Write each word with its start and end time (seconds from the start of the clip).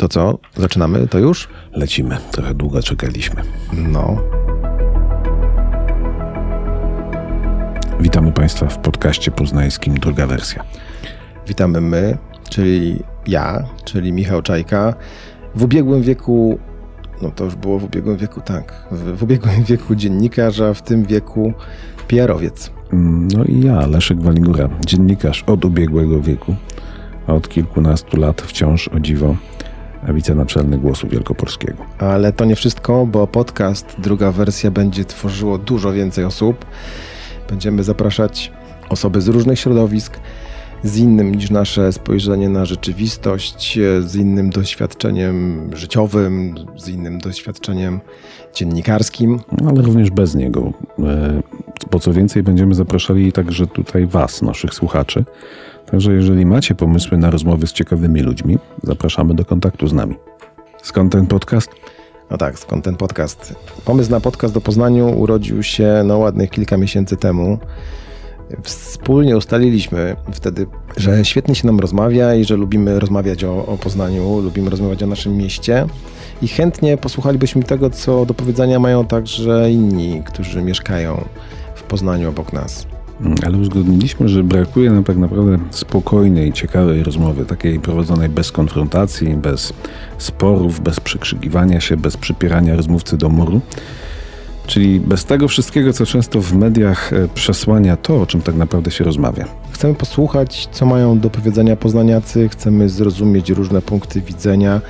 To 0.00 0.08
co? 0.08 0.38
Zaczynamy? 0.56 1.08
To 1.08 1.18
już? 1.18 1.48
Lecimy. 1.72 2.16
Trochę 2.30 2.54
długo 2.54 2.82
czekaliśmy. 2.82 3.42
No. 3.72 4.16
Witamy 8.00 8.32
Państwa 8.32 8.66
w 8.66 8.78
podcaście 8.78 9.30
poznańskim 9.30 9.94
Druga 9.94 10.26
Wersja. 10.26 10.64
Witamy 11.46 11.80
my, 11.80 12.18
czyli 12.50 13.02
ja, 13.26 13.64
czyli 13.84 14.12
Michał 14.12 14.42
Czajka. 14.42 14.94
W 15.54 15.62
ubiegłym 15.62 16.02
wieku, 16.02 16.58
no 17.22 17.30
to 17.30 17.44
już 17.44 17.54
było 17.54 17.78
w 17.78 17.84
ubiegłym 17.84 18.16
wieku, 18.16 18.40
tak, 18.40 18.86
w, 18.90 19.18
w 19.18 19.22
ubiegłym 19.22 19.64
wieku 19.64 19.94
dziennikarza, 19.94 20.74
w 20.74 20.82
tym 20.82 21.04
wieku 21.04 21.52
PR-owiec. 22.08 22.70
No 23.34 23.44
i 23.44 23.60
ja, 23.60 23.86
Leszek 23.86 24.22
Waligura, 24.22 24.68
dziennikarz 24.86 25.44
od 25.46 25.64
ubiegłego 25.64 26.20
wieku, 26.20 26.54
a 27.26 27.32
od 27.32 27.48
kilkunastu 27.48 28.16
lat 28.16 28.42
wciąż 28.42 28.88
o 28.88 29.00
dziwo 29.00 29.36
wicenaczelny 30.08 30.78
Głosu 30.78 31.08
Wielkopolskiego. 31.08 31.84
Ale 31.98 32.32
to 32.32 32.44
nie 32.44 32.56
wszystko, 32.56 33.06
bo 33.06 33.26
podcast, 33.26 33.94
druga 33.98 34.32
wersja, 34.32 34.70
będzie 34.70 35.04
tworzyło 35.04 35.58
dużo 35.58 35.92
więcej 35.92 36.24
osób. 36.24 36.64
Będziemy 37.48 37.84
zapraszać 37.84 38.52
osoby 38.88 39.20
z 39.20 39.28
różnych 39.28 39.58
środowisk, 39.58 40.18
z 40.84 40.96
innym 40.96 41.34
niż 41.34 41.50
nasze 41.50 41.92
spojrzenie 41.92 42.48
na 42.48 42.64
rzeczywistość, 42.64 43.78
z 44.00 44.16
innym 44.16 44.50
doświadczeniem 44.50 45.70
życiowym, 45.74 46.54
z 46.76 46.88
innym 46.88 47.18
doświadczeniem 47.18 48.00
dziennikarskim. 48.54 49.40
Ale 49.68 49.82
również 49.82 50.10
bez 50.10 50.34
niego. 50.34 50.72
E, 50.98 51.42
po 51.90 52.00
co 52.00 52.12
więcej, 52.12 52.42
będziemy 52.42 52.74
zapraszali 52.74 53.32
także 53.32 53.66
tutaj 53.66 54.06
Was, 54.06 54.42
naszych 54.42 54.74
słuchaczy. 54.74 55.24
Także 55.90 56.12
jeżeli 56.12 56.46
macie 56.46 56.74
pomysły 56.74 57.18
na 57.18 57.30
rozmowy 57.30 57.66
z 57.66 57.72
ciekawymi 57.72 58.20
ludźmi, 58.20 58.58
zapraszamy 58.82 59.34
do 59.34 59.44
kontaktu 59.44 59.88
z 59.88 59.92
nami. 59.92 60.14
Skąd 60.82 61.12
ten 61.12 61.26
podcast? 61.26 61.70
No 62.30 62.36
tak, 62.36 62.58
skąd 62.58 62.84
ten 62.84 62.96
podcast? 62.96 63.54
Pomysł 63.84 64.10
na 64.10 64.20
podcast 64.20 64.54
do 64.54 64.60
Poznaniu 64.60 65.18
urodził 65.18 65.62
się 65.62 66.02
no 66.04 66.18
ładnych 66.18 66.50
kilka 66.50 66.76
miesięcy 66.76 67.16
temu. 67.16 67.58
Wspólnie 68.62 69.36
ustaliliśmy 69.36 70.16
wtedy, 70.32 70.66
że 70.96 71.24
świetnie 71.24 71.54
się 71.54 71.66
nam 71.66 71.80
rozmawia 71.80 72.34
i 72.34 72.44
że 72.44 72.56
lubimy 72.56 73.00
rozmawiać 73.00 73.44
o, 73.44 73.66
o 73.66 73.78
Poznaniu, 73.78 74.40
lubimy 74.40 74.70
rozmawiać 74.70 75.02
o 75.02 75.06
naszym 75.06 75.36
mieście 75.36 75.86
i 76.42 76.48
chętnie 76.48 76.96
posłuchalibyśmy 76.96 77.62
tego, 77.62 77.90
co 77.90 78.26
do 78.26 78.34
powiedzenia 78.34 78.78
mają 78.78 79.06
także 79.06 79.70
inni, 79.70 80.22
którzy 80.26 80.62
mieszkają 80.62 81.24
w 81.74 81.82
Poznaniu 81.82 82.28
obok 82.28 82.52
nas. 82.52 82.89
Mm, 83.24 83.34
ale 83.46 83.58
uzgodniliśmy, 83.58 84.28
że 84.28 84.44
brakuje 84.44 84.90
nam 84.90 85.04
tak 85.04 85.16
naprawdę 85.16 85.58
spokojnej, 85.70 86.52
ciekawej 86.52 87.02
rozmowy, 87.02 87.44
takiej 87.44 87.80
prowadzonej 87.80 88.28
bez 88.28 88.52
konfrontacji, 88.52 89.34
bez 89.34 89.72
sporów, 90.18 90.80
bez 90.80 91.00
przekrzykiwania 91.00 91.80
się, 91.80 91.96
bez 91.96 92.16
przypierania 92.16 92.76
rozmówcy 92.76 93.16
do 93.16 93.28
muru. 93.28 93.60
Czyli 94.66 95.00
bez 95.00 95.24
tego 95.24 95.48
wszystkiego, 95.48 95.92
co 95.92 96.06
często 96.06 96.40
w 96.40 96.54
mediach 96.54 97.12
e, 97.12 97.28
przesłania 97.34 97.96
to, 97.96 98.20
o 98.20 98.26
czym 98.26 98.42
tak 98.42 98.54
naprawdę 98.54 98.90
się 98.90 99.04
rozmawia. 99.04 99.44
Chcemy 99.72 99.94
posłuchać, 99.94 100.68
co 100.72 100.86
mają 100.86 101.18
do 101.18 101.30
powiedzenia 101.30 101.76
poznaniacy, 101.76 102.48
chcemy 102.48 102.88
zrozumieć 102.88 103.50
różne 103.50 103.82
punkty 103.82 104.20
widzenia, 104.20 104.80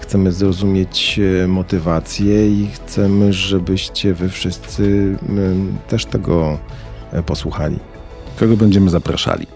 chcemy 0.00 0.32
zrozumieć 0.32 1.20
e, 1.44 1.48
motywacje 1.48 2.50
i 2.50 2.66
chcemy, 2.66 3.32
żebyście 3.32 4.14
wy 4.14 4.28
wszyscy 4.28 5.16
też 5.88 6.06
tego 6.06 6.58
posłuchali. 7.26 7.78
Kogo 8.40 8.56
będziemy 8.56 8.90
zapraszali? 8.90 9.46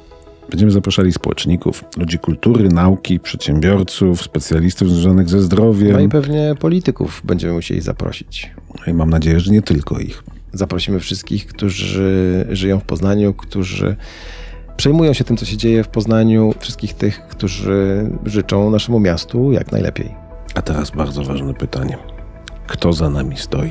Będziemy 0.50 0.72
zapraszali 0.72 1.12
społeczników, 1.12 1.84
ludzi 1.96 2.18
kultury, 2.18 2.68
nauki, 2.68 3.20
przedsiębiorców, 3.20 4.22
specjalistów 4.22 4.90
związanych 4.90 5.28
ze 5.28 5.42
zdrowiem. 5.42 5.92
No 5.92 6.00
i 6.00 6.08
pewnie 6.08 6.54
polityków 6.60 7.22
będziemy 7.24 7.52
musieli 7.52 7.80
zaprosić. 7.80 8.50
I 8.86 8.92
mam 8.92 9.10
nadzieję, 9.10 9.40
że 9.40 9.52
nie 9.52 9.62
tylko 9.62 9.98
ich. 9.98 10.22
Zaprosimy 10.52 11.00
wszystkich, 11.00 11.46
którzy 11.46 12.46
żyją 12.50 12.80
w 12.80 12.84
Poznaniu, 12.84 13.34
którzy 13.34 13.96
przejmują 14.77 15.12
się 15.12 15.24
tym, 15.24 15.36
co 15.36 15.44
się 15.44 15.56
dzieje 15.56 15.84
w 15.84 15.89
Poznaniu, 15.89 16.55
wszystkich 16.58 16.94
tych, 16.94 17.27
którzy 17.28 18.10
życzą 18.24 18.70
naszemu 18.70 19.00
miastu 19.00 19.52
jak 19.52 19.72
najlepiej. 19.72 20.14
A 20.55 20.62
teraz 20.62 20.90
bardzo 20.90 21.24
ważne 21.24 21.55
pytanie. 21.55 21.98
Kto 22.66 22.92
za 22.92 23.10
nami 23.10 23.36
stoi? 23.36 23.70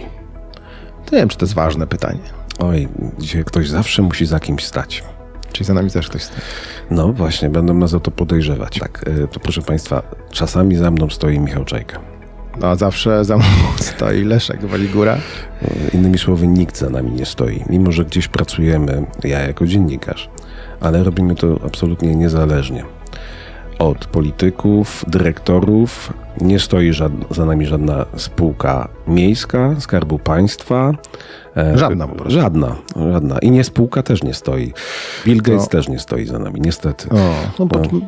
To 1.05 1.15
nie 1.15 1.21
wiem, 1.21 1.29
czy 1.29 1.37
to 1.37 1.45
jest 1.45 1.55
ważne 1.55 1.87
pytanie. 1.87 2.19
Oj, 2.59 2.87
dzisiaj 3.19 3.43
ktoś 3.43 3.69
zawsze 3.69 4.01
musi 4.01 4.25
za 4.25 4.39
kimś 4.39 4.65
stać. 4.65 5.03
Czyli 5.51 5.65
za 5.65 5.73
nami 5.73 5.91
też 5.91 6.09
ktoś 6.09 6.23
stoi. 6.23 6.39
No 6.91 7.13
właśnie, 7.13 7.49
będą 7.49 7.73
nas 7.73 7.93
o 7.93 7.99
to 7.99 8.11
podejrzewać. 8.11 8.79
Tak, 8.79 9.05
e, 9.23 9.27
to 9.27 9.39
proszę 9.39 9.61
Państwa, 9.61 10.03
czasami 10.31 10.75
za 10.75 10.91
mną 10.91 11.09
stoi 11.09 11.39
Michał 11.39 11.65
Czajka. 11.65 11.99
No, 12.59 12.67
a 12.67 12.75
zawsze 12.75 13.25
za 13.25 13.37
mną 13.37 13.45
stoi 13.95 14.23
Leszek 14.23 14.65
Waligura. 14.65 15.17
Innymi 15.93 16.17
słowy, 16.17 16.47
nikt 16.47 16.77
za 16.77 16.89
nami 16.89 17.11
nie 17.11 17.25
stoi. 17.25 17.63
Mimo, 17.69 17.91
że 17.91 18.05
gdzieś 18.05 18.27
pracujemy, 18.27 19.05
ja 19.23 19.39
jako 19.39 19.67
dziennikarz, 19.67 20.29
ale 20.79 21.03
robimy 21.03 21.35
to 21.35 21.59
absolutnie 21.65 22.15
niezależnie. 22.15 22.98
Od 23.79 24.05
polityków, 24.05 25.05
dyrektorów 25.07 26.13
nie 26.41 26.59
stoi 26.59 26.93
za 27.31 27.45
nami 27.45 27.65
żadna 27.65 28.05
spółka 28.15 28.87
miejska, 29.07 29.75
skarbu 29.79 30.19
państwa. 30.19 30.91
E, 31.57 31.77
żadna 31.77 32.07
po 32.07 32.15
prostu. 32.15 32.33
Żadna, 32.33 32.75
żadna. 33.11 33.39
I 33.39 33.51
nie 33.51 33.63
spółka 33.63 34.03
też 34.03 34.23
nie 34.23 34.33
stoi. 34.33 34.73
Bill 35.25 35.41
Gates 35.41 35.67
też 35.67 35.87
nie 35.87 35.99
stoi 35.99 36.25
za 36.25 36.39
nami, 36.39 36.61
niestety. 36.61 37.09
O, 37.09 37.15
no, 37.59 37.65
bo, 37.65 37.79
no. 37.79 37.99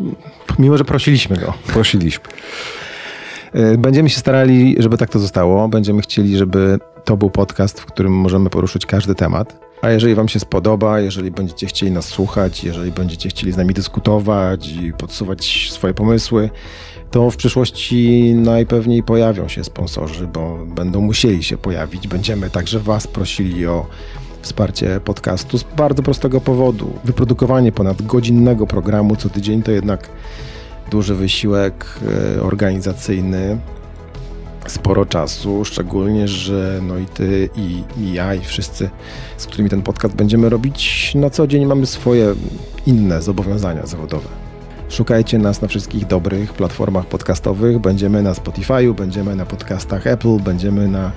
Mimo, 0.59 0.77
że 0.77 0.85
prosiliśmy 0.85 1.37
go. 1.37 1.53
Prosiliśmy. 1.67 2.25
E, 3.53 3.77
będziemy 3.77 4.09
się 4.09 4.19
starali, 4.19 4.75
żeby 4.79 4.97
tak 4.97 5.09
to 5.09 5.19
zostało. 5.19 5.67
Będziemy 5.67 6.01
chcieli, 6.01 6.37
żeby 6.37 6.79
to 7.05 7.17
był 7.17 7.29
podcast, 7.29 7.79
w 7.79 7.85
którym 7.85 8.13
możemy 8.13 8.49
poruszyć 8.49 8.85
każdy 8.85 9.15
temat. 9.15 9.70
A 9.81 9.89
jeżeli 9.89 10.15
Wam 10.15 10.27
się 10.27 10.39
spodoba, 10.39 10.99
jeżeli 10.99 11.31
będziecie 11.31 11.67
chcieli 11.67 11.91
nas 11.91 12.05
słuchać, 12.05 12.63
jeżeli 12.63 12.91
będziecie 12.91 13.29
chcieli 13.29 13.51
z 13.51 13.57
nami 13.57 13.73
dyskutować 13.73 14.67
i 14.67 14.93
podsuwać 14.93 15.69
swoje 15.71 15.93
pomysły, 15.93 16.49
to 17.11 17.31
w 17.31 17.37
przyszłości 17.37 18.33
najpewniej 18.35 19.03
pojawią 19.03 19.47
się 19.47 19.63
sponsorzy, 19.63 20.27
bo 20.27 20.65
będą 20.65 21.01
musieli 21.01 21.43
się 21.43 21.57
pojawić. 21.57 22.07
Będziemy 22.07 22.49
także 22.49 22.79
Was 22.79 23.07
prosili 23.07 23.67
o 23.67 23.85
wsparcie 24.41 24.99
podcastu 25.05 25.57
z 25.57 25.63
bardzo 25.63 26.03
prostego 26.03 26.41
powodu. 26.41 26.93
Wyprodukowanie 27.03 27.71
ponad 27.71 28.01
godzinnego 28.01 28.67
programu 28.67 29.15
co 29.15 29.29
tydzień 29.29 29.63
to 29.63 29.71
jednak 29.71 30.09
duży 30.91 31.15
wysiłek 31.15 31.85
e, 32.37 32.41
organizacyjny, 32.41 33.57
sporo 34.67 35.05
czasu, 35.05 35.66
szczególnie, 35.66 36.27
że 36.27 36.79
no 36.88 36.97
i 36.97 37.05
ty, 37.05 37.49
i, 37.55 37.83
i 37.97 38.13
ja, 38.13 38.35
i 38.35 38.41
wszyscy, 38.41 38.89
z 39.38 39.45
którymi 39.45 39.69
ten 39.69 39.81
podcast 39.81 40.16
będziemy 40.16 40.49
robić 40.49 41.11
na 41.16 41.29
co 41.29 41.47
dzień, 41.47 41.66
mamy 41.66 41.85
swoje 41.85 42.35
inne 42.85 43.22
zobowiązania 43.22 43.85
zawodowe. 43.85 44.27
Szukajcie 44.89 45.38
nas 45.38 45.61
na 45.61 45.67
wszystkich 45.67 46.07
dobrych 46.07 46.53
platformach 46.53 47.05
podcastowych. 47.05 47.79
Będziemy 47.79 48.23
na 48.23 48.33
Spotify'u, 48.33 48.95
będziemy 48.95 49.35
na 49.35 49.45
podcastach 49.45 50.07
Apple, 50.07 50.38
będziemy 50.38 50.88
na 50.88 51.11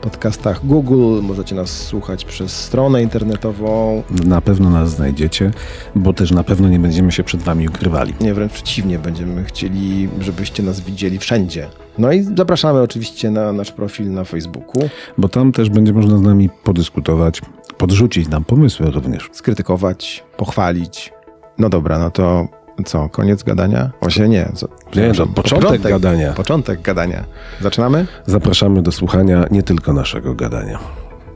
podcastach 0.00 0.66
Google, 0.66 1.22
możecie 1.22 1.54
nas 1.54 1.70
słuchać 1.70 2.24
przez 2.24 2.52
stronę 2.52 3.02
internetową. 3.02 4.02
Na 4.24 4.40
pewno 4.40 4.70
nas 4.70 4.90
znajdziecie, 4.90 5.50
bo 5.94 6.12
też 6.12 6.30
na 6.30 6.44
pewno 6.44 6.68
nie 6.68 6.78
będziemy 6.78 7.12
się 7.12 7.24
przed 7.24 7.42
Wami 7.42 7.68
ukrywali. 7.68 8.14
Nie, 8.20 8.34
wręcz 8.34 8.52
przeciwnie, 8.52 8.98
będziemy 8.98 9.44
chcieli, 9.44 10.08
żebyście 10.20 10.62
nas 10.62 10.80
widzieli 10.80 11.18
wszędzie. 11.18 11.68
No 11.98 12.12
i 12.12 12.22
zapraszamy 12.22 12.80
oczywiście 12.80 13.30
na 13.30 13.52
nasz 13.52 13.72
profil 13.72 14.12
na 14.12 14.24
Facebooku. 14.24 14.88
Bo 15.18 15.28
tam 15.28 15.52
też 15.52 15.70
będzie 15.70 15.92
można 15.92 16.18
z 16.18 16.22
nami 16.22 16.50
podyskutować, 16.64 17.42
podrzucić 17.78 18.28
nam 18.28 18.44
pomysły 18.44 18.90
również. 18.90 19.28
Skrytykować, 19.32 20.24
pochwalić. 20.36 21.12
No 21.58 21.68
dobra, 21.68 21.98
no 21.98 22.10
to 22.10 22.48
co, 22.84 23.08
koniec 23.08 23.42
gadania? 23.42 23.90
Właśnie 24.00 24.28
nie. 24.28 24.52
Co, 24.54 24.68
nie, 24.96 25.14
to 25.14 25.26
początek, 25.26 25.34
początek 25.34 25.92
gadania. 25.92 26.32
Początek 26.32 26.82
gadania. 26.82 27.24
Zaczynamy? 27.60 28.06
Zapraszamy 28.26 28.82
do 28.82 28.92
słuchania 28.92 29.44
nie 29.50 29.62
tylko 29.62 29.92
naszego 29.92 30.34
gadania. 30.34 30.78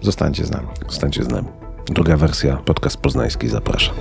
Zostańcie 0.00 0.44
z 0.44 0.50
nami. 0.50 0.68
Zostańcie 0.88 1.24
z 1.24 1.28
nami. 1.28 1.48
Druga 1.86 2.16
wersja, 2.16 2.56
podcast 2.56 2.96
poznański 2.96 3.48
zaprasza. 3.48 3.92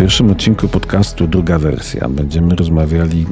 Pierwszym 0.00 0.30
odcinku 0.30 0.68
podcastu 0.68 1.26
Druga 1.26 1.58
wersja 1.58 2.08
będziemy 2.08 2.56
rozmawiali 2.56 3.26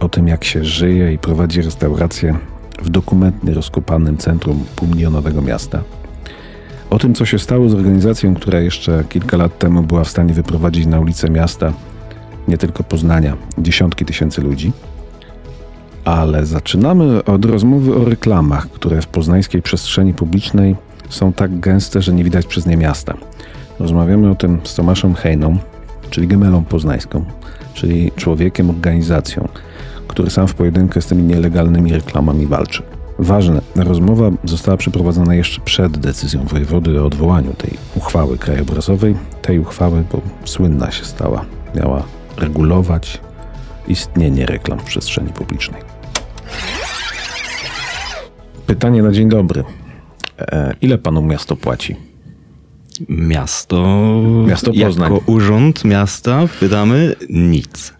o 0.00 0.08
tym, 0.08 0.28
jak 0.28 0.44
się 0.44 0.64
żyje 0.64 1.12
i 1.12 1.18
prowadzi 1.18 1.62
restaurację 1.62 2.38
w 2.82 2.90
dokumentnie 2.90 3.54
rozkopanym 3.54 4.16
centrum 4.16 4.64
półmilionowego 4.76 5.42
miasta. 5.42 5.82
O 6.90 6.98
tym, 6.98 7.14
co 7.14 7.24
się 7.26 7.38
stało 7.38 7.68
z 7.68 7.74
organizacją, 7.74 8.34
która 8.34 8.60
jeszcze 8.60 9.04
kilka 9.08 9.36
lat 9.36 9.58
temu 9.58 9.82
była 9.82 10.04
w 10.04 10.08
stanie 10.08 10.34
wyprowadzić 10.34 10.86
na 10.86 11.00
ulicę 11.00 11.30
miasta 11.30 11.72
nie 12.48 12.58
tylko 12.58 12.84
Poznania 12.84 13.36
dziesiątki 13.58 14.04
tysięcy 14.04 14.40
ludzi, 14.40 14.72
ale 16.04 16.46
zaczynamy 16.46 17.24
od 17.24 17.44
rozmowy 17.44 17.94
o 17.94 18.04
reklamach, 18.04 18.70
które 18.70 19.02
w 19.02 19.06
poznańskiej 19.06 19.62
przestrzeni 19.62 20.14
publicznej 20.14 20.76
są 21.08 21.32
tak 21.32 21.60
gęste, 21.60 22.02
że 22.02 22.12
nie 22.12 22.24
widać 22.24 22.46
przez 22.46 22.66
nie 22.66 22.76
miasta. 22.76 23.16
Rozmawiamy 23.78 24.30
o 24.30 24.34
tym 24.34 24.60
z 24.64 24.74
Tomaszem 24.74 25.14
Hejną, 25.14 25.58
czyli 26.10 26.28
gemelą 26.28 26.64
poznańską, 26.64 27.24
czyli 27.74 28.12
człowiekiem, 28.16 28.70
organizacją, 28.70 29.48
który 30.08 30.30
sam 30.30 30.48
w 30.48 30.54
pojedynkę 30.54 31.00
z 31.00 31.06
tymi 31.06 31.22
nielegalnymi 31.22 31.92
reklamami 31.92 32.46
walczy. 32.46 32.82
Ważne, 33.18 33.60
rozmowa 33.76 34.30
została 34.44 34.76
przeprowadzona 34.76 35.34
jeszcze 35.34 35.60
przed 35.60 35.98
decyzją 35.98 36.44
wojewody 36.44 37.00
o 37.00 37.06
odwołaniu 37.06 37.54
tej 37.54 37.70
uchwały 37.96 38.38
krajobrazowej. 38.38 39.14
Tej 39.42 39.58
uchwały, 39.58 40.04
bo 40.12 40.20
słynna 40.44 40.90
się 40.90 41.04
stała, 41.04 41.44
miała 41.74 42.02
regulować 42.36 43.20
istnienie 43.88 44.46
reklam 44.46 44.78
w 44.78 44.84
przestrzeni 44.84 45.32
publicznej. 45.32 45.82
Pytanie 48.66 49.02
na 49.02 49.12
dzień 49.12 49.28
dobry. 49.28 49.64
E, 50.38 50.74
ile 50.80 50.98
panu 50.98 51.22
miasto 51.22 51.56
płaci? 51.56 52.09
Miasto, 53.08 54.22
Miasto 54.46 54.72
Poznań. 54.84 55.12
jako 55.12 55.32
urząd 55.32 55.84
miasta 55.84 56.46
wydamy 56.60 57.14
nic. 57.30 57.94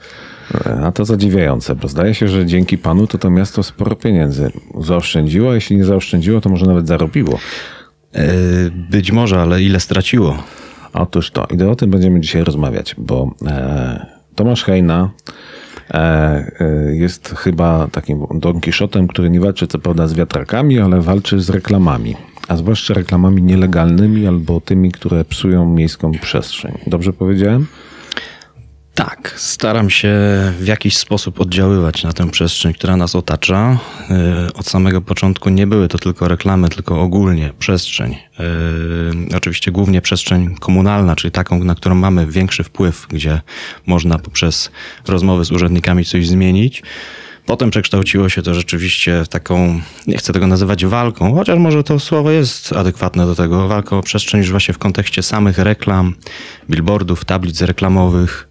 E, 0.66 0.80
A 0.84 0.92
to 0.92 1.04
zadziwiające, 1.04 1.74
bo 1.74 1.88
zdaje 1.88 2.14
się, 2.14 2.28
że 2.28 2.46
dzięki 2.46 2.78
panu 2.78 3.06
to 3.06 3.18
to 3.18 3.30
miasto 3.30 3.62
sporo 3.62 3.96
pieniędzy 3.96 4.52
zaoszczędziło, 4.80 5.50
a 5.50 5.54
jeśli 5.54 5.76
nie 5.76 5.84
zaoszczędziło, 5.84 6.40
to 6.40 6.48
może 6.48 6.66
nawet 6.66 6.86
zarobiło. 6.88 7.38
E, 8.14 8.28
Być 8.90 9.12
może, 9.12 9.40
ale 9.40 9.62
ile 9.62 9.80
straciło? 9.80 10.42
Otóż 10.92 11.30
to, 11.30 11.46
i 11.58 11.62
o 11.62 11.76
tym 11.76 11.90
będziemy 11.90 12.20
dzisiaj 12.20 12.44
rozmawiać, 12.44 12.94
bo 12.98 13.34
e, 13.46 14.06
Tomasz 14.34 14.64
Hejna 14.64 15.10
e, 15.90 15.94
e, 16.60 16.94
jest 16.94 17.34
chyba 17.38 17.88
takim 17.92 18.26
Don 18.34 18.60
Kiszotem, 18.60 19.08
który 19.08 19.30
nie 19.30 19.40
walczy 19.40 19.66
co 19.66 19.78
prawda 19.78 20.06
z 20.06 20.14
wiatrakami, 20.14 20.78
ale 20.78 21.00
walczy 21.00 21.40
z 21.40 21.50
reklamami. 21.50 22.16
A 22.50 22.56
zwłaszcza 22.56 22.94
reklamami 22.94 23.42
nielegalnymi 23.42 24.26
albo 24.26 24.60
tymi, 24.60 24.92
które 24.92 25.24
psują 25.24 25.66
miejską 25.66 26.12
przestrzeń. 26.12 26.78
Dobrze 26.86 27.12
powiedziałem? 27.12 27.66
Tak, 28.94 29.34
staram 29.36 29.90
się 29.90 30.08
w 30.60 30.66
jakiś 30.66 30.96
sposób 30.96 31.40
oddziaływać 31.40 32.04
na 32.04 32.12
tę 32.12 32.30
przestrzeń, 32.30 32.74
która 32.74 32.96
nas 32.96 33.14
otacza. 33.16 33.78
E, 34.10 34.52
Od 34.54 34.66
samego 34.66 35.00
początku 35.00 35.50
nie 35.50 35.66
były 35.66 35.88
to 35.88 35.98
tylko 35.98 36.28
reklamy, 36.28 36.68
tylko 36.68 37.00
ogólnie 37.00 37.52
przestrzeń. 37.58 38.16
E, 39.32 39.36
Oczywiście 39.36 39.72
głównie 39.72 40.00
przestrzeń 40.00 40.54
komunalna, 40.60 41.16
czyli 41.16 41.32
taką, 41.32 41.64
na 41.64 41.74
którą 41.74 41.94
mamy 41.94 42.26
większy 42.26 42.64
wpływ, 42.64 43.06
gdzie 43.10 43.40
można 43.86 44.18
poprzez 44.18 44.70
rozmowy 45.08 45.44
z 45.44 45.52
urzędnikami 45.52 46.04
coś 46.04 46.28
zmienić. 46.28 46.82
Potem 47.50 47.70
przekształciło 47.70 48.28
się 48.28 48.42
to 48.42 48.54
rzeczywiście 48.54 49.24
w 49.24 49.28
taką, 49.28 49.80
nie 50.06 50.18
chcę 50.18 50.32
tego 50.32 50.46
nazywać 50.46 50.86
walką, 50.86 51.34
chociaż 51.34 51.58
może 51.58 51.84
to 51.84 51.98
słowo 52.00 52.30
jest 52.30 52.72
adekwatne 52.72 53.26
do 53.26 53.34
tego, 53.34 53.68
walką 53.68 53.98
o 53.98 54.02
przestrzeń 54.02 54.40
już 54.40 54.50
właśnie 54.50 54.74
w 54.74 54.78
kontekście 54.78 55.22
samych 55.22 55.58
reklam, 55.58 56.14
billboardów, 56.70 57.24
tablic 57.24 57.62
reklamowych 57.62 58.48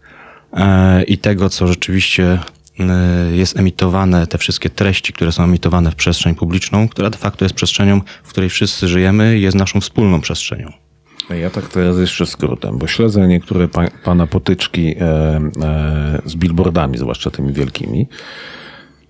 e, 0.54 1.04
i 1.04 1.18
tego, 1.18 1.50
co 1.50 1.68
rzeczywiście 1.68 2.40
e, 2.80 3.36
jest 3.36 3.58
emitowane, 3.58 4.28
te 4.28 4.38
wszystkie 4.38 4.70
treści, 4.70 5.14
które 5.14 5.32
są 5.32 5.44
emitowane 5.44 5.92
w 5.92 5.96
przestrzeń 5.96 6.36
publiczną, 6.36 6.90
która 6.90 7.10
de 7.10 7.18
facto 7.18 7.46
jest 7.46 7.56
przestrzenią, 7.56 8.02
w 8.24 8.30
której 8.30 8.50
wszyscy 8.50 8.88
żyjemy 8.88 9.40
jest 9.40 9.58
naszą 9.58 9.82
wspólną 9.82 10.22
przestrzenią. 10.22 10.72
Ja 11.42 11.50
tak 11.50 11.68
teraz 11.68 11.98
jeszcze 11.98 12.26
skrótem, 12.26 12.78
bo 12.78 12.88
śledzę 12.88 13.28
niektóre 13.28 13.68
pa, 13.68 13.88
pana 14.04 14.28
potyczki 14.28 14.96
e, 15.00 15.02
e, 15.02 16.22
z 16.26 16.36
billboardami, 16.36 16.98
zwłaszcza 16.98 17.32
tymi 17.32 17.54
wielkimi. 17.54 18.08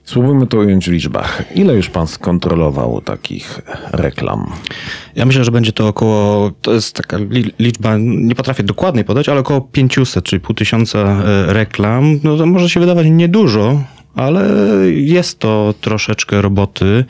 Spróbujmy 0.10 0.48
to 0.48 0.58
ująć 0.58 0.90
w 0.90 0.92
liczbach. 0.92 1.44
Ile 1.56 1.74
już 1.74 1.90
pan 1.90 2.08
skontrolował 2.08 3.02
takich 3.02 3.62
reklam? 3.92 4.52
Ja 5.16 5.26
myślę, 5.26 5.44
że 5.44 5.52
będzie 5.52 5.72
to 5.72 5.88
około, 5.88 6.52
to 6.62 6.74
jest 6.74 6.96
taka 6.96 7.18
li- 7.18 7.54
liczba, 7.60 7.98
nie 8.00 8.36
potrafię 8.36 8.64
dokładnie 8.64 9.04
podać, 9.04 9.30
ale 9.30 9.40
około 9.40 9.62
500, 9.62 10.24
czyli 10.26 10.40
pół 10.40 10.56
tysiąca 10.56 11.00
e, 11.00 11.54
reklam. 11.54 12.20
No 12.24 12.38
to 12.38 12.46
może 12.46 12.70
się 12.70 12.80
wydawać 12.80 13.08
niedużo, 13.10 13.84
ale 14.16 14.50
jest 14.92 15.40
to 15.40 15.74
troszeczkę 15.82 16.42
roboty, 16.42 17.06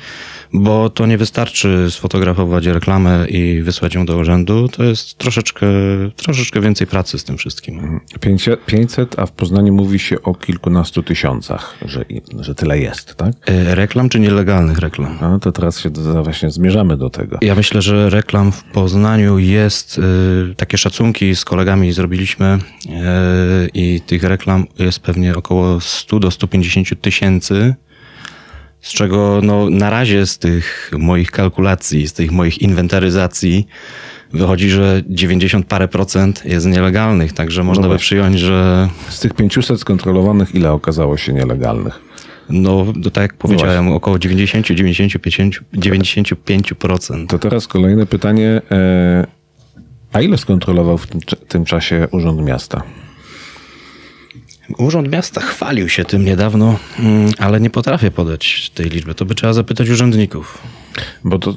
bo 0.54 0.90
to 0.90 1.06
nie 1.06 1.18
wystarczy 1.18 1.92
sfotografować 1.92 2.66
reklamę 2.66 3.26
i 3.30 3.62
wysłać 3.62 3.96
ją 3.96 4.06
do 4.06 4.18
urzędu. 4.18 4.68
To 4.70 4.84
jest 4.84 5.18
troszeczkę, 5.18 5.68
troszeczkę 6.16 6.62
więcej 6.62 6.88
pracy 6.88 7.20
z 7.20 7.24
tym 7.24 7.38
wszystkim. 7.38 8.00
500, 8.20 8.66
500, 8.66 9.20
a 9.20 9.26
w 9.26 9.32
Poznaniu 9.32 9.74
mówi 9.74 10.00
się 10.00 10.22
o 10.22 10.36
kilkunastu 10.36 11.04
tysiącach, 11.04 11.78
że, 11.86 12.06
że 12.40 12.56
tyle 12.56 12.80
jest, 12.80 13.16
tak? 13.16 13.34
E, 13.46 13.76
Reklam 13.76 14.10
czy 14.10 14.20
nielegalnych 14.20 14.78
reklam? 14.80 15.18
No 15.22 15.40
to 15.40 15.52
teraz 15.52 15.80
się 15.80 15.90
do- 15.90 16.24
właśnie 16.24 16.50
zmierzamy 16.52 16.98
do 16.98 17.10
tego. 17.10 17.38
Ja 17.42 17.56
myślę, 17.56 17.82
że 17.82 18.10
reklam 18.10 18.52
w 18.52 18.64
Poznaniu 18.64 19.40
jest, 19.40 19.98
y, 20.52 20.56
takie 20.56 20.78
szacunki 20.78 21.36
z 21.36 21.46
kolegami 21.46 21.92
zrobiliśmy 21.92 22.58
y, 22.86 22.90
i 23.74 24.02
tych 24.02 24.24
reklam 24.24 24.66
jest 24.80 25.00
pewnie 25.00 25.36
około 25.36 25.80
100 25.82 26.20
do 26.20 26.32
150 26.32 27.02
tysięcy, 27.02 27.76
z 28.82 28.94
czego 28.94 29.40
no, 29.44 29.70
na 29.70 29.90
razie 29.90 30.26
z 30.26 30.38
tych 30.38 30.92
moich 30.98 31.32
kalkulacji, 31.32 32.08
z 32.08 32.14
tych 32.14 32.32
moich 32.32 32.62
inwentaryzacji 32.62 33.68
wychodzi, 34.34 34.70
że 34.70 35.04
90 35.10 35.66
parę 35.66 35.88
procent 35.88 36.46
jest 36.46 36.66
nielegalnych, 36.66 37.34
także 37.34 37.64
można 37.64 37.84
by 37.84 37.88
właśnie. 37.88 38.06
przyjąć, 38.06 38.40
że 38.40 38.90
Z 39.10 39.20
tych 39.20 39.34
500 39.34 39.80
skontrolowanych, 39.80 40.56
ile 40.56 40.72
okazało 40.72 41.18
się 41.18 41.34
nielegalnych? 41.34 42.10
no, 42.50 42.86
to 43.04 43.12
tak 43.12 43.22
jak 43.22 43.34
powiedziałem, 43.34 43.92
około 43.92 44.18
90-95%. 44.18 45.52
95%. 45.74 47.28
To 47.28 47.40
teraz 47.40 47.68
kolejne 47.68 48.06
pytanie. 48.06 48.62
E, 48.72 49.28
a 50.14 50.22
ile 50.22 50.38
skontrolował 50.38 50.98
w 50.98 51.08
tym 51.48 51.66
czasie 51.66 52.08
Urząd 52.12 52.42
Miasta? 52.42 52.84
Urząd 54.78 55.12
Miasta 55.12 55.42
chwalił 55.42 55.90
się 55.90 56.06
tym 56.06 56.26
niedawno, 56.26 56.80
mm, 57.00 57.32
ale 57.38 57.60
nie 57.60 57.70
potrafię 57.70 58.12
podać 58.12 58.70
tej 58.70 58.90
liczby. 58.90 59.16
To 59.16 59.26
by 59.26 59.36
trzeba 59.36 59.54
zapytać 59.54 59.90
urzędników. 59.90 60.58
Bo 61.24 61.40
to 61.40 61.54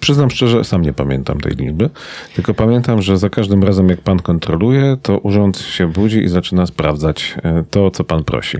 przyznam 0.00 0.30
szczerze, 0.30 0.64
sam 0.64 0.82
nie 0.82 0.92
pamiętam 0.92 1.40
tej 1.40 1.52
liczby, 1.56 1.90
tylko 2.34 2.54
pamiętam, 2.54 3.02
że 3.02 3.18
za 3.18 3.30
każdym 3.30 3.64
razem 3.64 3.88
jak 3.88 4.00
pan 4.00 4.18
kontroluje, 4.18 4.96
to 5.02 5.18
urząd 5.18 5.58
się 5.58 5.86
budzi 5.86 6.18
i 6.18 6.28
zaczyna 6.28 6.66
sprawdzać 6.66 7.34
e, 7.42 7.64
to, 7.70 7.90
co 7.90 8.04
pan 8.04 8.24
prosi. 8.24 8.58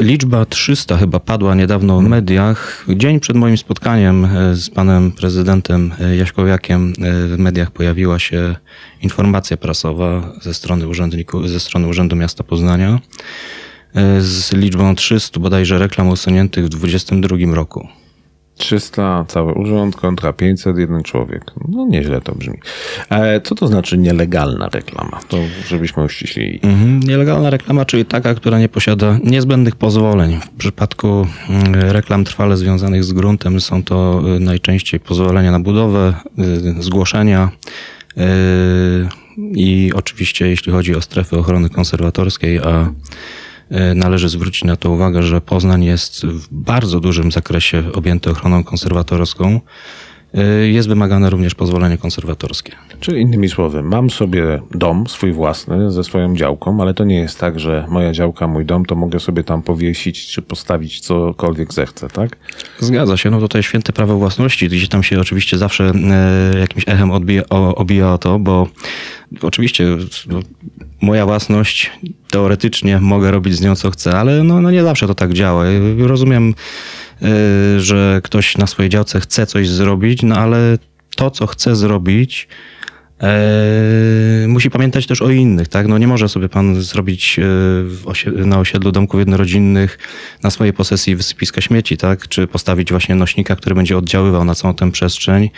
Liczba 0.00 0.46
300 0.46 0.96
chyba 0.96 1.20
padła 1.20 1.54
niedawno 1.54 1.98
w 1.98 2.02
mediach. 2.02 2.86
Dzień 2.88 3.20
przed 3.20 3.36
moim 3.36 3.58
spotkaniem 3.58 4.24
e, 4.24 4.54
z 4.54 4.70
panem 4.70 5.12
prezydentem 5.12 5.92
e, 6.00 6.16
Jaśkowiakiem 6.16 6.92
e, 6.92 7.28
w 7.28 7.38
mediach 7.38 7.70
pojawiła 7.70 8.18
się 8.18 8.56
informacja 9.02 9.56
prasowa 9.56 10.32
ze 10.40 10.54
strony 10.54 10.88
urzędników, 10.88 11.48
ze 11.48 11.60
strony 11.60 11.86
Urzędu 11.86 12.16
Miasta 12.16 12.44
Poznania 12.44 13.00
z 14.20 14.52
liczbą 14.52 14.94
300 14.94 15.40
bodajże 15.40 15.78
reklam 15.78 16.08
usuniętych 16.08 16.64
w 16.64 16.68
2022 16.68 17.54
roku. 17.54 17.88
300 18.62 19.24
cały 19.28 19.52
urząd 19.52 19.96
kontra 19.96 20.32
500 20.32 20.78
jeden 20.78 21.02
człowiek. 21.02 21.44
No 21.68 21.86
nieźle 21.86 22.20
to 22.20 22.34
brzmi. 22.34 22.58
E, 23.10 23.40
co 23.40 23.54
to 23.54 23.66
znaczy 23.66 23.98
nielegalna 23.98 24.68
reklama? 24.68 25.20
To 25.28 25.36
żebyśmy 25.66 26.04
uściślili. 26.04 26.60
Mhm. 26.62 27.00
Nielegalna 27.00 27.50
reklama, 27.50 27.84
czyli 27.84 28.04
taka, 28.04 28.34
która 28.34 28.58
nie 28.58 28.68
posiada 28.68 29.18
niezbędnych 29.24 29.76
pozwoleń. 29.76 30.40
W 30.40 30.58
przypadku 30.58 31.26
mm, 31.48 31.74
reklam 31.74 32.24
trwale 32.24 32.56
związanych 32.56 33.04
z 33.04 33.12
gruntem 33.12 33.60
są 33.60 33.82
to 33.82 34.22
y, 34.36 34.40
najczęściej 34.40 35.00
pozwolenia 35.00 35.52
na 35.52 35.60
budowę, 35.60 36.14
y, 36.78 36.82
zgłoszenia 36.82 37.50
y, 38.16 38.22
i 39.54 39.92
oczywiście 39.94 40.48
jeśli 40.48 40.72
chodzi 40.72 40.94
o 40.94 41.00
strefy 41.00 41.38
ochrony 41.38 41.70
konserwatorskiej, 41.70 42.58
a 42.58 42.90
należy 43.94 44.28
zwrócić 44.28 44.64
na 44.64 44.76
to 44.76 44.90
uwagę, 44.90 45.22
że 45.22 45.40
Poznań 45.40 45.84
jest 45.84 46.26
w 46.26 46.48
bardzo 46.50 47.00
dużym 47.00 47.32
zakresie 47.32 47.84
objęty 47.92 48.30
ochroną 48.30 48.64
konserwatorską, 48.64 49.56
y, 49.56 49.60
jest 50.72 50.88
wymagane 50.88 51.30
również 51.30 51.54
pozwolenie 51.54 51.98
konserwatorskie. 51.98 52.72
Czyli 53.00 53.20
innymi 53.20 53.48
słowy, 53.48 53.82
mam 53.82 54.10
sobie 54.10 54.60
dom 54.70 55.06
swój 55.06 55.32
własny 55.32 55.90
ze 55.90 56.04
swoją 56.04 56.36
działką, 56.36 56.80
ale 56.80 56.94
to 56.94 57.04
nie 57.04 57.18
jest 57.18 57.38
tak, 57.38 57.60
że 57.60 57.86
moja 57.88 58.12
działka, 58.12 58.46
mój 58.46 58.64
dom, 58.64 58.84
to 58.84 58.94
mogę 58.94 59.20
sobie 59.20 59.44
tam 59.44 59.62
powiesić 59.62 60.26
czy 60.26 60.42
postawić 60.42 61.00
cokolwiek 61.00 61.74
zechcę, 61.74 62.08
tak? 62.08 62.36
Zgadza 62.78 63.16
się, 63.16 63.30
no 63.30 63.38
jest 63.54 63.68
święte 63.68 63.92
prawo 63.92 64.18
własności, 64.18 64.68
gdzie 64.68 64.88
tam 64.88 65.02
się 65.02 65.20
oczywiście 65.20 65.58
zawsze 65.58 65.92
e, 66.10 66.58
jakimś 66.58 66.84
echem 66.88 67.10
odbija 67.10 67.42
o, 67.50 67.74
obija 67.74 68.18
to, 68.18 68.38
bo 68.38 68.68
oczywiście 69.42 69.86
no, 70.28 70.40
moja 71.00 71.26
własność, 71.26 71.90
teoretycznie 72.30 73.00
mogę 73.00 73.30
robić 73.30 73.54
z 73.54 73.60
nią 73.60 73.76
co 73.76 73.90
chcę, 73.90 74.18
ale 74.18 74.42
no, 74.42 74.60
no 74.60 74.70
nie 74.70 74.82
zawsze 74.82 75.06
to 75.06 75.14
tak 75.14 75.32
działa. 75.32 75.64
Rozumiem, 75.98 76.54
że 77.78 78.20
ktoś 78.24 78.58
na 78.58 78.66
swojej 78.66 78.90
działce 78.90 79.20
chce 79.20 79.46
coś 79.46 79.68
zrobić, 79.68 80.22
no 80.22 80.36
ale 80.36 80.78
to, 81.16 81.30
co 81.30 81.46
chce 81.46 81.76
zrobić, 81.76 82.48
E, 83.22 84.48
musi 84.48 84.70
pamiętać 84.70 85.06
też 85.06 85.22
o 85.22 85.30
innych, 85.30 85.68
tak? 85.68 85.88
No 85.88 85.98
nie 85.98 86.06
może 86.06 86.28
sobie 86.28 86.48
pan 86.48 86.82
zrobić 86.82 87.38
e, 87.38 88.46
na 88.46 88.58
osiedlu 88.58 88.92
domków 88.92 89.18
jednorodzinnych 89.18 89.98
na 90.42 90.50
swojej 90.50 90.72
posesji 90.72 91.16
wysypiska 91.16 91.60
śmieci, 91.60 91.96
tak? 91.96 92.28
Czy 92.28 92.46
postawić 92.46 92.90
właśnie 92.90 93.14
nośnika, 93.14 93.56
który 93.56 93.74
będzie 93.74 93.98
oddziaływał 93.98 94.44
na 94.44 94.54
całą 94.54 94.74
tę 94.74 94.90
przestrzeń. 94.90 95.50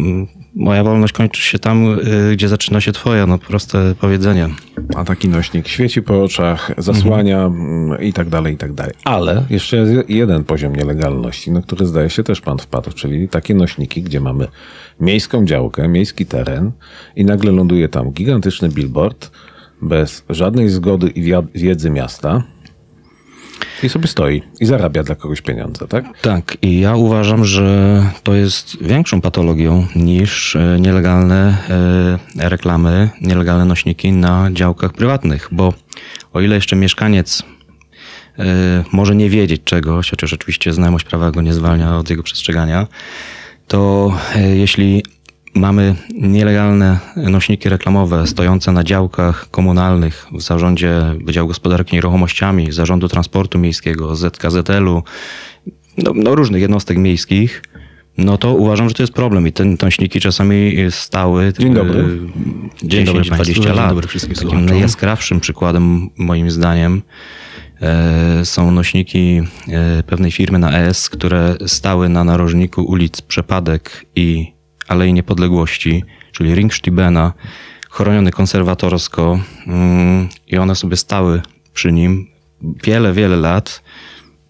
Mm, 0.00 0.26
moja 0.54 0.84
wolność 0.84 1.12
kończy 1.12 1.42
się 1.42 1.58
tam, 1.58 1.86
e, 1.86 2.32
gdzie 2.32 2.48
zaczyna 2.48 2.80
się 2.80 2.92
twoja, 2.92 3.26
no 3.26 3.38
proste 3.38 3.94
powiedzenie. 4.00 4.48
A 4.96 5.04
taki 5.04 5.28
nośnik 5.28 5.68
świeci 5.68 6.02
po 6.02 6.22
oczach, 6.22 6.70
zasłania 6.78 7.44
mhm. 7.44 8.02
i 8.02 8.12
tak 8.12 8.28
dalej, 8.28 8.54
i 8.54 8.56
tak 8.56 8.72
dalej. 8.72 8.94
Ale 9.04 9.44
jeszcze 9.50 9.76
jest 9.76 10.10
jeden 10.10 10.44
poziom 10.44 10.76
nielegalności, 10.76 11.50
na 11.50 11.62
który 11.62 11.86
zdaje 11.86 12.10
się 12.10 12.22
też 12.22 12.40
pan 12.40 12.58
wpadł, 12.58 12.92
czyli 12.92 13.28
takie 13.28 13.54
nośniki, 13.54 14.02
gdzie 14.02 14.20
mamy 14.20 14.48
miejską 15.00 15.44
działkę, 15.44 15.88
miejski 15.88 16.26
teren 16.26 16.72
i 17.16 17.24
nagle 17.24 17.52
ląduje 17.52 17.88
tam 17.88 18.10
gigantyczny 18.10 18.68
billboard 18.68 19.30
bez 19.82 20.24
żadnej 20.28 20.68
zgody 20.68 21.08
i 21.08 21.32
wiedzy 21.54 21.90
miasta. 21.90 22.42
I 23.82 23.88
sobie 23.88 24.08
stoi 24.08 24.42
i 24.60 24.66
zarabia 24.66 25.02
dla 25.02 25.14
kogoś 25.14 25.40
pieniądze, 25.40 25.88
tak? 25.88 26.04
Tak, 26.22 26.56
i 26.62 26.80
ja 26.80 26.96
uważam, 26.96 27.44
że 27.44 28.02
to 28.22 28.34
jest 28.34 28.82
większą 28.82 29.20
patologią 29.20 29.86
niż 29.96 30.56
e, 30.56 30.76
nielegalne 30.80 31.56
e, 32.36 32.48
reklamy, 32.48 33.08
nielegalne 33.20 33.64
nośniki 33.64 34.12
na 34.12 34.48
działkach 34.52 34.92
prywatnych, 34.92 35.48
bo 35.52 35.74
o 36.32 36.40
ile 36.40 36.54
jeszcze 36.54 36.76
mieszkaniec 36.76 37.42
e, 38.38 38.44
może 38.92 39.16
nie 39.16 39.30
wiedzieć 39.30 39.62
czegoś, 39.64 40.10
chociaż 40.10 40.32
oczywiście 40.32 40.72
znajomość 40.72 41.04
prawa 41.04 41.30
go 41.30 41.42
nie 41.42 41.52
zwalnia 41.52 41.96
od 41.96 42.10
jego 42.10 42.22
przestrzegania, 42.22 42.86
to 43.68 44.12
jeśli 44.54 45.02
mamy 45.54 45.94
nielegalne 46.14 46.98
nośniki 47.16 47.68
reklamowe 47.68 48.26
stojące 48.26 48.72
na 48.72 48.84
działkach 48.84 49.50
komunalnych 49.50 50.26
w 50.32 50.40
zarządzie 50.42 51.00
Wydziału 51.24 51.48
Gospodarki 51.48 51.96
Nieruchomościami, 51.96 52.72
Zarządu 52.72 53.08
Transportu 53.08 53.58
Miejskiego, 53.58 54.16
ZKZL-u, 54.16 55.02
no, 55.98 56.12
no 56.14 56.34
różnych 56.34 56.62
jednostek 56.62 56.98
miejskich, 56.98 57.62
no 58.18 58.38
to 58.38 58.54
uważam, 58.54 58.88
że 58.88 58.94
to 58.94 59.02
jest 59.02 59.12
problem 59.12 59.46
i 59.46 59.52
te 59.52 59.64
nośniki 59.64 60.20
czasami 60.20 60.76
stały. 60.90 61.52
Dzień 61.58 61.74
dobry. 61.74 62.04
10, 62.82 62.82
Dzień 62.82 63.04
dobry 63.04 63.22
20 63.22 63.62
lat. 63.62 63.76
Dzień 63.76 63.88
dobry 63.88 64.08
wszystkim 64.08 64.34
Takim 64.34 64.66
najjaskrawszym 64.66 65.40
przykładem 65.40 66.10
moim 66.16 66.50
zdaniem 66.50 67.02
E, 67.82 68.44
są 68.44 68.70
nośniki 68.70 69.42
e, 69.68 70.02
pewnej 70.02 70.30
firmy 70.30 70.58
na 70.58 70.78
ES, 70.78 71.08
które 71.08 71.56
stały 71.66 72.08
na 72.08 72.24
narożniku 72.24 72.82
ulic 72.82 73.20
Przepadek 73.20 74.06
i 74.16 74.52
Alei 74.90 75.12
Niepodległości, 75.12 76.04
czyli 76.32 76.54
Ringstibena, 76.54 77.32
chroniony 77.90 78.30
konserwatorsko 78.30 79.40
mm, 79.66 80.28
i 80.46 80.58
one 80.58 80.74
sobie 80.74 80.96
stały 80.96 81.42
przy 81.74 81.92
nim 81.92 82.26
wiele, 82.84 83.12
wiele 83.12 83.36
lat. 83.36 83.82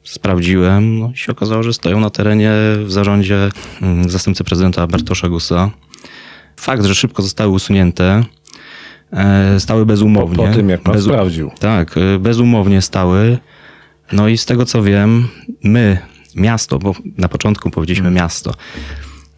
Sprawdziłem, 0.04 0.98
no 0.98 1.10
i 1.14 1.16
się 1.16 1.32
okazało, 1.32 1.62
że 1.62 1.72
stoją 1.72 2.00
na 2.00 2.10
terenie 2.10 2.52
w 2.84 2.92
zarządzie 2.92 3.48
mm, 3.82 4.10
zastępcy 4.10 4.44
prezydenta 4.44 4.86
Bartosza 4.86 5.28
Gusa. 5.28 5.70
Fakt, 6.56 6.84
że 6.84 6.94
szybko 6.94 7.22
zostały 7.22 7.52
usunięte, 7.52 8.24
E, 9.12 9.60
stały 9.60 9.86
bezumownie. 9.86 10.36
Po, 10.36 10.46
po 10.46 10.54
tym, 10.54 10.68
jak 10.68 10.80
pan 10.80 10.94
Bez, 10.94 11.04
sprawdził. 11.04 11.50
Tak, 11.60 11.96
e, 11.96 12.18
bezumownie 12.18 12.82
stały. 12.82 13.38
No 14.12 14.28
i 14.28 14.38
z 14.38 14.46
tego 14.46 14.64
co 14.64 14.82
wiem, 14.82 15.28
my, 15.64 15.98
miasto, 16.34 16.78
bo 16.78 16.94
na 17.18 17.28
początku 17.28 17.70
powiedzieliśmy 17.70 18.04
hmm. 18.04 18.22
miasto. 18.22 18.54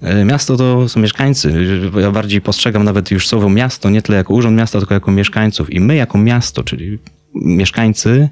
E, 0.03 0.25
miasto 0.25 0.57
to 0.57 0.89
są 0.89 1.01
mieszkańcy. 1.01 1.67
Ja 2.01 2.11
bardziej 2.11 2.41
postrzegam 2.41 2.85
nawet 2.85 3.11
już 3.11 3.29
słowo 3.29 3.51
miasto 3.51 3.91
nie 3.91 4.03
tyle 4.03 4.19
jako 4.19 4.35
urząd 4.35 4.59
miasta, 4.59 4.79
tylko 4.79 4.95
jako 4.95 5.11
mieszkańców. 5.11 5.71
I 5.71 5.81
my 5.81 5.95
jako 5.95 6.19
miasto, 6.19 6.65
czyli 6.65 6.99
mieszkańcy, 7.35 8.29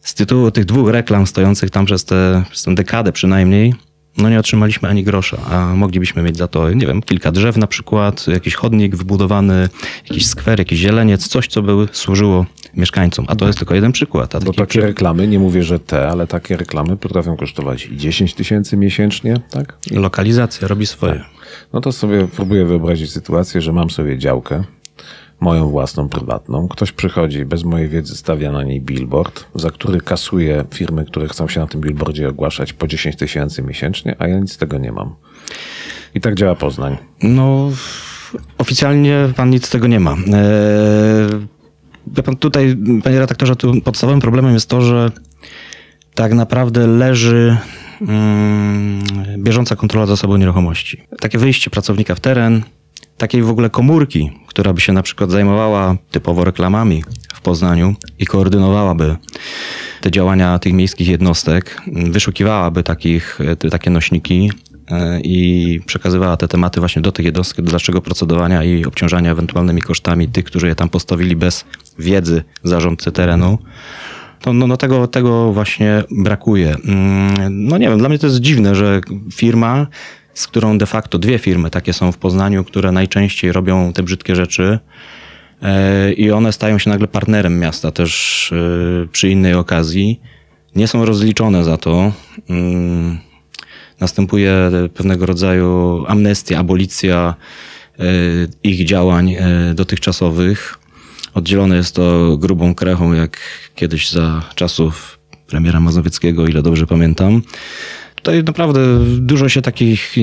z 0.00 0.14
tytułu 0.14 0.50
tych 0.50 0.64
dwóch 0.64 0.88
reklam 0.88 1.26
stojących 1.26 1.70
tam 1.70 1.86
przez, 1.86 2.04
te, 2.04 2.42
przez 2.50 2.62
tę 2.62 2.74
dekadę 2.74 3.12
przynajmniej, 3.12 3.74
no 4.18 4.30
nie 4.30 4.38
otrzymaliśmy 4.38 4.88
ani 4.88 5.04
grosza, 5.04 5.36
a 5.50 5.74
moglibyśmy 5.74 6.22
mieć 6.22 6.36
za 6.36 6.48
to, 6.48 6.72
nie 6.72 6.86
wiem, 6.86 7.02
kilka 7.02 7.32
drzew 7.32 7.56
na 7.56 7.66
przykład, 7.66 8.26
jakiś 8.28 8.54
chodnik 8.54 8.96
wybudowany, 8.96 9.68
jakiś 10.10 10.26
skwer, 10.26 10.58
jakiś 10.58 10.78
zieleniec, 10.78 11.28
coś, 11.28 11.48
co 11.48 11.62
by 11.62 11.88
służyło 11.92 12.46
mieszkańcom. 12.74 13.24
A 13.28 13.36
to 13.36 13.46
jest 13.46 13.58
tylko 13.58 13.74
jeden 13.74 13.92
przykład. 13.92 14.34
A 14.34 14.40
Bo 14.40 14.52
takie 14.52 14.66
przy... 14.66 14.80
reklamy, 14.80 15.28
nie 15.28 15.38
mówię, 15.38 15.62
że 15.62 15.78
te, 15.78 16.08
ale 16.08 16.26
takie 16.26 16.56
reklamy 16.56 16.96
potrafią 16.96 17.36
kosztować 17.36 17.88
10 17.92 18.34
tysięcy 18.34 18.76
miesięcznie, 18.76 19.40
tak? 19.50 19.78
Lokalizacja 19.90 20.68
robi 20.68 20.86
swoje. 20.86 21.14
Tak. 21.14 21.36
No 21.72 21.80
to 21.80 21.92
sobie 21.92 22.28
próbuję 22.36 22.64
wyobrazić 22.64 23.12
sytuację, 23.12 23.60
że 23.60 23.72
mam 23.72 23.90
sobie 23.90 24.18
działkę, 24.18 24.64
moją 25.40 25.68
własną, 25.68 26.08
prywatną. 26.08 26.68
Ktoś 26.68 26.92
przychodzi, 26.92 27.44
bez 27.44 27.64
mojej 27.64 27.88
wiedzy 27.88 28.16
stawia 28.16 28.52
na 28.52 28.62
niej 28.62 28.80
billboard, 28.80 29.44
za 29.54 29.70
który 29.70 30.00
kasuje 30.00 30.64
firmy, 30.74 31.04
które 31.04 31.28
chcą 31.28 31.48
się 31.48 31.60
na 31.60 31.66
tym 31.66 31.80
billboardzie 31.80 32.28
ogłaszać 32.28 32.72
po 32.72 32.86
10 32.86 33.16
tysięcy 33.16 33.62
miesięcznie, 33.62 34.16
a 34.18 34.28
ja 34.28 34.38
nic 34.38 34.52
z 34.52 34.56
tego 34.56 34.78
nie 34.78 34.92
mam. 34.92 35.14
I 36.14 36.20
tak 36.20 36.34
działa 36.34 36.54
Poznań. 36.54 36.96
No, 37.22 37.70
oficjalnie 38.58 39.28
pan 39.36 39.50
nic 39.50 39.66
z 39.66 39.70
tego 39.70 39.86
nie 39.86 40.00
ma. 40.00 40.12
Eee, 40.12 42.22
pan 42.22 42.36
tutaj, 42.36 42.76
panie 43.04 43.18
redaktorze, 43.18 43.56
tu 43.56 43.80
podstawowym 43.80 44.20
problemem 44.20 44.54
jest 44.54 44.68
to, 44.68 44.80
że 44.80 45.10
tak 46.14 46.34
naprawdę 46.34 46.86
leży 46.86 47.56
mm, 48.00 49.04
bieżąca 49.38 49.76
kontrola 49.76 50.06
zasobu 50.06 50.36
nieruchomości. 50.36 51.02
Takie 51.20 51.38
wyjście 51.38 51.70
pracownika 51.70 52.14
w 52.14 52.20
teren, 52.20 52.62
takiej 53.16 53.42
w 53.42 53.50
ogóle 53.50 53.70
komórki, 53.70 54.30
która 54.46 54.72
by 54.72 54.80
się 54.80 54.92
na 54.92 55.02
przykład 55.02 55.30
zajmowała 55.30 55.96
typowo 56.10 56.44
reklamami 56.44 57.04
w 57.34 57.40
Poznaniu 57.40 57.94
i 58.18 58.26
koordynowałaby 58.26 59.16
te 60.00 60.10
działania 60.10 60.58
tych 60.58 60.72
miejskich 60.72 61.08
jednostek, 61.08 61.82
wyszukiwałaby 61.86 62.82
takich, 62.82 63.38
te, 63.58 63.70
takie 63.70 63.90
nośniki 63.90 64.50
e, 64.90 65.20
i 65.20 65.80
przekazywała 65.86 66.36
te 66.36 66.48
tematy 66.48 66.80
właśnie 66.80 67.02
do 67.02 67.12
tych 67.12 67.26
jednostek 67.26 67.64
do 67.64 67.70
dalszego 67.70 68.00
procedowania 68.00 68.64
i 68.64 68.84
obciążania 68.84 69.30
ewentualnymi 69.30 69.82
kosztami 69.82 70.28
tych, 70.28 70.44
którzy 70.44 70.68
je 70.68 70.74
tam 70.74 70.88
postawili 70.88 71.36
bez 71.36 71.64
wiedzy 71.98 72.42
zarządcy 72.62 73.12
terenu. 73.12 73.58
To, 74.40 74.52
no, 74.52 74.66
no 74.66 74.76
tego, 74.76 75.06
tego 75.06 75.52
właśnie 75.52 76.04
brakuje. 76.10 76.76
Mm, 76.84 77.66
no 77.68 77.78
nie 77.78 77.88
wiem, 77.88 77.98
dla 77.98 78.08
mnie 78.08 78.18
to 78.18 78.26
jest 78.26 78.40
dziwne, 78.40 78.74
że 78.74 79.00
firma 79.32 79.86
z 80.36 80.46
którą 80.46 80.78
de 80.78 80.86
facto 80.86 81.18
dwie 81.18 81.38
firmy 81.38 81.70
takie 81.70 81.92
są 81.92 82.12
w 82.12 82.18
Poznaniu, 82.18 82.64
które 82.64 82.92
najczęściej 82.92 83.52
robią 83.52 83.92
te 83.92 84.02
brzydkie 84.02 84.36
rzeczy. 84.36 84.78
E, 85.62 86.12
I 86.12 86.30
one 86.30 86.52
stają 86.52 86.78
się 86.78 86.90
nagle 86.90 87.08
partnerem 87.08 87.58
miasta 87.58 87.90
też 87.90 88.52
e, 88.52 89.06
przy 89.06 89.30
innej 89.30 89.54
okazji. 89.54 90.20
Nie 90.74 90.88
są 90.88 91.04
rozliczone 91.04 91.64
za 91.64 91.76
to. 91.76 92.12
Mm, 92.50 93.18
następuje 94.00 94.70
pewnego 94.94 95.26
rodzaju 95.26 96.04
amnestia, 96.08 96.58
abolicja 96.58 97.34
e, 97.98 98.02
ich 98.62 98.86
działań 98.86 99.36
dotychczasowych. 99.74 100.78
Oddzielone 101.34 101.76
jest 101.76 101.94
to 101.94 102.36
grubą 102.36 102.74
krechą, 102.74 103.12
jak 103.12 103.38
kiedyś 103.74 104.10
za 104.10 104.42
czasów 104.54 105.18
premiera 105.46 105.80
Mazowieckiego, 105.80 106.46
ile 106.46 106.62
dobrze 106.62 106.86
pamiętam 106.86 107.42
tutaj 108.26 108.44
naprawdę 108.44 108.80
dużo 109.18 109.48
się 109.48 109.62
takich 109.62 110.14
e, 110.18 110.22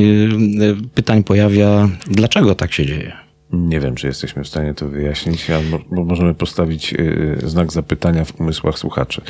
pytań 0.95 1.24
pojawia. 1.24 1.89
Dlaczego 2.07 2.55
tak 2.55 2.74
się 2.74 2.86
dzieje? 2.86 3.13
Nie 3.53 3.79
wiem, 3.79 3.95
czy 3.95 4.07
jesteśmy 4.07 4.43
w 4.43 4.48
stanie 4.48 4.74
to 4.74 4.89
wyjaśnić, 4.89 5.50
albo 5.50 5.79
możemy 6.05 6.33
postawić 6.33 6.93
e, 6.93 6.98
znak 7.48 7.72
zapytania 7.72 8.25
w 8.25 8.39
umysłach 8.39 8.79
słuchaczy. 8.79 9.22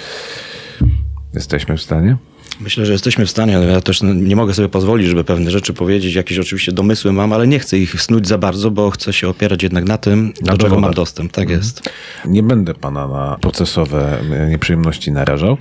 Jesteśmy 1.33 1.77
w 1.77 1.81
stanie? 1.81 2.17
Myślę, 2.59 2.85
że 2.85 2.91
jesteśmy 2.91 3.25
w 3.25 3.29
stanie, 3.29 3.57
ale 3.57 3.65
ja 3.65 3.81
też 3.81 4.01
nie 4.01 4.35
mogę 4.35 4.53
sobie 4.53 4.69
pozwolić, 4.69 5.07
żeby 5.07 5.23
pewne 5.23 5.51
rzeczy 5.51 5.73
powiedzieć. 5.73 6.15
Jakieś 6.15 6.39
oczywiście 6.39 6.71
domysły 6.71 7.13
mam, 7.13 7.33
ale 7.33 7.47
nie 7.47 7.59
chcę 7.59 7.77
ich 7.77 8.01
snuć 8.01 8.27
za 8.27 8.37
bardzo, 8.37 8.71
bo 8.71 8.91
chcę 8.91 9.13
się 9.13 9.29
opierać 9.29 9.63
jednak 9.63 9.85
na 9.85 9.97
tym, 9.97 10.33
na 10.41 10.51
do 10.51 10.57
czego 10.57 10.79
mam 10.79 10.93
dostęp. 10.93 11.31
Tak 11.31 11.41
mhm. 11.41 11.59
jest. 11.59 11.89
Nie 12.25 12.43
będę 12.43 12.73
pana 12.73 13.07
na 13.07 13.37
procesowe 13.41 14.19
e, 14.19 14.49
nieprzyjemności 14.49 15.11
narażał. 15.11 15.57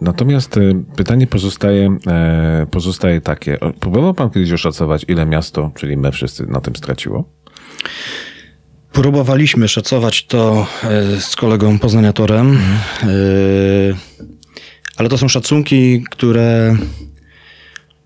Natomiast 0.00 0.56
e, 0.56 0.60
pytanie 0.96 1.26
pozostaje, 1.26 1.96
e, 2.06 2.66
pozostaje 2.70 3.20
takie. 3.20 3.58
Próbował 3.80 4.14
pan 4.14 4.30
kiedyś 4.30 4.52
oszacować, 4.52 5.04
ile 5.08 5.26
miasto, 5.26 5.70
czyli 5.74 5.96
my 5.96 6.12
wszyscy, 6.12 6.46
na 6.46 6.60
tym 6.60 6.76
straciło? 6.76 7.24
Próbowaliśmy 8.92 9.68
szacować 9.68 10.26
to 10.26 10.66
z 11.18 11.36
kolegą 11.36 11.78
poznaniatorem. 11.78 12.50
Mhm. 12.50 13.96
Ale 14.96 15.08
to 15.08 15.18
są 15.18 15.28
szacunki, 15.28 16.04
które 16.10 16.76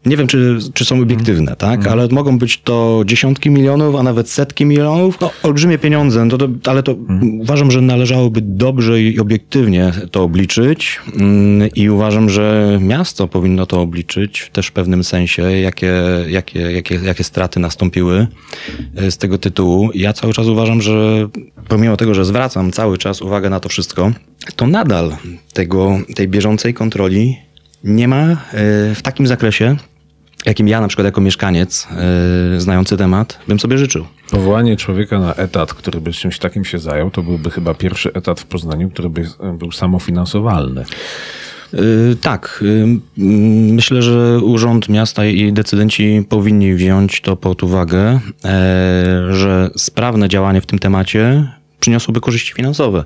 nie 0.06 0.16
wiem, 0.16 0.26
czy, 0.26 0.58
czy 0.74 0.84
są 0.84 1.00
obiektywne, 1.00 1.56
tak? 1.56 1.80
Mm. 1.80 1.92
Ale 1.92 2.08
mogą 2.08 2.38
być 2.38 2.60
to 2.60 3.02
dziesiątki 3.06 3.50
milionów, 3.50 3.96
a 3.96 4.02
nawet 4.02 4.30
setki 4.30 4.64
milionów. 4.64 5.20
No, 5.20 5.30
olbrzymie 5.42 5.78
pieniądze, 5.78 6.24
no 6.24 6.38
to, 6.38 6.48
ale 6.66 6.82
to 6.82 6.92
mm. 6.92 7.40
uważam, 7.40 7.70
że 7.70 7.80
należałoby 7.80 8.40
dobrze 8.42 9.02
i 9.02 9.20
obiektywnie 9.20 9.92
to 10.10 10.22
obliczyć. 10.22 11.00
Mm, 11.20 11.68
I 11.74 11.90
uważam, 11.90 12.30
że 12.30 12.78
miasto 12.82 13.28
powinno 13.28 13.66
to 13.66 13.80
obliczyć 13.80 14.50
też 14.52 14.66
w 14.66 14.72
pewnym 14.72 15.04
sensie, 15.04 15.42
jakie, 15.42 15.92
jakie, 16.28 16.60
jakie, 16.60 16.94
jakie 16.94 17.24
straty 17.24 17.60
nastąpiły 17.60 18.26
e, 18.96 19.10
z 19.10 19.18
tego 19.18 19.38
tytułu. 19.38 19.90
Ja 19.94 20.12
cały 20.12 20.32
czas 20.32 20.46
uważam, 20.46 20.82
że 20.82 21.28
pomimo 21.68 21.96
tego, 21.96 22.14
że 22.14 22.24
zwracam 22.24 22.72
cały 22.72 22.98
czas 22.98 23.22
uwagę 23.22 23.50
na 23.50 23.60
to 23.60 23.68
wszystko, 23.68 24.12
to 24.56 24.66
nadal 24.66 25.16
tego, 25.52 25.98
tej 26.14 26.28
bieżącej 26.28 26.74
kontroli 26.74 27.36
nie 27.84 28.08
ma 28.08 28.30
e, 28.30 28.36
w 28.94 29.00
takim 29.02 29.26
zakresie, 29.26 29.76
jakim 30.46 30.68
ja 30.68 30.80
na 30.80 30.88
przykład 30.88 31.04
jako 31.04 31.20
mieszkaniec 31.20 31.88
yy, 32.52 32.60
znający 32.60 32.96
temat 32.96 33.38
bym 33.48 33.60
sobie 33.60 33.78
życzył. 33.78 34.06
Powołanie 34.30 34.76
człowieka 34.76 35.18
na 35.18 35.34
etat, 35.34 35.74
który 35.74 36.00
by 36.00 36.12
czymś 36.12 36.38
takim 36.38 36.64
się 36.64 36.78
zajął, 36.78 37.10
to 37.10 37.22
byłby 37.22 37.50
chyba 37.50 37.74
pierwszy 37.74 38.12
etat 38.12 38.40
w 38.40 38.46
Poznaniu, 38.46 38.90
który 38.90 39.10
by 39.10 39.26
był 39.58 39.72
samofinansowalny. 39.72 40.84
Yy, 41.72 42.16
tak. 42.20 42.64
Yy, 43.16 43.26
myślę, 43.72 44.02
że 44.02 44.38
Urząd 44.38 44.88
Miasta 44.88 45.26
i 45.26 45.52
decydenci 45.52 46.26
powinni 46.28 46.74
wziąć 46.74 47.20
to 47.20 47.36
pod 47.36 47.62
uwagę, 47.62 48.20
że 49.30 49.70
sprawne 49.76 50.28
działanie 50.28 50.60
w 50.60 50.66
tym 50.66 50.78
temacie 50.78 51.48
przyniosłoby 51.80 52.20
korzyści 52.20 52.52
finansowe. 52.54 53.04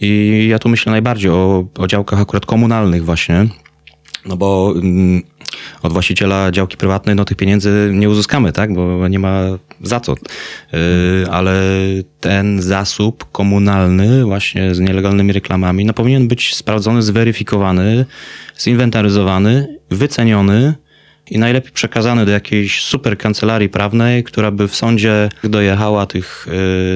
I 0.00 0.46
ja 0.50 0.58
tu 0.58 0.68
myślę 0.68 0.90
najbardziej 0.90 1.30
o, 1.30 1.64
o 1.78 1.86
działkach 1.86 2.20
akurat 2.20 2.46
komunalnych 2.46 3.04
właśnie, 3.04 3.46
no 4.26 4.36
bo 4.36 4.74
mm, 4.76 5.22
od 5.82 5.92
właściciela 5.92 6.50
działki 6.50 6.76
prywatnej, 6.76 7.16
no 7.16 7.24
tych 7.24 7.36
pieniędzy 7.36 7.90
nie 7.94 8.08
uzyskamy, 8.08 8.52
tak? 8.52 8.74
Bo 8.74 9.08
nie 9.08 9.18
ma 9.18 9.40
za 9.82 10.00
co. 10.00 10.14
Yy, 10.72 10.78
ale 11.30 11.62
ten 12.20 12.62
zasób 12.62 13.32
komunalny 13.32 14.24
właśnie 14.24 14.74
z 14.74 14.80
nielegalnymi 14.80 15.32
reklamami, 15.32 15.84
no 15.84 15.92
powinien 15.92 16.28
być 16.28 16.54
sprawdzony, 16.54 17.02
zweryfikowany, 17.02 18.06
zinwentaryzowany, 18.60 19.78
wyceniony 19.90 20.74
i 21.30 21.38
najlepiej 21.38 21.72
przekazany 21.72 22.26
do 22.26 22.32
jakiejś 22.32 22.82
super 22.82 23.18
kancelarii 23.18 23.68
prawnej, 23.68 24.24
która 24.24 24.50
by 24.50 24.68
w 24.68 24.76
sądzie 24.76 25.28
dojechała 25.44 26.06
tych 26.06 26.46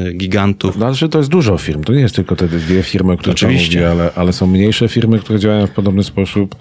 yy, 0.04 0.12
gigantów. 0.12 0.76
No, 0.76 0.86
ale 0.86 1.08
to 1.08 1.18
jest 1.18 1.30
dużo 1.30 1.58
firm. 1.58 1.84
To 1.84 1.92
nie 1.92 2.00
jest 2.00 2.14
tylko 2.14 2.36
te 2.36 2.48
dwie 2.48 2.82
firmy, 2.82 3.12
o 3.12 3.16
których 3.16 3.34
Oczywiście. 3.34 3.78
Mówi, 3.78 3.90
ale, 3.90 4.10
ale 4.14 4.32
są 4.32 4.46
mniejsze 4.46 4.88
firmy, 4.88 5.18
które 5.18 5.38
działają 5.38 5.66
w 5.66 5.70
podobny 5.70 6.04
sposób. 6.04 6.56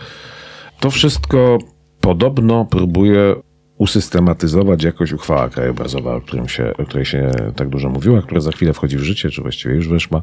To 0.79 0.91
wszystko 0.91 1.57
podobno 2.05 2.65
próbuje 2.65 3.35
usystematyzować 3.77 4.83
jakoś 4.83 5.11
uchwała 5.11 5.49
krajobrazowa, 5.49 6.15
o, 6.15 6.21
którym 6.21 6.47
się, 6.47 6.73
o 6.77 6.85
której 6.85 7.05
się 7.05 7.31
tak 7.55 7.69
dużo 7.69 7.89
mówiło, 7.89 8.21
która 8.21 8.41
za 8.41 8.51
chwilę 8.51 8.73
wchodzi 8.73 8.97
w 8.97 9.03
życie, 9.03 9.29
czy 9.29 9.41
właściwie 9.41 9.75
już 9.75 9.87
weszła. 9.87 10.21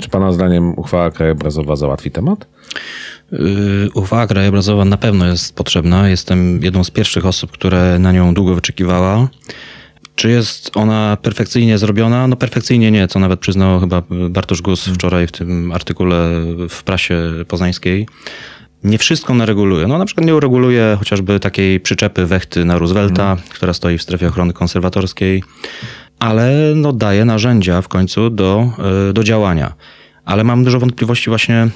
Czy 0.00 0.08
Pana 0.08 0.32
zdaniem 0.32 0.78
uchwała 0.78 1.10
krajobrazowa 1.10 1.76
załatwi 1.76 2.10
temat? 2.10 2.46
Yy, 3.32 3.38
uchwała 3.94 4.26
krajobrazowa 4.26 4.84
na 4.84 4.96
pewno 4.96 5.26
jest 5.26 5.56
potrzebna. 5.56 6.08
Jestem 6.08 6.62
jedną 6.62 6.84
z 6.84 6.90
pierwszych 6.90 7.26
osób, 7.26 7.50
które 7.50 7.98
na 7.98 8.12
nią 8.12 8.34
długo 8.34 8.54
wyczekiwała. 8.54 9.28
Czy 10.14 10.30
jest 10.30 10.76
ona 10.76 11.16
perfekcyjnie 11.22 11.78
zrobiona? 11.78 12.28
No 12.28 12.36
perfekcyjnie 12.36 12.90
nie, 12.90 13.08
co 13.08 13.18
nawet 13.18 13.40
przyznał 13.40 13.80
chyba 13.80 14.02
Bartosz 14.30 14.62
Gus 14.62 14.84
wczoraj 14.84 15.26
w 15.26 15.32
tym 15.32 15.72
artykule 15.72 16.30
w 16.68 16.82
prasie 16.82 17.22
poznańskiej 17.48 18.06
nie 18.84 18.98
wszystko 18.98 19.34
nareguluje. 19.34 19.86
No 19.86 19.98
na 19.98 20.04
przykład 20.04 20.26
nie 20.26 20.34
ureguluje 20.34 20.96
chociażby 20.98 21.40
takiej 21.40 21.80
przyczepy 21.80 22.26
wechty 22.26 22.64
na 22.64 22.78
Roosevelta, 22.78 23.32
mm. 23.32 23.44
która 23.48 23.72
stoi 23.72 23.98
w 23.98 24.02
strefie 24.02 24.28
ochrony 24.28 24.52
konserwatorskiej, 24.52 25.42
ale 26.18 26.72
no 26.74 26.92
daje 26.92 27.24
narzędzia 27.24 27.82
w 27.82 27.88
końcu 27.88 28.30
do, 28.30 28.70
e, 29.08 29.12
do 29.12 29.24
działania. 29.24 29.72
Ale 30.24 30.44
mam 30.44 30.64
dużo 30.64 30.80
wątpliwości 30.80 31.30
właśnie 31.30 31.68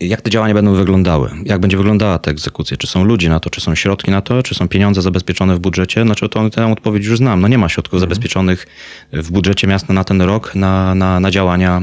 jak 0.00 0.20
te 0.20 0.30
działania 0.30 0.54
będą 0.54 0.74
wyglądały, 0.74 1.30
jak 1.44 1.60
będzie 1.60 1.76
wyglądała 1.76 2.18
ta 2.18 2.30
egzekucja, 2.30 2.76
czy 2.76 2.86
są 2.86 3.04
ludzie 3.04 3.28
na 3.28 3.40
to, 3.40 3.50
czy 3.50 3.60
są 3.60 3.74
środki 3.74 4.10
na 4.10 4.22
to, 4.22 4.42
czy 4.42 4.54
są 4.54 4.68
pieniądze 4.68 5.02
zabezpieczone 5.02 5.56
w 5.56 5.58
budżecie, 5.58 6.02
znaczy 6.02 6.28
to 6.28 6.50
tę 6.50 6.72
odpowiedź 6.72 7.04
już 7.04 7.18
znam, 7.18 7.40
no 7.40 7.48
nie 7.48 7.58
ma 7.58 7.68
środków 7.68 7.94
mhm. 7.94 8.00
zabezpieczonych 8.00 8.66
w 9.12 9.30
budżecie 9.30 9.66
miasta 9.66 9.92
na 9.92 10.04
ten 10.04 10.22
rok 10.22 10.54
na, 10.54 10.94
na, 10.94 11.20
na 11.20 11.30
działania 11.30 11.82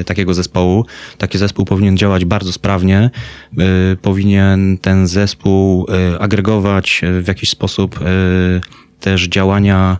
e, 0.00 0.04
takiego 0.04 0.34
zespołu. 0.34 0.86
Taki 1.18 1.38
zespół 1.38 1.64
powinien 1.64 1.96
działać 1.96 2.24
bardzo 2.24 2.52
sprawnie, 2.52 3.10
e, 3.58 3.62
powinien 4.02 4.78
ten 4.78 5.06
zespół 5.06 5.86
e, 5.88 6.18
agregować 6.18 7.00
w 7.22 7.28
jakiś 7.28 7.50
sposób 7.50 8.00
też 9.00 9.28
działania 9.28 9.96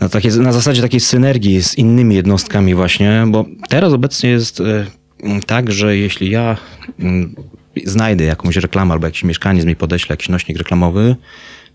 na, 0.00 0.08
takie, 0.08 0.30
na 0.30 0.52
zasadzie 0.52 0.82
takiej 0.82 1.00
synergii 1.00 1.62
z 1.62 1.78
innymi 1.78 2.14
jednostkami 2.14 2.74
właśnie, 2.74 3.24
bo 3.28 3.44
teraz 3.68 3.92
obecnie 3.92 4.30
jest 4.30 4.62
tak, 5.46 5.72
że 5.72 5.96
jeśli 5.96 6.30
ja 6.30 6.56
mm, 6.98 7.34
znajdę 7.84 8.24
jakąś 8.24 8.56
reklamę 8.56 8.92
albo 8.92 9.06
jakiś 9.06 9.24
mieszkaniec 9.24 9.64
mi 9.64 9.76
podeśle 9.76 10.12
jakiś 10.12 10.28
nośnik 10.28 10.58
reklamowy, 10.58 11.16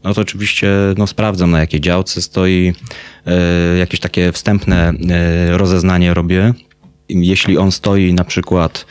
no 0.03 0.13
to 0.13 0.21
oczywiście 0.21 0.69
no, 0.97 1.07
sprawdzam 1.07 1.51
na 1.51 1.59
jakiej 1.59 1.81
działce 1.81 2.21
stoi, 2.21 2.73
e, 3.25 3.77
jakieś 3.77 3.99
takie 3.99 4.31
wstępne 4.31 4.93
e, 5.09 5.57
rozeznanie 5.57 6.13
robię 6.13 6.53
jeśli 7.09 7.57
on 7.57 7.71
stoi 7.71 8.13
na 8.13 8.23
przykład 8.23 8.85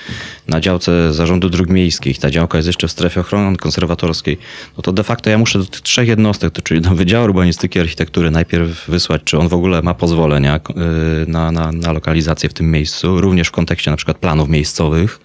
na 0.49 0.61
działce 0.61 1.13
zarządu 1.13 1.51
dróg 1.51 1.69
miejskich, 1.69 2.19
ta 2.19 2.31
działka 2.31 2.59
jest 2.59 2.67
jeszcze 2.67 2.89
w 2.89 2.91
strefie 2.91 3.21
ochrony 3.21 3.57
konserwatorskiej, 3.57 4.39
no 4.77 4.83
to 4.83 4.93
de 4.93 5.05
facto 5.05 5.31
ja 5.31 5.39
muszę 5.39 5.59
do 5.59 5.65
tych 5.65 5.81
trzech 5.81 6.09
jednostek, 6.09 6.63
czyli 6.63 6.81
do 6.81 6.91
Wydziału 6.91 7.25
Urbanistyki 7.25 7.79
i 7.79 7.83
Architektury 7.83 8.31
najpierw 8.31 8.89
wysłać, 8.89 9.23
czy 9.25 9.39
on 9.39 9.49
w 9.49 9.55
ogóle 9.55 9.83
ma 9.83 9.95
pozwolenia 9.95 10.57
y, 10.57 11.31
na, 11.31 11.53
na, 11.53 11.73
na 11.73 11.93
lokalizację 11.93 12.49
w 12.49 12.55
tym 12.55 12.71
miejscu, 12.71 13.21
również 13.21 13.49
w 13.49 13.53
kontekście 13.53 13.91
na 13.91 13.97
przykład 13.97 14.19
planów 14.19 14.49
miejscowych. 14.49 15.21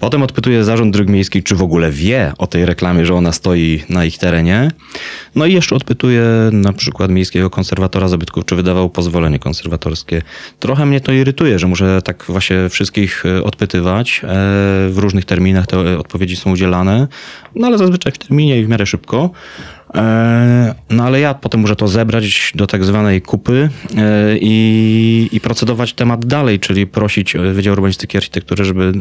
Potem 0.00 0.22
odpytuję 0.22 0.64
Zarząd 0.64 0.92
Dróg 0.92 1.08
Miejskich, 1.08 1.44
czy 1.44 1.54
w 1.54 1.62
ogóle 1.62 1.90
wie 1.90 2.32
o 2.38 2.46
tej 2.46 2.66
reklamie, 2.66 3.06
że 3.06 3.14
ona 3.14 3.32
stoi 3.32 3.82
na 3.88 4.04
ich 4.04 4.18
terenie. 4.18 4.70
No 5.34 5.46
i 5.46 5.52
jeszcze 5.52 5.74
odpytuję 5.74 6.24
na 6.52 6.72
przykład 6.72 7.10
Miejskiego 7.10 7.50
Konserwatora 7.50 8.08
Zabytków, 8.08 8.44
czy 8.44 8.56
wydawał 8.56 8.90
pozwolenie 8.90 9.38
konserwatorskie. 9.38 10.22
Trochę 10.58 10.86
mnie 10.86 11.00
to 11.00 11.12
irytuje, 11.12 11.58
że 11.58 11.66
muszę 11.66 12.02
tak 12.02 12.24
właśnie 12.28 12.68
wszystkich 12.68 13.26
e, 13.26 13.44
odpytywać. 13.44 14.20
E, 14.24 14.26
w 14.90 14.94
różnych 14.96 15.24
terminach 15.24 15.66
te 15.66 15.98
odpowiedzi 15.98 16.36
są 16.36 16.52
udzielane, 16.52 17.08
no 17.54 17.66
ale 17.66 17.78
zazwyczaj 17.78 18.12
w 18.12 18.18
terminie 18.18 18.60
i 18.60 18.64
w 18.64 18.68
miarę 18.68 18.86
szybko. 18.86 19.30
E, 19.94 20.74
no 20.90 21.04
ale 21.04 21.20
ja 21.20 21.34
potem 21.34 21.60
muszę 21.60 21.76
to 21.76 21.88
zebrać 21.88 22.52
do 22.54 22.66
tak 22.66 22.84
zwanej 22.84 23.22
kupy 23.22 23.70
i, 24.40 25.28
i 25.32 25.40
procedować 25.40 25.92
temat 25.92 26.26
dalej, 26.26 26.60
czyli 26.60 26.86
prosić 26.86 27.36
Wydział 27.52 27.72
Urbanistyki 27.72 28.16
i 28.16 28.18
Architektury, 28.18 28.64
żeby 28.64 28.92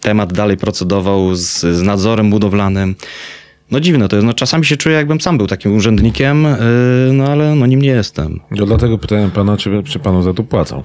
temat 0.00 0.32
dalej 0.32 0.56
procedował 0.56 1.34
z, 1.34 1.60
z 1.60 1.82
nadzorem 1.82 2.30
budowlanym. 2.30 2.94
No 3.72 3.80
dziwne 3.80 4.08
to 4.08 4.16
jest. 4.16 4.26
No, 4.26 4.34
czasami 4.34 4.64
się 4.64 4.76
czuję, 4.76 4.96
jakbym 4.96 5.20
sam 5.20 5.38
był 5.38 5.46
takim 5.46 5.76
urzędnikiem, 5.76 6.42
yy, 6.42 7.12
no 7.12 7.24
ale 7.24 7.54
no 7.54 7.66
nim 7.66 7.82
nie 7.82 7.88
jestem. 7.88 8.40
No, 8.50 8.66
dlatego 8.66 8.98
pytałem 8.98 9.30
pana, 9.30 9.56
czy, 9.56 9.82
czy 9.82 9.98
panu 9.98 10.22
za 10.22 10.34
to 10.34 10.42
płacą. 10.42 10.82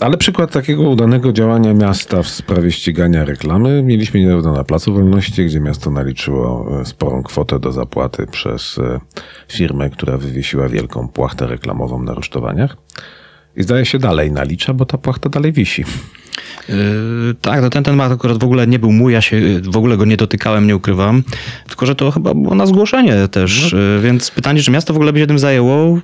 Ale 0.00 0.16
przykład 0.16 0.52
takiego 0.52 0.82
udanego 0.82 1.32
działania 1.32 1.74
miasta 1.74 2.22
w 2.22 2.28
sprawie 2.28 2.72
ścigania 2.72 3.24
reklamy 3.24 3.82
mieliśmy 3.82 4.20
niedawno 4.20 4.52
na 4.52 4.64
Placu 4.64 4.94
Wolności, 4.94 5.46
gdzie 5.46 5.60
miasto 5.60 5.90
naliczyło 5.90 6.80
e, 6.80 6.84
sporą 6.84 7.22
kwotę 7.22 7.58
do 7.58 7.72
zapłaty 7.72 8.26
przez 8.26 8.78
e, 8.78 9.00
firmę, 9.48 9.90
która 9.90 10.16
wywiesiła 10.16 10.68
wielką 10.68 11.08
płachtę 11.08 11.46
reklamową 11.46 12.02
na 12.02 12.14
rusztowaniach. 12.14 12.76
I 13.56 13.62
zdaje 13.62 13.84
się 13.84 13.98
dalej 13.98 14.32
nalicza, 14.32 14.74
bo 14.74 14.86
ta 14.86 14.98
płachta 14.98 15.28
dalej 15.28 15.52
wisi. 15.52 15.84
Yy, 16.68 16.74
tak, 17.40 17.62
no 17.62 17.70
ten 17.70 17.84
temat 17.84 18.12
akurat 18.12 18.38
w 18.38 18.44
ogóle 18.44 18.66
nie 18.66 18.78
był 18.78 18.92
mój, 18.92 19.12
ja 19.12 19.20
się 19.20 19.40
w 19.62 19.76
ogóle 19.76 19.96
go 19.96 20.04
nie 20.04 20.16
dotykałem, 20.16 20.66
nie 20.66 20.76
ukrywam. 20.76 21.22
Tylko, 21.68 21.86
że 21.86 21.94
to 21.94 22.10
chyba 22.10 22.34
było 22.34 22.54
na 22.54 22.66
zgłoszenie 22.66 23.28
też, 23.28 23.72
no. 23.72 23.78
Yy, 23.78 24.00
więc 24.00 24.30
pytanie, 24.30 24.62
czy 24.62 24.70
miasto 24.70 24.92
w 24.92 24.96
ogóle 24.96 25.12
by 25.12 25.18
się 25.18 25.26
tym 25.26 25.38
zajęło, 25.38 25.98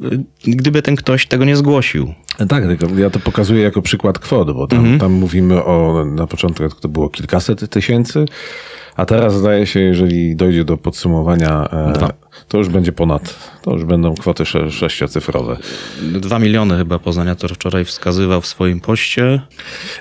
yy, 0.00 0.24
gdyby 0.44 0.82
ten 0.82 0.96
ktoś 0.96 1.26
tego 1.26 1.44
nie 1.44 1.56
zgłosił. 1.56 2.14
Tak, 2.48 2.64
tylko 2.64 2.86
ja 2.98 3.10
to 3.10 3.20
pokazuję 3.20 3.62
jako 3.62 3.82
przykład 3.82 4.18
kwot, 4.18 4.54
bo 4.54 4.66
tam, 4.66 4.78
mhm. 4.78 4.98
tam 4.98 5.12
mówimy 5.12 5.64
o, 5.64 6.04
na 6.04 6.26
początku 6.26 6.80
to 6.80 6.88
było 6.88 7.08
kilkaset 7.08 7.70
tysięcy, 7.70 8.24
a 8.96 9.06
teraz 9.06 9.34
zdaje 9.34 9.66
się, 9.66 9.80
jeżeli 9.80 10.36
dojdzie 10.36 10.64
do 10.64 10.76
podsumowania, 10.76 11.68
e, 11.72 11.92
to 12.48 12.58
już 12.58 12.68
będzie 12.68 12.92
ponad, 12.92 13.52
to 13.62 13.72
już 13.72 13.84
będą 13.84 14.14
kwoty 14.14 14.46
sze 14.46 14.70
sześciocyfrowe. 14.70 15.56
Dwa 16.02 16.38
miliony 16.38 16.78
chyba 16.78 16.98
Poznaniator 16.98 17.54
wczoraj 17.54 17.84
wskazywał 17.84 18.40
w 18.40 18.46
swoim 18.46 18.80
poście. 18.80 19.40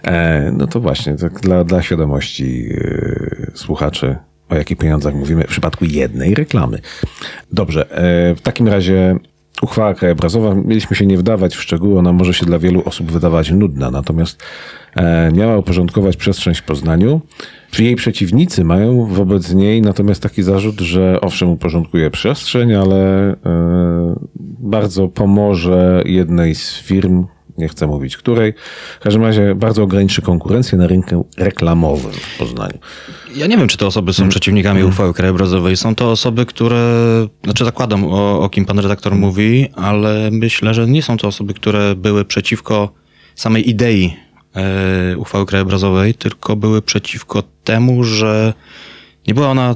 E, 0.04 0.52
no 0.58 0.68
to 0.68 0.80
właśnie, 0.80 1.16
tak 1.16 1.40
dla, 1.40 1.64
dla 1.64 1.82
świadomości 1.82 2.70
e, 2.72 3.52
słuchaczy, 3.54 4.16
o 4.50 4.56
jakich 4.56 4.78
pieniądzach 4.78 5.14
mówimy 5.14 5.44
w 5.44 5.48
przypadku 5.48 5.86
jednej 5.86 6.36
reklamy. 6.36 6.80
Dobrze, 7.52 7.92
e, 7.92 8.36
w 8.36 8.42
takim 8.42 8.68
razie 8.68 9.16
uchwała 9.62 9.94
krajobrazowa, 9.94 10.56
mieliśmy 10.56 10.96
się 10.96 11.06
nie 11.06 11.18
wdawać 11.18 11.56
w 11.56 11.62
szczegóły, 11.62 12.00
ona 12.00 12.14
może 12.14 12.34
się 12.34 12.46
dla 12.46 12.60
wielu 12.60 12.84
osób 12.86 13.12
wydawać 13.12 13.52
nudna, 13.52 13.92
natomiast 13.92 14.44
e, 14.96 15.32
miała 15.32 15.58
uporządkować 15.58 16.18
przestrzeń 16.18 16.56
w 16.56 16.64
Poznaniu. 16.64 17.22
Jej 17.80 17.96
przeciwnicy 17.96 18.64
mają 18.64 19.06
wobec 19.06 19.54
niej 19.54 19.82
natomiast 19.82 20.24
taki 20.24 20.44
zarzut, 20.44 20.80
że 20.80 21.22
owszem 21.22 21.50
uporządkuje 21.50 22.12
przestrzeń, 22.12 22.74
ale 22.74 23.32
e, 23.32 23.36
bardzo 24.60 25.08
pomoże 25.08 26.04
jednej 26.06 26.56
z 26.56 26.78
firm, 26.78 27.26
nie 27.58 27.68
chcę 27.68 27.88
mówić 27.88 28.18
której, 28.18 28.54
w 29.00 29.04
każdym 29.04 29.24
razie 29.24 29.56
bardzo 29.56 29.84
ograniczy 29.84 30.22
konkurencję 30.22 30.78
na 30.78 30.88
rynku 30.88 31.28
reklamowym 31.38 32.12
w 32.12 32.38
Poznaniu. 32.38 32.78
Ja 33.36 33.48
nie 33.48 33.58
wiem, 33.58 33.68
czy 33.68 33.78
te 33.78 33.88
osoby 33.88 34.14
są 34.14 34.18
hmm. 34.18 34.30
przeciwnikami 34.30 34.80
hmm. 34.80 34.94
uchwały 34.94 35.14
krajobrazowej. 35.14 35.78
Są 35.78 35.96
to 35.96 36.12
osoby, 36.12 36.46
które, 36.46 36.82
znaczy 37.44 37.66
zakładam 37.66 38.04
o, 38.04 38.40
o 38.42 38.50
kim 38.50 38.66
pan 38.66 38.80
redaktor 38.80 39.16
mówi, 39.16 39.70
ale 39.76 40.30
myślę, 40.32 40.74
że 40.74 40.88
nie 40.88 41.04
są 41.04 41.18
to 41.18 41.28
osoby, 41.28 41.54
które 41.54 41.96
były 41.96 42.26
przeciwko 42.26 42.94
samej 43.36 43.70
idei 43.70 44.14
e, 44.56 45.18
uchwały 45.18 45.46
krajobrazowej, 45.46 46.14
tylko 46.14 46.56
były 46.56 46.82
przeciwko 46.82 47.44
temu, 47.64 48.04
że 48.04 48.54
nie 49.28 49.34
była 49.34 49.50
ona 49.50 49.76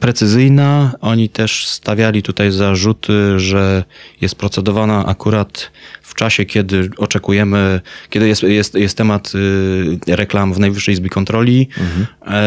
precyzyjna. 0.00 0.92
Oni 1.00 1.28
też 1.28 1.66
stawiali 1.66 2.22
tutaj 2.22 2.50
zarzuty, 2.50 3.38
że 3.38 3.84
jest 4.20 4.34
procedowana 4.34 5.06
akurat 5.06 5.70
w 6.02 6.14
czasie, 6.14 6.44
kiedy 6.44 6.90
oczekujemy, 6.96 7.80
kiedy 8.10 8.28
jest, 8.28 8.42
jest, 8.42 8.74
jest 8.74 8.96
temat 8.96 9.32
y, 10.08 10.16
reklam 10.16 10.54
w 10.54 10.58
Najwyższej 10.58 10.92
Izbie 10.92 11.10
Kontroli. 11.10 11.68
Mhm. 11.78 12.06
E, 12.26 12.46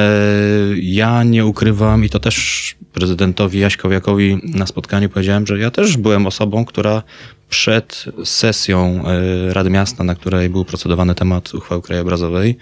ja 0.81 1.23
nie 1.23 1.45
ukrywam 1.45 2.05
i 2.05 2.09
to 2.09 2.19
też 2.19 2.75
prezydentowi 2.93 3.59
Jaśkowiakowi 3.59 4.39
na 4.43 4.65
spotkaniu 4.65 5.09
powiedziałem, 5.09 5.47
że 5.47 5.59
ja 5.59 5.71
też 5.71 5.97
byłem 5.97 6.27
osobą, 6.27 6.65
która 6.65 7.03
przed 7.49 8.05
sesją 8.23 9.03
e, 9.05 9.53
Rady 9.53 9.69
Miasta, 9.69 10.03
na 10.03 10.15
której 10.15 10.49
był 10.49 10.65
procedowany 10.65 11.15
temat 11.15 11.53
uchwały 11.53 11.81
krajobrazowej, 11.81 12.57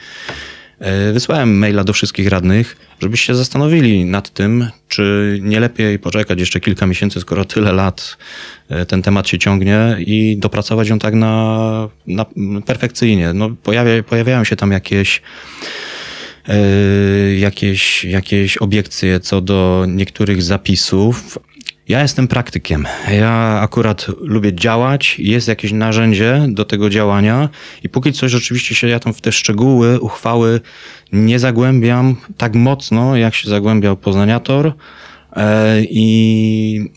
wysłałem 1.14 1.58
maila 1.58 1.84
do 1.84 1.94
wszystkich 1.94 2.28
radnych, 2.28 2.78
żebyście 3.02 3.28
się 3.28 3.36
zastanowili 3.36 4.06
nad 4.06 4.30
tym, 4.30 4.68
czy 4.88 5.38
nie 5.42 5.60
lepiej 5.60 6.00
poczekać 6.00 6.40
jeszcze 6.40 6.60
kilka 6.60 6.88
miesięcy, 6.88 7.20
skoro 7.20 7.46
tyle 7.46 7.72
lat 7.72 8.18
e, 8.70 8.86
ten 8.86 9.02
temat 9.02 9.28
się 9.28 9.40
ciągnie 9.40 9.98
i 10.00 10.38
dopracować 10.38 10.90
ją 10.90 11.00
tak 11.00 11.14
na, 11.14 11.90
na 12.08 12.26
perfekcyjnie. 12.66 13.34
No, 13.34 13.50
pojawia, 13.64 14.04
pojawiają 14.04 14.44
się 14.44 14.56
tam 14.56 14.72
jakieś 14.72 15.22
e, 16.48 16.56
jakieś, 17.36 18.04
jakieś 18.04 18.58
obiekcje 18.58 19.20
co 19.20 19.42
do 19.42 19.86
niektórych 19.88 20.44
zapisów, 20.44 21.40
ja 21.92 22.02
jestem 22.02 22.28
praktykiem. 22.28 22.88
Ja 23.12 23.60
akurat 23.62 24.08
lubię 24.20 24.54
działać, 24.54 25.20
jest 25.20 25.48
jakieś 25.48 25.72
narzędzie 25.72 26.46
do 26.50 26.66
tego 26.66 26.90
działania 26.90 27.50
i 27.84 27.90
póki 27.90 28.14
coś 28.14 28.32
rzeczywiście 28.32 28.76
się 28.76 28.88
ja 28.88 29.00
tam 29.00 29.14
w 29.14 29.22
te 29.22 29.32
szczegóły, 29.32 30.00
uchwały 30.00 30.62
nie 31.12 31.40
zagłębiam 31.40 32.16
tak 32.38 32.56
mocno, 32.56 33.16
jak 33.16 33.36
się 33.36 33.50
zagłębiał 33.50 33.98
Poznaniator 33.98 34.74
e, 35.34 35.82
i 35.82 36.92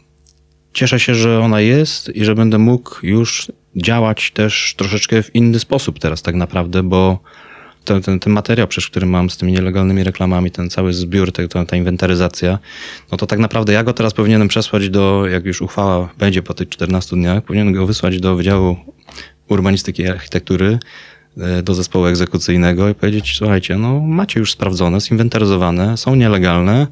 cieszę 0.72 1.00
się, 1.00 1.14
że 1.14 1.40
ona 1.40 1.60
jest 1.60 2.16
i 2.16 2.24
że 2.24 2.34
będę 2.34 2.58
mógł 2.58 3.06
już 3.06 3.52
działać 3.76 4.30
też 4.30 4.74
troszeczkę 4.76 5.22
w 5.22 5.34
inny 5.34 5.58
sposób 5.58 5.98
teraz 5.98 6.22
tak 6.22 6.34
naprawdę, 6.34 6.82
bo 6.82 7.18
ten, 7.84 8.02
ten, 8.02 8.20
ten 8.20 8.32
materiał, 8.32 8.68
przecież, 8.68 8.90
który 8.90 9.06
mam 9.06 9.30
z 9.30 9.36
tymi 9.36 9.52
nielegalnymi 9.52 10.04
reklamami, 10.04 10.50
ten 10.50 10.70
cały 10.70 10.92
zbiór, 10.92 11.32
ta, 11.32 11.64
ta 11.64 11.76
inwentaryzacja, 11.76 12.58
no 13.12 13.18
to 13.18 13.26
tak 13.26 13.38
naprawdę 13.38 13.72
ja 13.72 13.84
go 13.84 13.92
teraz 13.92 14.14
powinienem 14.14 14.48
przesłać 14.48 14.90
do, 14.90 15.26
jak 15.26 15.44
już 15.44 15.62
uchwała 15.62 16.08
będzie 16.18 16.42
po 16.42 16.54
tych 16.54 16.68
14 16.68 17.16
dniach, 17.16 17.44
powinienem 17.44 17.74
go 17.74 17.86
wysłać 17.86 18.20
do 18.20 18.36
Wydziału 18.36 18.76
Urbanistyki 19.48 20.02
i 20.02 20.08
Architektury, 20.08 20.78
e, 21.38 21.62
do 21.62 21.74
zespołu 21.74 22.06
egzekucyjnego 22.06 22.88
i 22.88 22.94
powiedzieć, 22.94 23.34
słuchajcie, 23.38 23.76
no 23.76 24.00
macie 24.00 24.40
już 24.40 24.52
sprawdzone, 24.52 25.00
zinwentaryzowane, 25.00 25.96
są 25.96 26.14
nielegalne, 26.14 26.86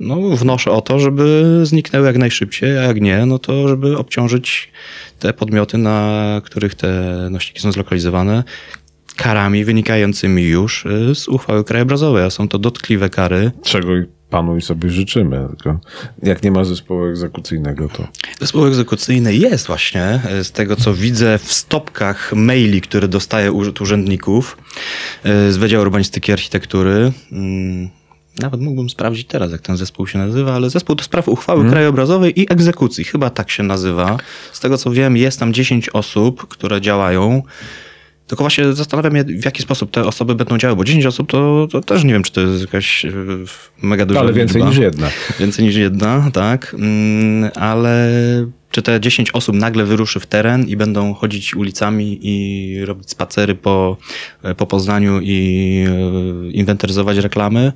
no 0.00 0.16
wnoszę 0.16 0.70
o 0.70 0.80
to, 0.80 0.98
żeby 0.98 1.60
zniknęły 1.62 2.06
jak 2.06 2.18
najszybciej, 2.18 2.78
a 2.78 2.82
jak 2.82 3.00
nie, 3.00 3.26
no 3.26 3.38
to 3.38 3.68
żeby 3.68 3.98
obciążyć 3.98 4.72
te 5.18 5.32
podmioty, 5.32 5.78
na 5.78 6.40
których 6.44 6.74
te 6.74 6.88
nośniki 7.30 7.60
są 7.60 7.72
zlokalizowane, 7.72 8.44
karami 9.16 9.64
wynikającymi 9.64 10.42
już 10.42 10.86
y, 10.86 11.14
z 11.14 11.28
uchwały 11.28 11.64
krajobrazowej, 11.64 12.24
a 12.24 12.30
są 12.30 12.48
to 12.48 12.58
dotkliwe 12.58 13.10
kary. 13.10 13.50
Czego 13.62 13.88
panu 14.30 14.56
i 14.56 14.62
sobie 14.62 14.90
życzymy, 14.90 15.48
tylko 15.48 15.80
jak 16.22 16.42
nie 16.42 16.50
ma 16.50 16.64
zespołu 16.64 17.04
egzekucyjnego, 17.04 17.88
to... 17.88 18.08
Zespół 18.40 18.66
egzekucyjny 18.66 19.34
jest 19.34 19.66
właśnie, 19.66 20.20
y, 20.40 20.44
z 20.44 20.52
tego 20.52 20.76
co 20.76 20.94
widzę 20.94 21.38
w 21.38 21.52
stopkach 21.52 22.32
maili, 22.32 22.80
które 22.80 23.08
dostaję 23.08 23.52
od 23.52 23.80
urzędników 23.80 24.56
y, 25.26 25.52
z 25.52 25.56
Wydziału 25.56 25.82
Urbanistyki 25.82 26.30
i 26.30 26.32
Architektury. 26.32 27.12
Mm, 27.32 27.88
nawet 28.38 28.60
mógłbym 28.60 28.90
sprawdzić 28.90 29.26
teraz, 29.26 29.52
jak 29.52 29.60
ten 29.60 29.76
zespół 29.76 30.06
się 30.06 30.18
nazywa, 30.18 30.54
ale 30.54 30.70
zespół 30.70 30.96
do 30.96 31.04
spraw 31.04 31.28
uchwały 31.28 31.58
hmm. 31.58 31.72
krajobrazowej 31.72 32.40
i 32.40 32.52
egzekucji, 32.52 33.04
chyba 33.04 33.30
tak 33.30 33.50
się 33.50 33.62
nazywa. 33.62 34.16
Z 34.52 34.60
tego 34.60 34.78
co 34.78 34.90
wiem, 34.90 35.16
jest 35.16 35.40
tam 35.40 35.52
10 35.52 35.88
osób, 35.88 36.48
które 36.48 36.80
działają. 36.80 37.42
Tylko 38.26 38.44
właśnie 38.44 38.72
zastanawiam 38.72 39.16
się, 39.16 39.24
w 39.24 39.44
jaki 39.44 39.62
sposób 39.62 39.90
te 39.90 40.04
osoby 40.04 40.34
będą 40.34 40.58
działały, 40.58 40.76
bo 40.76 40.84
10 40.84 41.06
osób 41.06 41.30
to, 41.30 41.68
to 41.70 41.80
też 41.80 42.04
nie 42.04 42.12
wiem, 42.12 42.22
czy 42.22 42.32
to 42.32 42.40
jest 42.40 42.60
jakaś 42.60 43.04
e, 43.04 43.10
mega 43.82 44.06
duża 44.06 44.20
Ale 44.20 44.32
więcej 44.32 44.56
liczba. 44.56 44.68
niż 44.70 44.78
jedna. 44.78 45.08
Więcej 45.40 45.64
niż 45.64 45.76
jedna, 45.76 46.30
tak. 46.32 46.74
Mm, 46.78 47.50
ale 47.54 48.08
czy 48.76 48.82
te 48.82 49.00
10 49.00 49.30
osób 49.30 49.56
nagle 49.56 49.84
wyruszy 49.84 50.20
w 50.20 50.26
teren 50.26 50.68
i 50.68 50.76
będą 50.76 51.14
chodzić 51.14 51.54
ulicami 51.54 52.18
i 52.22 52.84
robić 52.84 53.10
spacery 53.10 53.54
po, 53.54 53.96
e, 54.42 54.54
po 54.54 54.66
Poznaniu 54.66 55.20
i 55.22 55.84
e, 55.88 56.50
inwentaryzować 56.50 57.18
reklamy? 57.18 57.72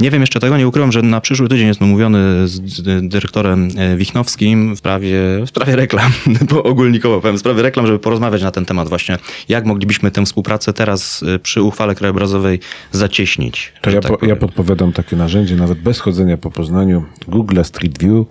Nie 0.00 0.10
wiem 0.10 0.20
jeszcze 0.20 0.40
tego, 0.40 0.56
nie 0.58 0.68
ukrywam, 0.68 0.92
że 0.92 1.02
na 1.02 1.20
przyszły 1.20 1.48
tydzień 1.48 1.66
jest 1.66 1.82
umówiony 1.82 2.48
z 2.48 2.82
dyrektorem 3.08 3.68
e, 3.76 3.96
Wichnowskim 3.96 4.74
w 4.74 4.78
sprawie, 4.78 5.16
w 5.46 5.48
sprawie 5.48 5.76
reklam, 5.76 6.12
bo 6.50 6.62
ogólnikowo 6.62 7.20
powiem, 7.20 7.36
w 7.36 7.40
sprawie 7.40 7.62
reklam, 7.62 7.86
żeby 7.86 7.98
porozmawiać 7.98 8.42
na 8.42 8.50
ten 8.50 8.64
temat 8.64 8.88
właśnie, 8.88 9.18
jak 9.48 9.64
moglibyśmy 9.64 10.10
tę 10.10 10.24
współpracę 10.24 10.72
teraz 10.72 11.24
przy 11.42 11.62
uchwale 11.62 11.94
krajobrazowej 11.94 12.60
zacieśnić. 12.92 13.72
To 13.80 13.90
ja, 13.90 14.00
tak 14.00 14.18
po, 14.18 14.26
ja 14.26 14.36
podpowiadam 14.36 14.92
takie 14.92 15.16
narzędzie, 15.16 15.56
nawet 15.56 15.78
bez 15.78 16.00
chodzenia 16.00 16.36
po 16.36 16.50
Poznaniu, 16.50 17.04
Google 17.28 17.62
Street 17.62 17.98
View, 17.98 18.26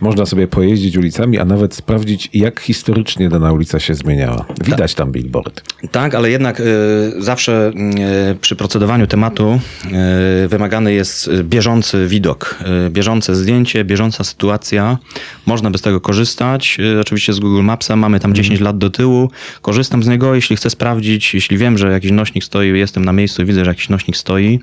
można 0.00 0.26
sobie 0.26 0.48
pojeździć 0.48 0.96
ulicami, 0.96 1.38
a 1.40 1.44
nawet 1.44 1.74
sprawdzić, 1.74 2.30
jak 2.34 2.60
historycznie 2.60 3.28
dana 3.28 3.52
ulica 3.52 3.80
się 3.80 3.94
zmieniała. 3.94 4.46
Widać 4.64 4.94
tam 4.94 5.12
billboard. 5.12 5.62
Tak, 5.90 6.14
ale 6.14 6.30
jednak 6.30 6.60
y, 6.60 6.64
zawsze 7.18 7.72
y, 8.32 8.34
przy 8.34 8.56
procedowaniu 8.56 9.06
tematu 9.06 9.60
y, 10.44 10.48
wymagany 10.48 10.92
jest 10.92 11.30
bieżący 11.42 12.06
widok, 12.08 12.58
bieżące 12.90 13.34
zdjęcie, 13.34 13.84
bieżąca 13.84 14.24
sytuacja. 14.24 14.98
Można 15.46 15.70
bez 15.70 15.82
tego 15.82 16.00
korzystać. 16.00 16.78
Oczywiście 17.00 17.32
z 17.32 17.40
Google 17.40 17.62
Mapsa 17.62 17.96
mamy 17.96 18.20
tam 18.20 18.34
10 18.34 18.52
mhm. 18.52 18.64
lat 18.64 18.78
do 18.78 18.90
tyłu. 18.90 19.30
Korzystam 19.62 20.02
z 20.02 20.08
niego, 20.08 20.34
jeśli 20.34 20.56
chcę 20.56 20.70
sprawdzić, 20.70 21.34
jeśli 21.34 21.58
wiem, 21.58 21.78
że 21.78 21.92
jakiś 21.92 22.10
nośnik 22.10 22.44
stoi, 22.44 22.78
jestem 22.78 23.04
na 23.04 23.12
miejscu 23.12 23.46
widzę, 23.46 23.64
że 23.64 23.70
jakiś 23.70 23.88
nośnik 23.88 24.16
stoi 24.16 24.60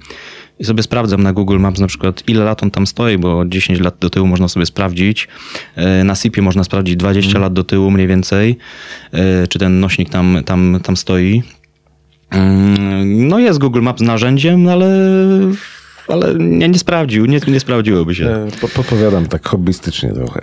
i 0.60 0.66
sobie 0.66 0.84
sprawdzam 0.84 1.24
na 1.24 1.34
Google 1.34 1.60
Maps 1.60 1.80
na 1.80 1.88
przykład 1.88 2.24
ile 2.28 2.46
lat 2.46 2.64
on 2.64 2.72
tam 2.72 2.88
stoi, 2.88 3.18
bo 3.18 3.46
10 3.46 3.80
lat 3.80 3.96
do 4.00 4.10
tyłu 4.10 4.28
można 4.28 4.48
sobie 4.48 4.66
sprawdzić. 4.66 5.28
E, 5.76 6.04
na 6.04 6.16
SIP-ie 6.16 6.44
można 6.44 6.64
sprawdzić 6.64 6.96
20 6.96 7.30
mm. 7.32 7.42
lat 7.42 7.54
do 7.54 7.64
tyłu 7.64 7.92
mniej 7.92 8.08
więcej, 8.08 8.58
e, 9.12 9.48
czy 9.48 9.60
ten 9.60 9.80
nośnik 9.80 10.10
tam, 10.10 10.38
tam, 10.46 10.80
tam 10.84 10.98
stoi. 10.98 11.44
Mm, 12.30 13.28
no 13.28 13.40
jest 13.40 13.60
Google 13.60 13.82
Maps 13.82 14.02
narzędziem, 14.02 14.68
ale 14.68 14.90
ale 16.08 16.36
nie, 16.36 16.70
nie 16.70 16.80
sprawdził, 16.80 17.26
nie, 17.26 17.40
nie 17.48 17.60
sprawdziłoby 17.60 18.16
się. 18.16 18.28
E, 18.28 18.48
po, 18.62 18.68
podpowiadam 18.68 19.28
tak 19.28 19.48
hobbystycznie 19.48 20.12
trochę. 20.12 20.42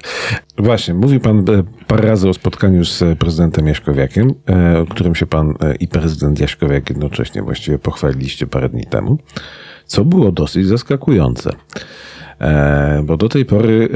Właśnie, 0.59 0.95
mówi 0.95 1.21
pan 1.21 1.45
parę 1.87 2.09
razy 2.09 2.29
o 2.29 2.35
spotkaniu 2.35 2.85
z 2.85 3.19
prezydentem 3.19 3.67
Jaśkowiakiem, 3.67 4.35
o 4.83 4.87
którym 4.87 5.15
się 5.15 5.27
pan 5.27 5.55
i 5.81 5.89
prezydent 5.89 6.41
Jaśkowiak 6.41 6.91
jednocześnie 6.91 7.43
właściwie 7.43 7.79
pochwaliliście 7.79 8.47
parę 8.47 8.69
dni 8.69 8.87
temu 8.87 9.19
co 9.87 10.05
było 10.05 10.33
dosyć 10.33 10.67
zaskakujące. 10.67 11.53
E, 12.41 13.03
bo 13.05 13.17
do 13.17 13.29
tej 13.29 13.45
pory 13.45 13.89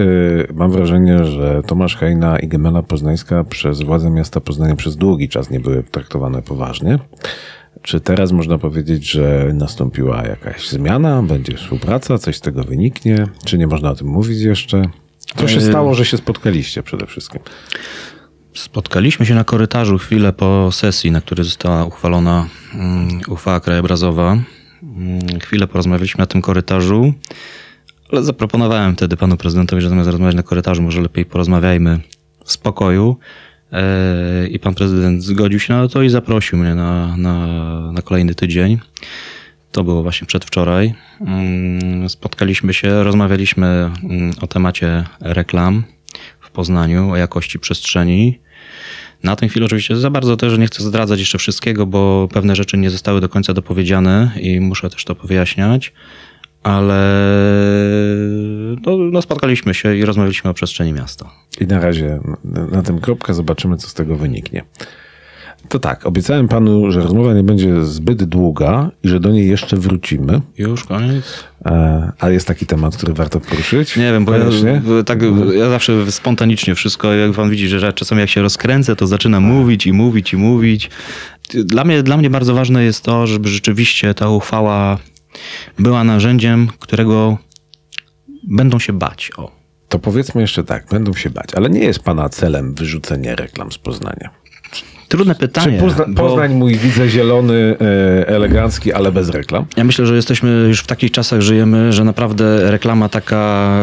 e, 0.50 0.52
mam 0.54 0.70
wrażenie, 0.70 1.24
że 1.24 1.62
Tomasz 1.66 1.96
Hejna 1.96 2.38
i 2.38 2.48
Gemena 2.48 2.82
Poznańska 2.82 3.44
przez 3.44 3.82
władze 3.82 4.10
miasta 4.10 4.40
Poznania 4.40 4.76
przez 4.76 4.96
długi 4.96 5.28
czas 5.28 5.50
nie 5.50 5.60
były 5.60 5.82
traktowane 5.82 6.42
poważnie. 6.42 6.98
Czy 7.82 8.00
teraz 8.00 8.32
można 8.32 8.58
powiedzieć, 8.58 9.10
że 9.10 9.50
nastąpiła 9.54 10.22
jakaś 10.22 10.68
zmiana, 10.68 11.22
będzie 11.22 11.56
współpraca, 11.56 12.18
coś 12.18 12.36
z 12.36 12.40
tego 12.40 12.64
wyniknie? 12.64 13.26
Czy 13.44 13.58
nie 13.58 13.66
można 13.66 13.90
o 13.90 13.94
tym 13.94 14.06
mówić 14.06 14.40
jeszcze? 14.40 14.82
Co 15.36 15.48
się 15.48 15.58
e, 15.58 15.60
stało, 15.60 15.94
że 15.94 16.04
się 16.04 16.16
spotkaliście 16.16 16.82
przede 16.82 17.06
wszystkim? 17.06 17.40
Spotkaliśmy 18.54 19.26
się 19.26 19.34
na 19.34 19.44
korytarzu 19.44 19.98
chwilę 19.98 20.32
po 20.32 20.72
sesji, 20.72 21.10
na 21.10 21.20
której 21.20 21.44
została 21.44 21.84
uchwalona 21.84 22.46
mm, 22.74 23.20
uchwała 23.28 23.60
krajobrazowa 23.60 24.36
chwilę 25.42 25.66
porozmawialiśmy 25.66 26.22
na 26.22 26.26
tym 26.26 26.42
korytarzu, 26.42 27.14
ale 28.12 28.22
zaproponowałem 28.22 28.96
wtedy 28.96 29.16
panu 29.16 29.36
prezydentowi, 29.36 29.82
że 29.82 29.88
zamiast 29.88 30.10
rozmawiać 30.10 30.34
na 30.34 30.42
korytarzu, 30.42 30.82
może 30.82 31.00
lepiej 31.00 31.24
porozmawiajmy 31.24 32.00
spokoju 32.44 33.16
e, 33.72 34.46
i 34.48 34.58
pan 34.58 34.74
prezydent 34.74 35.22
zgodził 35.22 35.60
się 35.60 35.74
na 35.74 35.88
to 35.88 36.02
i 36.02 36.08
zaprosił 36.08 36.58
mnie 36.58 36.74
na, 36.74 37.16
na, 37.16 37.46
na 37.92 38.02
kolejny 38.02 38.34
tydzień. 38.34 38.78
To 39.72 39.84
było 39.84 40.02
właśnie 40.02 40.26
przedwczoraj. 40.26 40.94
Mm, 41.20 42.08
Spotkaliśmy 42.08 42.74
się, 42.74 43.04
rozmawialiśmy 43.04 43.66
mm, 43.66 44.32
o 44.40 44.46
temacie 44.46 45.04
reklam 45.20 45.84
w 46.40 46.50
Poznaniu, 46.50 47.10
o 47.10 47.16
jakości 47.16 47.58
przestrzeni. 47.58 48.38
Na 49.22 49.36
tę 49.36 49.48
chwilę 49.48 49.66
oczywiście 49.66 49.96
za 49.96 50.10
bardzo 50.10 50.36
też 50.36 50.58
nie 50.58 50.66
chcę 50.66 50.82
zdradzać 50.82 51.20
jeszcze 51.20 51.38
wszystkiego, 51.38 51.86
bo 51.86 52.28
pewne 52.32 52.56
rzeczy 52.56 52.78
nie 52.78 52.90
zostały 52.90 53.20
do 53.20 53.28
końca 53.28 53.54
dopowiedziane 53.54 54.30
i 54.40 54.60
muszę 54.60 54.90
też 54.90 55.04
to 55.04 55.14
powyjaśniać, 55.14 55.92
ale 56.62 57.24
no, 58.86 58.96
no 58.96 59.22
spotkaliśmy 59.22 59.74
się 59.74 59.96
i 59.96 60.04
rozmawialiśmy 60.04 60.50
o 60.50 60.54
przestrzeni 60.54 60.92
miasta. 60.92 61.30
I 61.60 61.66
na 61.66 61.80
razie 61.80 62.20
na, 62.44 62.82
tym 62.82 63.00
kropkę 63.00 63.34
zobaczymy, 63.34 63.76
co 63.76 63.88
z 63.88 63.94
tego 63.94 64.16
wyniknie. 64.16 64.64
To 65.68 65.78
tak, 65.78 66.06
obiecałem 66.06 66.48
panu, 66.48 66.90
że 66.90 67.00
rozmowa 67.00 67.34
nie 67.34 67.42
będzie 67.42 67.84
zbyt 67.84 68.24
długa 68.24 68.90
i 69.02 69.08
że 69.08 69.20
do 69.20 69.30
niej 69.30 69.48
jeszcze 69.48 69.76
wrócimy. 69.76 70.40
Już 70.58 70.84
koniec? 70.84 71.44
E, 71.66 72.12
a 72.18 72.30
jest 72.30 72.46
taki 72.46 72.66
temat, 72.66 72.96
który 72.96 73.12
warto 73.12 73.40
poruszyć? 73.40 73.96
Nie 73.96 74.12
wiem, 74.12 74.24
bo 74.24 74.34
ja, 74.34 74.44
tak, 75.06 75.18
ja 75.54 75.70
zawsze 75.70 76.12
spontanicznie 76.12 76.74
wszystko, 76.74 77.12
jak 77.12 77.32
pan 77.32 77.50
widzi, 77.50 77.68
że 77.68 77.92
czasem 77.92 78.18
jak 78.18 78.30
się 78.30 78.42
rozkręcę, 78.42 78.96
to 78.96 79.06
zaczynam 79.06 79.42
mówić 79.42 79.86
i 79.86 79.92
mówić 79.92 80.32
i 80.32 80.36
mówić. 80.36 80.90
Dla 81.54 81.84
mnie, 81.84 82.02
dla 82.02 82.16
mnie 82.16 82.30
bardzo 82.30 82.54
ważne 82.54 82.84
jest 82.84 83.04
to, 83.04 83.26
żeby 83.26 83.48
rzeczywiście 83.48 84.14
ta 84.14 84.28
uchwała 84.28 84.98
była 85.78 86.04
narzędziem, 86.04 86.68
którego 86.78 87.38
będą 88.42 88.78
się 88.78 88.92
bać. 88.92 89.30
O. 89.36 89.58
To 89.88 89.98
powiedzmy 89.98 90.40
jeszcze 90.40 90.64
tak, 90.64 90.86
będą 90.90 91.14
się 91.14 91.30
bać, 91.30 91.54
ale 91.54 91.70
nie 91.70 91.80
jest 91.80 92.00
pana 92.00 92.28
celem 92.28 92.74
wyrzucenie 92.74 93.36
reklam 93.36 93.72
z 93.72 93.78
Poznania. 93.78 94.30
Trudne 95.08 95.34
Czy 95.34 95.40
pytanie. 95.40 95.78
Pozna, 95.78 96.04
bo 96.08 96.22
Poznań 96.22 96.54
mój 96.54 96.74
widzę 96.74 97.08
zielony, 97.08 97.76
e, 97.80 98.28
elegancki, 98.28 98.92
ale 98.92 99.12
bez 99.12 99.28
reklam? 99.28 99.64
Ja 99.76 99.84
myślę, 99.84 100.06
że 100.06 100.16
jesteśmy 100.16 100.50
już 100.68 100.80
w 100.80 100.86
takich 100.86 101.10
czasach 101.10 101.40
żyjemy, 101.40 101.92
że 101.92 102.04
naprawdę 102.04 102.70
reklama 102.70 103.08
taka 103.08 103.74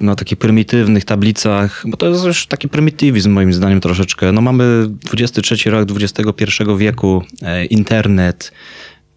na 0.00 0.14
takich 0.14 0.38
prymitywnych 0.38 1.04
tablicach, 1.04 1.82
bo 1.86 1.96
to 1.96 2.08
jest 2.08 2.24
już 2.24 2.46
taki 2.46 2.68
prymitywizm 2.68 3.30
moim 3.30 3.52
zdaniem 3.52 3.80
troszeczkę. 3.80 4.32
No 4.32 4.40
mamy 4.40 4.86
23 4.88 5.70
rok 5.70 5.88
XXI 5.90 6.62
wieku, 6.78 7.22
e, 7.42 7.64
internet. 7.64 8.52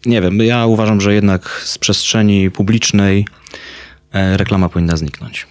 Nie 0.05 0.21
wiem, 0.21 0.39
ja 0.39 0.65
uważam, 0.65 1.01
że 1.01 1.13
jednak 1.13 1.61
z 1.65 1.77
przestrzeni 1.77 2.51
publicznej 2.51 3.25
e, 4.13 4.37
reklama 4.37 4.69
powinna 4.69 4.97
zniknąć. 4.97 5.47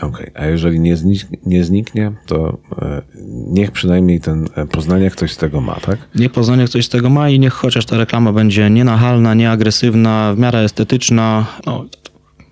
Okej, 0.00 0.30
a 0.34 0.46
jeżeli 0.46 0.80
nie, 0.80 0.96
znik, 0.96 1.22
nie 1.46 1.64
zniknie, 1.64 2.12
to 2.26 2.58
e, 2.82 3.02
niech 3.48 3.70
przynajmniej 3.70 4.20
ten 4.20 4.48
e, 4.56 4.66
Poznania 4.66 5.10
ktoś 5.10 5.32
z 5.32 5.36
tego 5.36 5.60
ma, 5.60 5.74
tak? 5.74 5.98
Niech 6.14 6.32
Poznanie 6.32 6.68
coś 6.68 6.86
z 6.86 6.88
tego 6.88 7.10
ma 7.10 7.30
i 7.30 7.38
niech 7.38 7.52
chociaż 7.52 7.86
ta 7.86 7.98
reklama 7.98 8.32
będzie 8.32 8.70
nienachalna, 8.70 9.34
nieagresywna, 9.34 10.34
w 10.34 10.38
miarę 10.38 10.58
estetyczna. 10.58 11.46
No, 11.66 11.84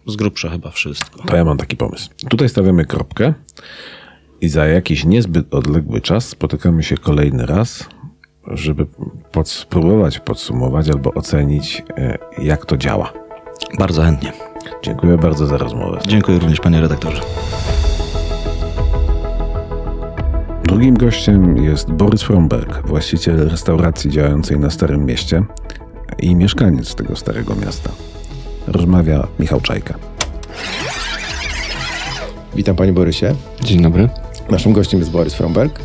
z 0.07 0.17
grubsza 0.17 0.51
chyba 0.51 0.71
wszystko. 0.71 1.23
To 1.23 1.37
ja 1.37 1.45
mam 1.45 1.59
taki 1.59 1.77
pomysł. 1.77 2.11
Tutaj 2.29 2.49
stawiamy 2.49 2.85
kropkę 2.85 3.35
i 4.41 4.49
za 4.49 4.67
jakiś 4.67 5.05
niezbyt 5.05 5.55
odległy 5.55 6.01
czas 6.01 6.29
spotykamy 6.29 6.83
się 6.83 6.97
kolejny 6.97 7.47
raz, 7.47 7.89
żeby 8.47 8.87
pod, 9.33 9.49
spróbować 9.49 10.19
podsumować 10.19 10.89
albo 10.89 11.15
ocenić, 11.15 11.83
e, 11.97 12.19
jak 12.39 12.67
to 12.67 12.77
działa. 12.77 13.13
Bardzo 13.79 14.03
chętnie. 14.03 14.33
Dziękuję 14.83 15.19
bardzo 15.19 15.47
za 15.47 15.57
rozmowę. 15.57 15.99
Dziękuję 16.07 16.39
również 16.39 16.61
panie 16.61 16.81
redaktorze. 16.81 17.23
Drugim 20.65 20.97
gościem 20.97 21.57
jest 21.57 21.93
Borys 21.93 22.23
Fromberg, 22.23 22.87
właściciel 22.87 23.49
restauracji 23.49 24.11
działającej 24.11 24.59
na 24.59 24.71
Starym 24.71 25.07
Mieście 25.07 25.43
i 26.19 26.35
mieszkaniec 26.35 26.95
tego 26.95 27.17
starego 27.17 27.55
miasta. 27.55 27.91
Rozmawia 28.67 29.27
Michał 29.39 29.61
Czajka. 29.61 29.95
Witam 32.55 32.77
panie 32.77 32.93
Borysie. 32.93 33.35
Dzień 33.61 33.83
dobry. 33.83 34.09
Naszym 34.51 34.73
gościem 34.73 35.01
jest 35.01 35.12
Borys 35.12 35.35
Fromberg, 35.35 35.81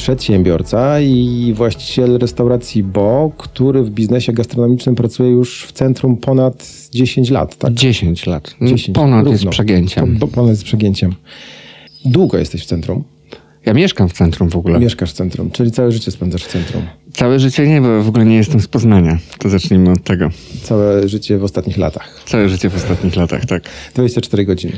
przedsiębiorca 0.00 1.00
i 1.00 1.52
właściciel 1.56 2.18
restauracji 2.18 2.82
Bo, 2.82 3.32
który 3.38 3.82
w 3.82 3.90
biznesie 3.90 4.32
gastronomicznym 4.32 4.94
pracuje 4.94 5.30
już 5.30 5.64
w 5.64 5.72
centrum 5.72 6.16
ponad 6.16 6.68
10 6.92 7.30
lat, 7.30 7.56
tak? 7.58 7.72
10 7.74 8.26
lat. 8.26 8.54
No, 8.60 8.68
10, 8.68 8.94
Ponad 8.94 9.26
jest 9.26 9.32
równo. 9.42 9.50
przegięciem. 9.50 10.16
Po, 10.18 10.28
ponad 10.28 10.50
jest 10.50 10.64
przegięciem. 10.64 11.14
Długo 12.04 12.38
jesteś 12.38 12.62
w 12.62 12.66
centrum, 12.66 13.04
Ja 13.66 13.74
mieszkam 13.74 14.08
w 14.08 14.12
centrum 14.12 14.48
w 14.48 14.56
ogóle. 14.56 14.78
mieszkasz 14.80 15.10
w 15.10 15.14
centrum, 15.14 15.50
czyli 15.50 15.70
całe 15.70 15.92
życie 15.92 16.10
spędzasz 16.10 16.44
w 16.44 16.48
centrum. 16.48 16.82
Całe 17.12 17.38
życie 17.40 17.68
nie, 17.68 17.80
bo 17.80 18.02
w 18.02 18.08
ogóle 18.08 18.24
nie 18.24 18.36
jestem 18.36 18.60
z 18.60 18.68
Poznania. 18.68 19.18
To 19.38 19.48
zacznijmy 19.48 19.90
od 19.92 20.04
tego. 20.04 20.30
Całe 20.62 21.08
życie 21.08 21.38
w 21.38 21.44
ostatnich 21.44 21.76
latach. 21.78 22.22
Całe 22.26 22.48
życie 22.48 22.70
w 22.70 22.76
ostatnich 22.76 23.16
latach, 23.16 23.46
tak. 23.46 23.62
24 23.94 24.44
godziny. 24.44 24.72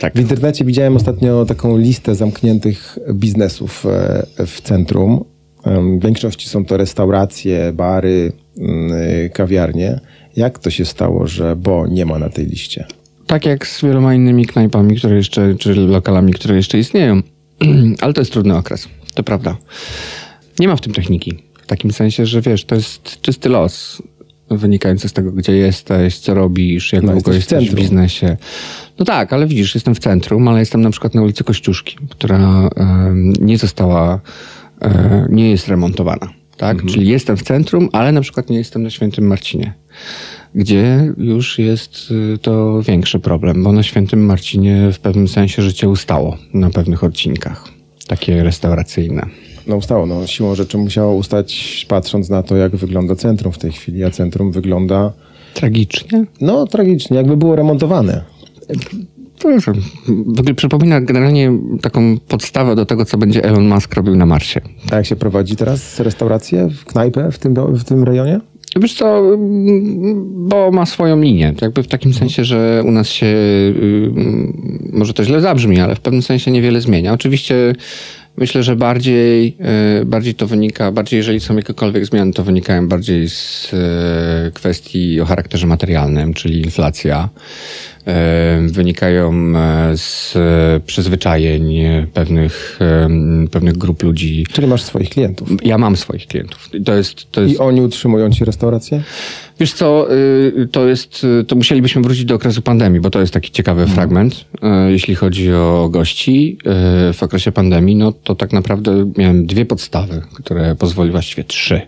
Tak. 0.00 0.14
W 0.14 0.20
internecie 0.20 0.64
widziałem 0.64 0.96
ostatnio 0.96 1.44
taką 1.44 1.78
listę 1.78 2.14
zamkniętych 2.14 2.98
biznesów 3.14 3.86
e, 3.86 4.46
w 4.46 4.60
centrum. 4.60 5.24
W 5.66 6.02
większości 6.02 6.48
są 6.48 6.64
to 6.64 6.76
restauracje, 6.76 7.72
bary, 7.72 8.32
mm, 8.58 8.92
y, 8.92 9.30
kawiarnie. 9.34 10.00
Jak 10.36 10.58
to 10.58 10.70
się 10.70 10.84
stało, 10.84 11.26
że 11.26 11.56
Bo 11.56 11.86
nie 11.86 12.06
ma 12.06 12.18
na 12.18 12.28
tej 12.28 12.46
liście? 12.46 12.84
Tak 13.26 13.46
jak 13.46 13.66
z 13.66 13.82
wieloma 13.82 14.14
innymi 14.14 14.46
knajpami, 14.46 14.96
które 14.96 15.16
jeszcze, 15.16 15.54
czy 15.54 15.74
lokalami, 15.74 16.32
które 16.32 16.56
jeszcze 16.56 16.78
istnieją. 16.78 17.22
Ale 18.00 18.12
to 18.12 18.20
jest 18.20 18.32
trudny 18.32 18.56
okres. 18.56 18.88
To 19.14 19.22
prawda. 19.22 19.56
Nie 20.58 20.68
ma 20.68 20.76
w 20.76 20.80
tym 20.80 20.92
techniki. 20.92 21.42
W 21.62 21.66
takim 21.66 21.92
sensie, 21.92 22.26
że 22.26 22.40
wiesz, 22.40 22.64
to 22.64 22.74
jest 22.74 23.20
czysty 23.20 23.48
los 23.48 24.02
wynikający 24.50 25.08
z 25.08 25.12
tego, 25.12 25.32
gdzie 25.32 25.52
jesteś, 25.52 26.18
co 26.18 26.34
robisz, 26.34 26.92
jak 26.92 27.02
No, 27.02 27.12
długo 27.12 27.32
jesteś 27.32 27.58
w 27.58 27.60
jesteś 27.60 27.76
w, 27.76 27.80
biznesie. 27.82 28.36
No 28.98 29.04
tak, 29.04 29.32
ale 29.32 29.46
widzisz, 29.46 29.74
jestem 29.74 29.94
w 29.94 29.98
centrum, 29.98 30.48
ale 30.48 30.58
jestem 30.58 30.80
na 30.80 30.90
przykład 30.90 31.14
na 31.14 31.22
ulicy 31.22 31.44
Kościuszki, 31.44 31.96
która 32.10 32.68
nie 33.40 33.58
została, 33.58 34.20
e, 34.82 35.26
nie 35.30 35.50
jest 35.50 35.68
remontowana. 35.68 36.28
Tak? 36.56 36.84
Czyli 36.84 37.08
jestem 37.08 37.36
w 37.36 37.42
centrum, 37.42 37.88
ale 37.92 38.12
na 38.12 38.20
przykład 38.20 38.50
nie 38.50 38.58
jestem 38.58 38.82
na 38.82 38.90
Świętym 38.90 39.26
Marcinie, 39.26 39.72
gdzie 40.54 41.12
już 41.18 41.58
jest 41.58 42.10
y, 42.34 42.38
to 42.38 42.82
większy 42.82 43.18
problem, 43.18 43.62
bo 43.62 43.72
na 43.72 43.82
Świętym 43.82 44.24
Marcinie 44.24 44.92
w 44.92 44.98
pewnym 44.98 45.28
sensie 45.28 45.62
życie 45.62 45.88
ustało 45.88 46.36
na 46.54 46.70
pewnych 46.70 47.04
odcinkach, 47.04 47.68
takie 48.06 48.44
restauracyjne. 48.44 49.26
No 49.66 49.76
ustało, 49.76 50.06
no 50.06 50.26
siłą 50.26 50.54
rzeczy 50.54 50.78
musiało 50.78 51.14
ustać, 51.14 51.86
patrząc 51.88 52.30
na 52.30 52.42
to, 52.42 52.56
jak 52.56 52.76
wygląda 52.76 53.14
centrum 53.14 53.52
w 53.52 53.58
tej 53.58 53.72
chwili, 53.72 54.04
a 54.04 54.10
centrum 54.10 54.52
wygląda, 54.52 55.12
Tragicznie? 55.54 56.24
no 56.40 56.66
tragicznie, 56.66 57.16
jakby 57.16 57.36
było 57.36 57.56
remontowane. 57.56 58.24
W 60.26 60.40
ogóle 60.40 60.54
przypomina 60.54 61.00
generalnie 61.00 61.52
taką 61.82 62.18
podstawę 62.28 62.74
do 62.76 62.86
tego, 62.86 63.04
co 63.04 63.18
będzie 63.18 63.44
Elon 63.44 63.68
Musk 63.68 63.94
robił 63.94 64.16
na 64.16 64.26
Marsie. 64.26 64.60
A 64.92 64.96
jak 64.96 65.06
się 65.06 65.16
prowadzi 65.16 65.56
teraz 65.56 66.00
restaurację, 66.00 66.68
w 66.68 66.84
knajpę 66.84 67.32
w 67.32 67.38
tym, 67.38 67.54
w 67.74 67.84
tym 67.84 68.04
rejonie? 68.04 68.40
Wiesz 68.80 68.94
co, 68.94 69.22
bo 70.26 70.70
ma 70.70 70.86
swoją 70.86 71.20
linię. 71.20 71.54
Jakby 71.62 71.82
w 71.82 71.88
takim 71.88 72.14
sensie, 72.14 72.44
że 72.44 72.82
u 72.86 72.90
nas 72.90 73.08
się, 73.08 73.26
y, 73.26 74.10
może 74.92 75.14
to 75.14 75.24
źle 75.24 75.40
zabrzmi, 75.40 75.80
ale 75.80 75.94
w 75.94 76.00
pewnym 76.00 76.22
sensie 76.22 76.50
niewiele 76.50 76.80
zmienia. 76.80 77.12
Oczywiście 77.12 77.74
myślę, 78.36 78.62
że 78.62 78.76
bardziej, 78.76 79.56
y, 80.00 80.04
bardziej 80.04 80.34
to 80.34 80.46
wynika, 80.46 80.92
bardziej 80.92 81.16
jeżeli 81.16 81.40
są 81.40 81.56
jakiekolwiek 81.56 82.06
zmiany, 82.06 82.32
to 82.32 82.44
wynikają 82.44 82.88
bardziej 82.88 83.28
z 83.28 83.72
y, 84.48 84.52
kwestii 84.52 85.20
o 85.20 85.24
charakterze 85.24 85.66
materialnym, 85.66 86.34
czyli 86.34 86.62
inflacja. 86.62 87.28
Y, 88.06 88.68
Wynikają 88.68 89.32
e, 89.56 89.96
z 89.96 90.36
e, 90.36 90.80
przyzwyczajeń 90.86 91.74
pewnych, 92.14 92.78
pewnych 93.50 93.76
grup 93.78 94.02
ludzi. 94.02 94.46
Czyli 94.52 94.66
masz 94.66 94.82
swoich 94.82 95.10
klientów. 95.10 95.48
Ja 95.62 95.78
mam 95.78 95.96
swoich 95.96 96.26
klientów. 96.26 96.70
To 96.84 96.94
jest, 96.94 97.30
to 97.30 97.40
jest 97.40 97.54
I 97.54 97.58
oni 97.58 97.80
utrzymują 97.80 98.30
ci 98.30 98.44
restaurację? 98.44 99.02
Wiesz 99.60 99.72
co, 99.72 100.12
y, 100.12 100.68
to 100.72 100.88
jest, 100.88 101.26
to 101.46 101.56
musielibyśmy 101.56 102.02
wrócić 102.02 102.24
do 102.24 102.34
okresu 102.34 102.62
pandemii, 102.62 103.00
bo 103.00 103.10
to 103.10 103.20
jest 103.20 103.32
taki 103.32 103.50
ciekawy 103.50 103.86
fragment, 103.86 104.34
y, 104.34 104.92
jeśli 104.92 105.14
chodzi 105.14 105.52
o 105.52 105.88
gości. 105.90 106.58
W 107.12 107.22
okresie 107.22 107.52
pandemii, 107.52 107.96
no 107.96 108.12
to 108.12 108.34
tak 108.34 108.52
naprawdę 108.52 109.12
miałem 109.16 109.46
dwie 109.46 109.64
podstawy, 109.64 110.22
które 110.34 110.74
pozwoliły, 110.74 111.12
właściwie 111.12 111.44
trzy, 111.44 111.80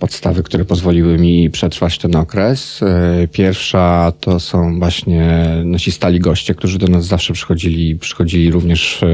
podstawy, 0.00 0.42
które 0.42 0.64
pozwoliły 0.64 1.18
mi 1.18 1.50
przetrwać 1.50 1.98
ten 1.98 2.16
okres. 2.16 2.82
E, 2.82 3.28
pierwsza 3.32 4.12
to 4.20 4.40
są 4.40 4.78
właśnie 4.78 5.46
nasi 5.64 5.92
stali 5.92 6.20
goście, 6.20 6.54
którzy 6.54 6.78
do 6.78 6.86
nas 6.86 7.04
zawsze 7.06 7.32
przychodzili, 7.32 7.96
przychodzili 7.96 8.50
również 8.50 9.02
e, 9.02 9.06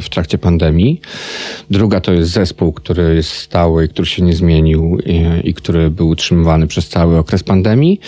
w 0.00 0.08
trakcie 0.08 0.38
pandemii. 0.38 1.00
Druga 1.70 2.00
to 2.00 2.12
jest 2.12 2.30
zespół, 2.30 2.72
który 2.72 3.14
jest 3.14 3.30
stały, 3.30 3.88
który 3.88 4.08
się 4.08 4.22
nie 4.22 4.34
zmienił 4.34 4.98
i, 5.06 5.48
i 5.48 5.54
który 5.54 5.90
był 5.90 6.08
utrzymywany 6.08 6.66
przez 6.66 6.88
cały 6.88 7.18
okres 7.18 7.42
pandemii. 7.42 8.00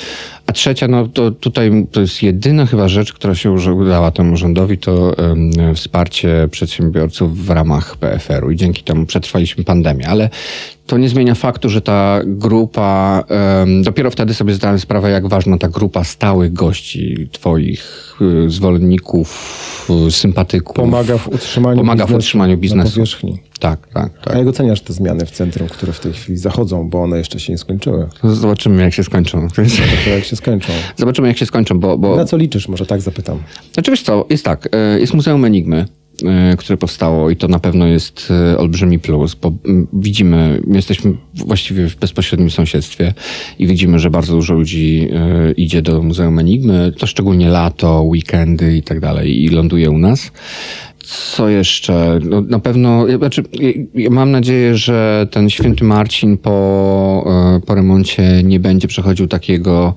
A 0.46 0.52
trzecia, 0.52 0.88
no 0.88 1.08
to 1.08 1.30
tutaj 1.30 1.86
to 1.92 2.00
jest 2.00 2.22
jedyna 2.22 2.66
chyba 2.66 2.88
rzecz, 2.88 3.12
która 3.12 3.34
się 3.34 3.52
już 3.52 3.66
udała 3.66 4.10
temu 4.10 4.36
rządowi, 4.36 4.78
to 4.78 4.92
um, 5.18 5.74
wsparcie 5.74 6.48
przedsiębiorców 6.50 7.44
w 7.44 7.50
ramach 7.50 7.96
PFR-u 7.96 8.50
i 8.50 8.56
dzięki 8.56 8.82
temu 8.82 9.06
przetrwaliśmy 9.06 9.64
pandemię. 9.64 10.08
Ale 10.08 10.30
to 10.86 10.98
nie 10.98 11.08
zmienia 11.08 11.34
faktu, 11.34 11.68
że 11.68 11.80
ta 11.80 12.20
grupa, 12.24 13.24
dopiero 13.82 14.10
wtedy 14.10 14.34
sobie 14.34 14.54
zdałem 14.54 14.78
sprawę, 14.78 15.10
jak 15.10 15.28
ważna 15.28 15.58
ta 15.58 15.68
grupa 15.68 16.04
stałych 16.04 16.52
gości, 16.52 17.28
twoich 17.32 18.14
y, 18.46 18.50
zwolenników, 18.50 19.28
y, 20.08 20.10
sympatyków. 20.10 20.76
Pomaga 20.76 21.18
w 21.18 21.28
utrzymaniu 21.28 21.76
Pomaga 21.76 22.04
w 22.04 22.08
biznesu 22.08 22.18
utrzymaniu 22.18 22.58
biznesu. 22.58 22.88
Na 22.88 22.94
powierzchni. 22.94 23.38
Tak, 23.60 23.86
tak, 23.86 24.18
tak. 24.22 24.34
A 24.34 24.38
jak 24.38 24.48
oceniasz 24.48 24.80
te 24.80 24.92
zmiany 24.92 25.26
w 25.26 25.30
centrum, 25.30 25.68
które 25.68 25.92
w 25.92 26.00
tej 26.00 26.12
chwili 26.12 26.38
zachodzą, 26.38 26.88
bo 26.88 27.02
one 27.02 27.18
jeszcze 27.18 27.40
się 27.40 27.52
nie 27.52 27.58
skończyły? 27.58 28.08
Zobaczymy, 28.24 28.82
jak 28.82 28.94
się 28.94 29.04
skończą. 29.04 29.48
Dopiero 29.48 30.16
jak 30.16 30.24
się 30.24 30.36
skończą. 30.36 30.72
Zobaczymy, 30.96 31.28
jak 31.28 31.38
się 31.38 31.46
skończą, 31.46 31.80
bo... 31.80 31.98
bo... 31.98 32.16
Na 32.16 32.24
co 32.24 32.36
liczysz? 32.36 32.68
Może 32.68 32.86
tak 32.86 33.00
zapytam. 33.00 33.38
Znaczy 33.72 33.90
wiesz 33.90 34.02
co, 34.02 34.26
jest 34.30 34.44
tak, 34.44 34.68
e, 34.72 35.00
jest 35.00 35.14
Muzeum 35.14 35.44
Enigmy, 35.44 35.86
które 36.58 36.76
powstało 36.76 37.30
i 37.30 37.36
to 37.36 37.48
na 37.48 37.58
pewno 37.58 37.86
jest 37.86 38.32
e, 38.52 38.58
olbrzymi 38.58 38.98
plus, 38.98 39.34
bo 39.34 39.52
widzimy, 39.92 40.60
my 40.66 40.76
jesteśmy 40.76 41.12
właściwie 41.34 41.88
w 41.88 41.96
bezpośrednim 41.96 42.50
sąsiedztwie 42.50 43.14
i 43.58 43.66
widzimy, 43.66 43.98
że 43.98 44.10
bardzo 44.10 44.32
dużo 44.34 44.54
ludzi 44.54 45.08
idzie 45.56 45.82
do 45.82 46.02
Muzeum 46.02 46.38
Enigmy, 46.38 46.92
to 46.98 47.06
szczególnie 47.06 47.48
lato, 47.48 48.02
weekendy 48.02 48.76
i 48.76 48.82
tak 48.82 49.00
dalej 49.00 49.44
i 49.44 49.48
ląduje 49.48 49.90
u 49.90 49.98
nas. 49.98 50.30
Co 51.04 51.48
jeszcze? 51.48 52.18
No, 52.22 52.40
na 52.40 52.58
pewno, 52.58 53.06
znaczy, 53.18 53.42
ja 53.94 54.10
mam 54.10 54.30
nadzieję, 54.30 54.76
że 54.76 55.28
ten 55.30 55.50
święty 55.50 55.84
Marcin 55.84 56.38
po, 56.38 57.60
po 57.66 57.74
remoncie 57.74 58.42
nie 58.42 58.60
będzie 58.60 58.88
przechodził 58.88 59.26
takiego, 59.26 59.94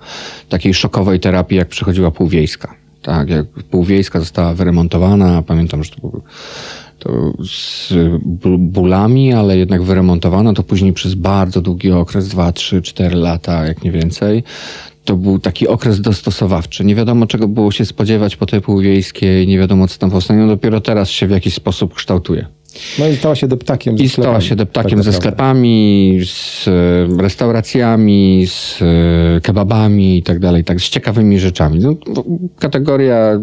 takiej 0.50 0.74
szokowej 0.74 1.20
terapii, 1.20 1.58
jak 1.58 1.68
przechodziła 1.68 2.12
półwiejska. 2.12 2.87
Tak, 3.08 3.30
jak 3.30 3.46
półwiejska 3.46 4.20
została 4.20 4.54
wyremontowana, 4.54 5.42
pamiętam, 5.42 5.84
że 5.84 5.92
to 5.92 6.02
był 6.02 6.22
to 7.00 7.34
z 7.44 7.94
bólami, 8.58 9.34
ale 9.34 9.58
jednak 9.58 9.84
wyremontowana, 9.84 10.54
to 10.54 10.64
później 10.64 10.94
przez 10.94 11.16
bardzo 11.16 11.62
długi 11.62 11.92
okres, 11.92 12.28
2, 12.28 12.52
3, 12.52 12.82
4 12.82 13.16
lata, 13.16 13.68
jak 13.68 13.84
nie 13.84 13.92
więcej, 13.92 14.44
to 15.06 15.16
był 15.16 15.40
taki 15.40 15.68
okres 15.68 16.02
dostosowawczy. 16.02 16.86
Nie 16.86 16.96
wiadomo, 16.96 17.28
czego 17.28 17.48
było 17.48 17.72
się 17.72 17.86
spodziewać 17.86 18.36
po 18.36 18.46
tej 18.46 18.62
półwiejskiej, 18.62 19.48
nie 19.48 19.60
wiadomo, 19.60 19.88
co 19.88 20.00
tam 20.00 20.12
powstanie. 20.12 20.40
No 20.40 20.48
dopiero 20.48 20.82
teraz 20.82 21.10
się 21.10 21.28
w 21.28 21.32
jakiś 21.32 21.54
sposób 21.54 21.94
kształtuje. 21.94 22.57
No 23.00 23.08
i 23.08 23.16
stała 23.16 23.36
się 23.36 23.48
deptakiem 23.48 23.98
ze 23.98 24.04
I 24.04 24.10
stała 24.10 24.42
się 24.42 24.56
deptakiem 24.56 25.00
tak 25.00 25.04
ze 25.04 25.14
sklepami, 25.14 26.20
z 26.26 26.68
e, 26.68 26.72
restauracjami, 27.22 28.46
z 28.48 28.82
e, 28.82 29.42
kebabami 29.42 30.18
i 30.18 30.24
tak 30.24 30.40
dalej, 30.40 30.64
tak, 30.64 30.82
z 30.82 30.90
ciekawymi 30.90 31.40
rzeczami. 31.40 31.80
No, 31.80 31.96
kategoria 32.60 33.40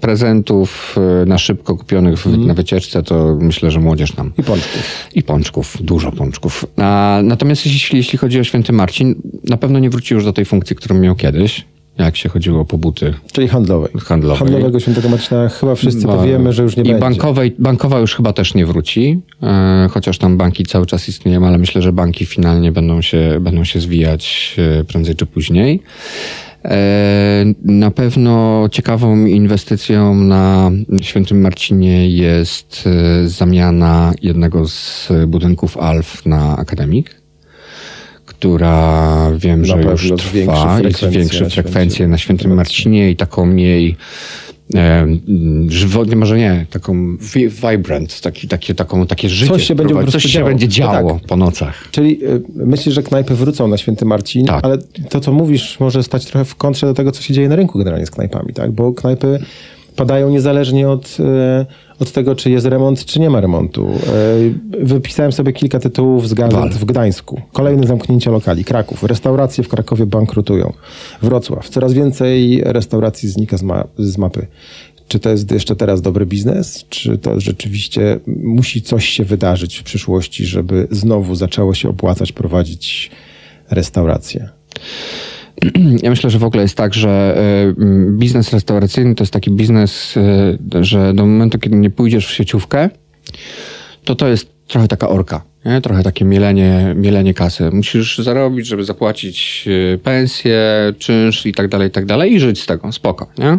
prezentów 0.00 0.96
e, 1.22 1.26
na 1.26 1.38
szybko 1.38 1.76
kupionych 1.76 2.26
mm. 2.26 2.46
na 2.46 2.54
wycieczce, 2.54 3.02
to 3.02 3.38
myślę, 3.40 3.70
że 3.70 3.80
młodzież 3.80 4.16
nam. 4.16 4.32
I 4.38 4.42
pączków. 4.42 5.08
I 5.14 5.22
pączków, 5.22 5.76
dużo 5.80 6.12
pączków. 6.12 6.66
A, 6.76 7.20
natomiast 7.24 7.66
jeśli, 7.66 7.98
jeśli 7.98 8.18
chodzi 8.18 8.40
o 8.40 8.44
święty 8.44 8.72
Marcin, 8.72 9.14
na 9.44 9.56
pewno 9.56 9.78
nie 9.78 9.90
wróci 9.90 10.14
już 10.14 10.24
do 10.24 10.32
tej 10.32 10.44
funkcji, 10.44 10.76
którą 10.76 10.98
miał 10.98 11.14
kiedyś 11.14 11.64
jak 12.04 12.16
się 12.16 12.28
chodziło 12.28 12.64
po 12.64 12.78
buty. 12.78 13.14
Czyli 13.32 13.48
handlowej. 13.48 13.90
handlowej. 14.00 14.38
Handlowego 14.38 14.80
świętego 14.80 15.08
Marcina 15.08 15.48
chyba 15.48 15.74
wszyscy 15.74 16.06
ba 16.06 16.16
powiemy, 16.16 16.52
że 16.52 16.62
już 16.62 16.76
nie 16.76 16.82
I 16.82 16.86
będzie. 16.86 17.00
Bankowej, 17.00 17.54
bankowa 17.58 17.98
już 17.98 18.14
chyba 18.14 18.32
też 18.32 18.54
nie 18.54 18.66
wróci, 18.66 19.20
e, 19.42 19.88
chociaż 19.90 20.18
tam 20.18 20.36
banki 20.36 20.64
cały 20.64 20.86
czas 20.86 21.08
istnieją, 21.08 21.46
ale 21.46 21.58
myślę, 21.58 21.82
że 21.82 21.92
banki 21.92 22.26
finalnie 22.26 22.72
będą 22.72 23.02
się, 23.02 23.38
będą 23.40 23.64
się 23.64 23.80
zwijać 23.80 24.56
e, 24.80 24.84
prędzej 24.84 25.14
czy 25.14 25.26
później. 25.26 25.82
E, 26.64 27.44
na 27.64 27.90
pewno 27.90 28.64
ciekawą 28.72 29.26
inwestycją 29.26 30.14
na 30.14 30.70
Świętym 31.02 31.40
Marcinie 31.40 32.10
jest 32.10 32.84
e, 32.86 33.28
zamiana 33.28 34.12
jednego 34.22 34.68
z 34.68 35.08
budynków 35.26 35.76
ALF 35.76 36.26
na 36.26 36.56
akademik 36.56 37.19
która 38.40 39.30
wiem, 39.36 39.64
że 39.64 39.82
już 39.82 40.12
trwa, 40.16 40.80
jest 40.80 41.08
większe 41.08 41.50
frekwencje 41.50 42.08
na 42.08 42.18
Świętym 42.18 42.54
Marcinie 42.54 43.10
i 43.10 43.16
taką 43.16 43.46
mniej 43.46 43.96
e, 44.74 45.06
żywotnie, 45.68 46.16
może 46.16 46.38
nie, 46.38 46.66
taką 46.70 47.16
vibrant, 47.62 48.20
taki, 48.20 48.48
takie, 48.48 48.74
taką, 48.74 49.06
takie 49.06 49.28
życie. 49.28 49.52
Coś 49.52 49.66
się 49.66 49.74
będzie, 49.74 49.94
coś 50.12 50.22
się 50.22 50.44
będzie 50.44 50.66
no 50.66 50.72
działo 50.72 51.12
tak. 51.14 51.28
po 51.28 51.36
nocach. 51.36 51.88
Czyli 51.90 52.24
y, 52.24 52.42
myślisz, 52.54 52.94
że 52.94 53.02
knajpy 53.02 53.34
wrócą 53.34 53.68
na 53.68 53.76
Święty 53.76 54.04
Marcin, 54.04 54.46
tak. 54.46 54.64
ale 54.64 54.78
to, 55.08 55.20
co 55.20 55.32
mówisz, 55.32 55.80
może 55.80 56.02
stać 56.02 56.26
trochę 56.26 56.44
w 56.44 56.54
kontrze 56.54 56.86
do 56.86 56.94
tego, 56.94 57.12
co 57.12 57.22
się 57.22 57.34
dzieje 57.34 57.48
na 57.48 57.56
rynku 57.56 57.78
generalnie 57.78 58.06
z 58.06 58.10
knajpami, 58.10 58.54
tak? 58.54 58.72
Bo 58.72 58.92
knajpy 58.92 59.38
padają 60.00 60.30
niezależnie 60.30 60.88
od, 60.88 61.16
e, 61.20 61.66
od 61.98 62.12
tego, 62.12 62.34
czy 62.34 62.50
jest 62.50 62.66
remont, 62.66 63.04
czy 63.04 63.20
nie 63.20 63.30
ma 63.30 63.40
remontu. 63.40 63.88
E, 63.88 64.84
wypisałem 64.84 65.32
sobie 65.32 65.52
kilka 65.52 65.78
tytułów 65.78 66.28
z 66.28 66.34
gazet 66.34 66.74
w 66.74 66.84
Gdańsku. 66.84 67.40
Kolejne 67.52 67.86
zamknięcie 67.86 68.30
lokali. 68.30 68.64
Kraków. 68.64 69.02
Restauracje 69.02 69.64
w 69.64 69.68
Krakowie 69.68 70.06
bankrutują. 70.06 70.72
Wrocław. 71.22 71.68
Coraz 71.68 71.92
więcej 71.92 72.62
restauracji 72.64 73.28
znika 73.28 73.56
z, 73.56 73.62
ma 73.62 73.84
z 73.98 74.18
mapy. 74.18 74.46
Czy 75.08 75.18
to 75.18 75.30
jest 75.30 75.50
jeszcze 75.50 75.76
teraz 75.76 76.02
dobry 76.02 76.26
biznes? 76.26 76.84
Czy 76.88 77.18
to 77.18 77.40
rzeczywiście 77.40 78.20
musi 78.26 78.82
coś 78.82 79.08
się 79.08 79.24
wydarzyć 79.24 79.78
w 79.78 79.82
przyszłości, 79.82 80.46
żeby 80.46 80.88
znowu 80.90 81.34
zaczęło 81.34 81.74
się 81.74 81.88
opłacać 81.88 82.32
prowadzić 82.32 83.10
restauracje? 83.70 84.48
Ja 86.02 86.10
myślę, 86.10 86.30
że 86.30 86.38
w 86.38 86.44
ogóle 86.44 86.62
jest 86.62 86.76
tak, 86.76 86.94
że 86.94 87.36
e, 87.78 87.82
biznes 88.10 88.52
restauracyjny 88.52 89.14
to 89.14 89.22
jest 89.22 89.32
taki 89.32 89.50
biznes, 89.50 90.16
e, 90.16 90.84
że 90.84 91.14
do 91.14 91.26
momentu, 91.26 91.58
kiedy 91.58 91.76
nie 91.76 91.90
pójdziesz 91.90 92.26
w 92.26 92.30
sieciówkę, 92.30 92.90
to 94.04 94.14
to 94.14 94.28
jest 94.28 94.48
trochę 94.68 94.88
taka 94.88 95.08
orka. 95.08 95.42
Nie? 95.64 95.80
Trochę 95.80 96.02
takie 96.02 96.24
mielenie, 96.24 96.94
mielenie 96.96 97.34
kasy. 97.34 97.70
Musisz 97.70 98.18
zarobić, 98.18 98.66
żeby 98.66 98.84
zapłacić 98.84 99.68
e, 99.94 99.98
pensję, 99.98 100.60
czynsz 100.98 101.46
i 101.46 101.52
tak 101.52 101.68
dalej, 101.68 101.88
i 101.88 101.90
tak 101.90 102.06
dalej 102.06 102.32
i 102.34 102.40
żyć 102.40 102.60
z 102.60 102.66
tego, 102.66 102.92
spoko, 102.92 103.26
nie? 103.38 103.58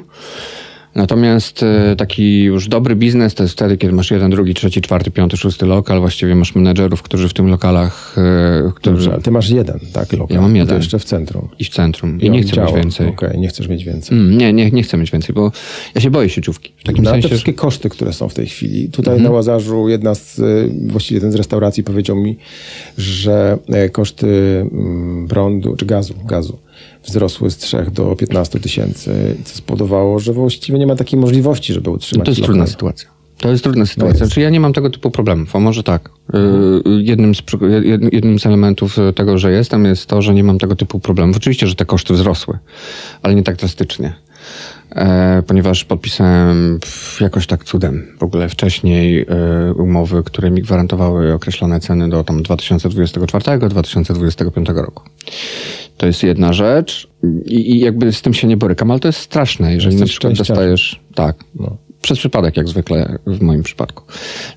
Natomiast 0.95 1.63
e, 1.63 1.95
taki 1.95 2.43
już 2.43 2.67
dobry 2.67 2.95
biznes 2.95 3.35
to 3.35 3.43
jest 3.43 3.53
wtedy, 3.53 3.77
kiedy 3.77 3.93
masz 3.93 4.11
jeden, 4.11 4.31
drugi, 4.31 4.53
trzeci, 4.53 4.81
czwarty, 4.81 5.11
piąty, 5.11 5.37
szósty 5.37 5.65
lokal. 5.65 5.99
Właściwie 5.99 6.35
masz 6.35 6.55
menedżerów, 6.55 7.01
którzy 7.01 7.29
w 7.29 7.33
tym 7.33 7.47
lokalach... 7.47 8.15
E, 8.17 8.71
którzy... 8.75 9.09
Dobrze, 9.09 9.21
ty 9.23 9.31
masz 9.31 9.49
jeden, 9.49 9.79
tak, 9.93 10.13
lokal. 10.13 10.35
Ja 10.35 10.41
mam 10.41 10.55
jeden. 10.55 10.67
To 10.67 10.75
jeszcze 10.75 10.99
w 10.99 11.03
centrum. 11.03 11.47
I 11.59 11.63
w 11.63 11.69
centrum. 11.69 12.21
I, 12.21 12.25
I 12.25 12.29
nie 12.29 12.41
chcę 12.41 12.61
mieć 12.61 12.73
więcej. 12.73 13.07
Okej, 13.07 13.29
okay, 13.29 13.41
nie 13.41 13.47
chcesz 13.47 13.67
mieć 13.67 13.83
więcej. 13.83 14.17
Mm, 14.17 14.37
nie, 14.37 14.53
nie, 14.53 14.71
nie 14.71 14.83
chcę 14.83 14.97
mieć 14.97 15.11
więcej, 15.11 15.35
bo 15.35 15.51
ja 15.95 16.01
się 16.01 16.11
boję 16.11 16.29
sieciówki. 16.29 16.73
W 16.77 16.83
takim 16.83 17.03
no, 17.03 17.11
sensie, 17.11 17.29
te 17.29 17.35
wszystkie 17.35 17.53
koszty, 17.53 17.89
które 17.89 18.13
są 18.13 18.29
w 18.29 18.33
tej 18.33 18.47
chwili. 18.47 18.89
Tutaj 18.89 19.13
mhm. 19.13 19.23
na 19.23 19.35
Łazarzu 19.35 19.89
jedna 19.89 20.15
z, 20.15 20.39
e, 20.39 20.43
właściwie 20.87 21.17
jeden 21.17 21.31
z 21.31 21.35
restauracji 21.35 21.83
powiedział 21.83 22.15
mi, 22.15 22.37
że 22.97 23.57
koszty 23.91 24.27
mm, 24.71 25.27
prądu, 25.27 25.75
czy 25.75 25.85
gazu, 25.85 26.13
gazu 26.25 26.57
wzrosły 27.03 27.51
z 27.51 27.57
3 27.57 27.85
do 27.93 28.15
15 28.15 28.59
tysięcy, 28.59 29.35
co 29.43 29.55
spowodowało, 29.55 30.19
że 30.19 30.33
właściwie 30.33 30.79
nie 30.79 30.87
ma 30.87 30.95
takiej 30.95 31.19
możliwości, 31.19 31.73
żeby 31.73 31.89
utrzymać 31.89 32.19
no 32.19 32.25
To 32.25 32.31
jest 32.31 32.41
lokal. 32.41 32.53
trudna 32.53 32.67
sytuacja. 32.67 33.09
To 33.37 33.51
jest 33.51 33.63
trudna 33.63 33.85
sytuacja. 33.85 34.19
No 34.19 34.25
znaczy, 34.25 34.41
ja 34.41 34.49
nie 34.49 34.59
mam 34.59 34.73
tego 34.73 34.89
typu 34.89 35.11
problemów, 35.11 35.55
a 35.55 35.59
może 35.59 35.83
tak. 35.83 36.09
Mhm. 36.33 36.81
Jednym, 37.05 37.35
z, 37.35 37.41
jednym 38.11 38.39
z 38.39 38.45
elementów 38.45 38.97
tego, 39.15 39.37
że 39.37 39.51
jestem, 39.51 39.85
jest 39.85 40.05
to, 40.05 40.21
że 40.21 40.33
nie 40.33 40.43
mam 40.43 40.57
tego 40.59 40.75
typu 40.75 40.99
problemów. 40.99 41.37
Oczywiście, 41.37 41.67
że 41.67 41.75
te 41.75 41.85
koszty 41.85 42.13
wzrosły, 42.13 42.57
ale 43.21 43.35
nie 43.35 43.43
tak 43.43 43.55
drastycznie. 43.55 44.13
E, 44.95 45.43
ponieważ 45.47 45.85
podpisałem 45.85 46.79
jakoś 47.21 47.47
tak 47.47 47.63
cudem 47.63 48.07
w 48.19 48.23
ogóle 48.23 48.49
wcześniej 48.49 49.21
e, 49.21 49.25
umowy, 49.73 50.23
które 50.23 50.51
mi 50.51 50.61
gwarantowały 50.61 51.33
określone 51.33 51.79
ceny 51.79 52.09
do 52.09 52.23
tam 52.23 52.43
2024-2025 52.43 54.75
roku. 54.75 55.03
To 55.97 56.07
jest 56.07 56.23
jedna 56.23 56.53
rzecz 56.53 57.07
I, 57.45 57.71
i 57.71 57.79
jakby 57.79 58.13
z 58.13 58.21
tym 58.21 58.33
się 58.33 58.47
nie 58.47 58.57
borykam, 58.57 58.91
ale 58.91 58.99
to 58.99 59.07
jest 59.07 59.19
straszne, 59.19 59.73
jeżeli 59.73 59.95
na 59.95 60.05
przykład 60.05 60.33
dostajesz... 60.33 60.99
Tak. 61.15 61.35
No 61.55 61.77
przez 62.01 62.17
przypadek, 62.17 62.57
jak 62.57 62.67
zwykle 62.67 63.17
w 63.27 63.41
moim 63.41 63.63
przypadku. 63.63 64.03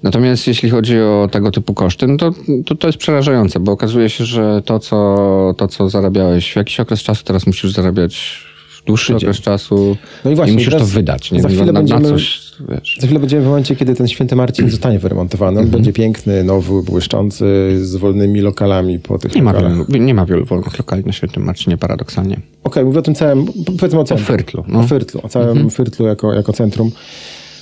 Natomiast 0.03 0.47
jeśli 0.47 0.70
chodzi 0.70 1.01
o 1.01 1.29
tego 1.33 1.51
typu 1.51 1.75
koszty, 1.75 2.07
no 2.07 2.16
to, 2.16 2.33
to, 2.66 2.75
to 2.75 2.87
jest 2.87 2.99
przerażające, 2.99 3.61
bo 3.61 3.73
okazuje 3.73 4.11
się, 4.11 4.25
że 4.25 4.62
to 4.64 4.79
co, 4.79 5.55
to, 5.57 5.68
co 5.68 5.88
zarabiałeś 5.88 6.53
w 6.53 6.57
jakiś 6.57 6.81
okres 6.81 7.03
czasu, 7.03 7.25
teraz 7.25 7.47
musisz 7.47 7.73
zarabiać 7.73 8.44
dłuższy 8.87 9.16
okres 9.16 9.40
czasu 9.40 9.97
No 10.25 10.31
i 10.31 10.35
właśnie, 10.35 10.55
musisz 10.55 10.75
to 10.75 10.85
wydać. 10.87 11.33
Nie? 11.33 11.42
za 11.42 11.49
chwilę 11.49 11.66
na, 11.66 11.73
na 11.73 11.79
będziemy- 11.79 12.09
coś, 12.09 12.40
wiesz. 12.68 12.97
Za 13.01 13.07
chwilę 13.07 13.20
będziemy 13.20 13.42
w 13.42 13.47
momencie, 13.47 13.77
kiedy 13.77 13.94
ten 13.94 14.09
święty 14.09 14.37
Marcin 14.37 14.70
zostanie 14.77 14.99
wyremontowany. 14.99 15.61
On 15.61 15.66
będzie 15.68 15.92
piękny, 15.92 16.44
nowy, 16.44 16.83
błyszczący, 16.83 17.44
z 17.83 17.97
wolnymi 17.97 18.40
lokalami 18.40 18.99
po 18.99 19.18
tych 19.18 19.35
Nie 19.35 19.42
ma, 19.42 19.53
wielu, 19.55 19.85
nie 20.05 20.14
ma 20.14 20.27
wielu 20.27 20.44
wolnych 20.44 20.79
lokali 20.79 21.05
na 21.05 21.12
Świętym 21.12 21.44
Marcinie, 21.44 21.77
paradoksalnie. 21.77 22.40
Okej, 22.64 22.85
mówię 22.85 22.99
o 22.99 23.03
tym 23.03 23.14
całym, 23.14 23.47
powiedzmy 23.79 24.01
o 24.01 24.05
centrum. 24.05 24.27
Fyrtlu, 24.27 24.64
no. 24.68 24.81
O 24.81 24.83
Fyrtlu, 24.83 25.20
o 25.25 25.29
całym 25.29 25.70
Fyrtlu 25.70 26.07
jako, 26.07 26.33
jako 26.33 26.53
centrum. 26.53 26.90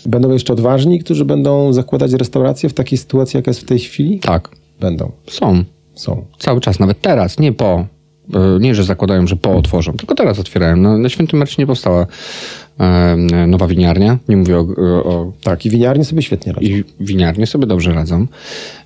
Będą 0.07 0.31
jeszcze 0.33 0.53
odważni, 0.53 0.99
którzy 1.01 1.25
będą 1.25 1.73
zakładać 1.73 2.13
restaurację 2.13 2.69
w 2.69 2.75
takiej 2.75 2.99
sytuacji, 2.99 3.37
jaka 3.39 3.51
jest 3.51 3.61
w 3.61 3.65
tej 3.65 3.79
chwili? 3.79 4.19
Tak, 4.19 4.49
Będą, 4.81 5.13
są. 5.31 5.65
są. 5.95 6.25
Cały 6.39 6.61
czas, 6.61 6.79
nawet 6.79 7.01
teraz, 7.01 7.39
nie 7.39 7.53
po. 7.53 7.87
E, 8.35 8.59
Nie, 8.61 8.75
że 8.75 8.85
zakładają, 8.85 9.27
że 9.27 9.37
po 9.37 9.57
otworzą, 9.57 9.93
tylko 9.93 10.15
teraz 10.15 10.39
otwierają. 10.39 10.77
No, 10.77 10.99
na 10.99 11.09
Świętym 11.09 11.39
Marcinie 11.39 11.67
powstała 11.67 12.07
nowa 13.47 13.67
winiarnia. 13.67 14.19
Nie 14.29 14.37
mówię 14.37 14.59
o, 14.59 14.67
o... 15.05 15.33
Tak, 15.43 15.67
i 15.67 15.71
winiarnie 15.71 16.05
sobie 16.05 16.23
świetnie 16.23 16.53
radzą. 16.53 16.67
I 16.67 16.85
winiarnie 17.01 17.47
sobie 17.47 17.67
dobrze 17.67 17.93
radzą. 17.93 18.27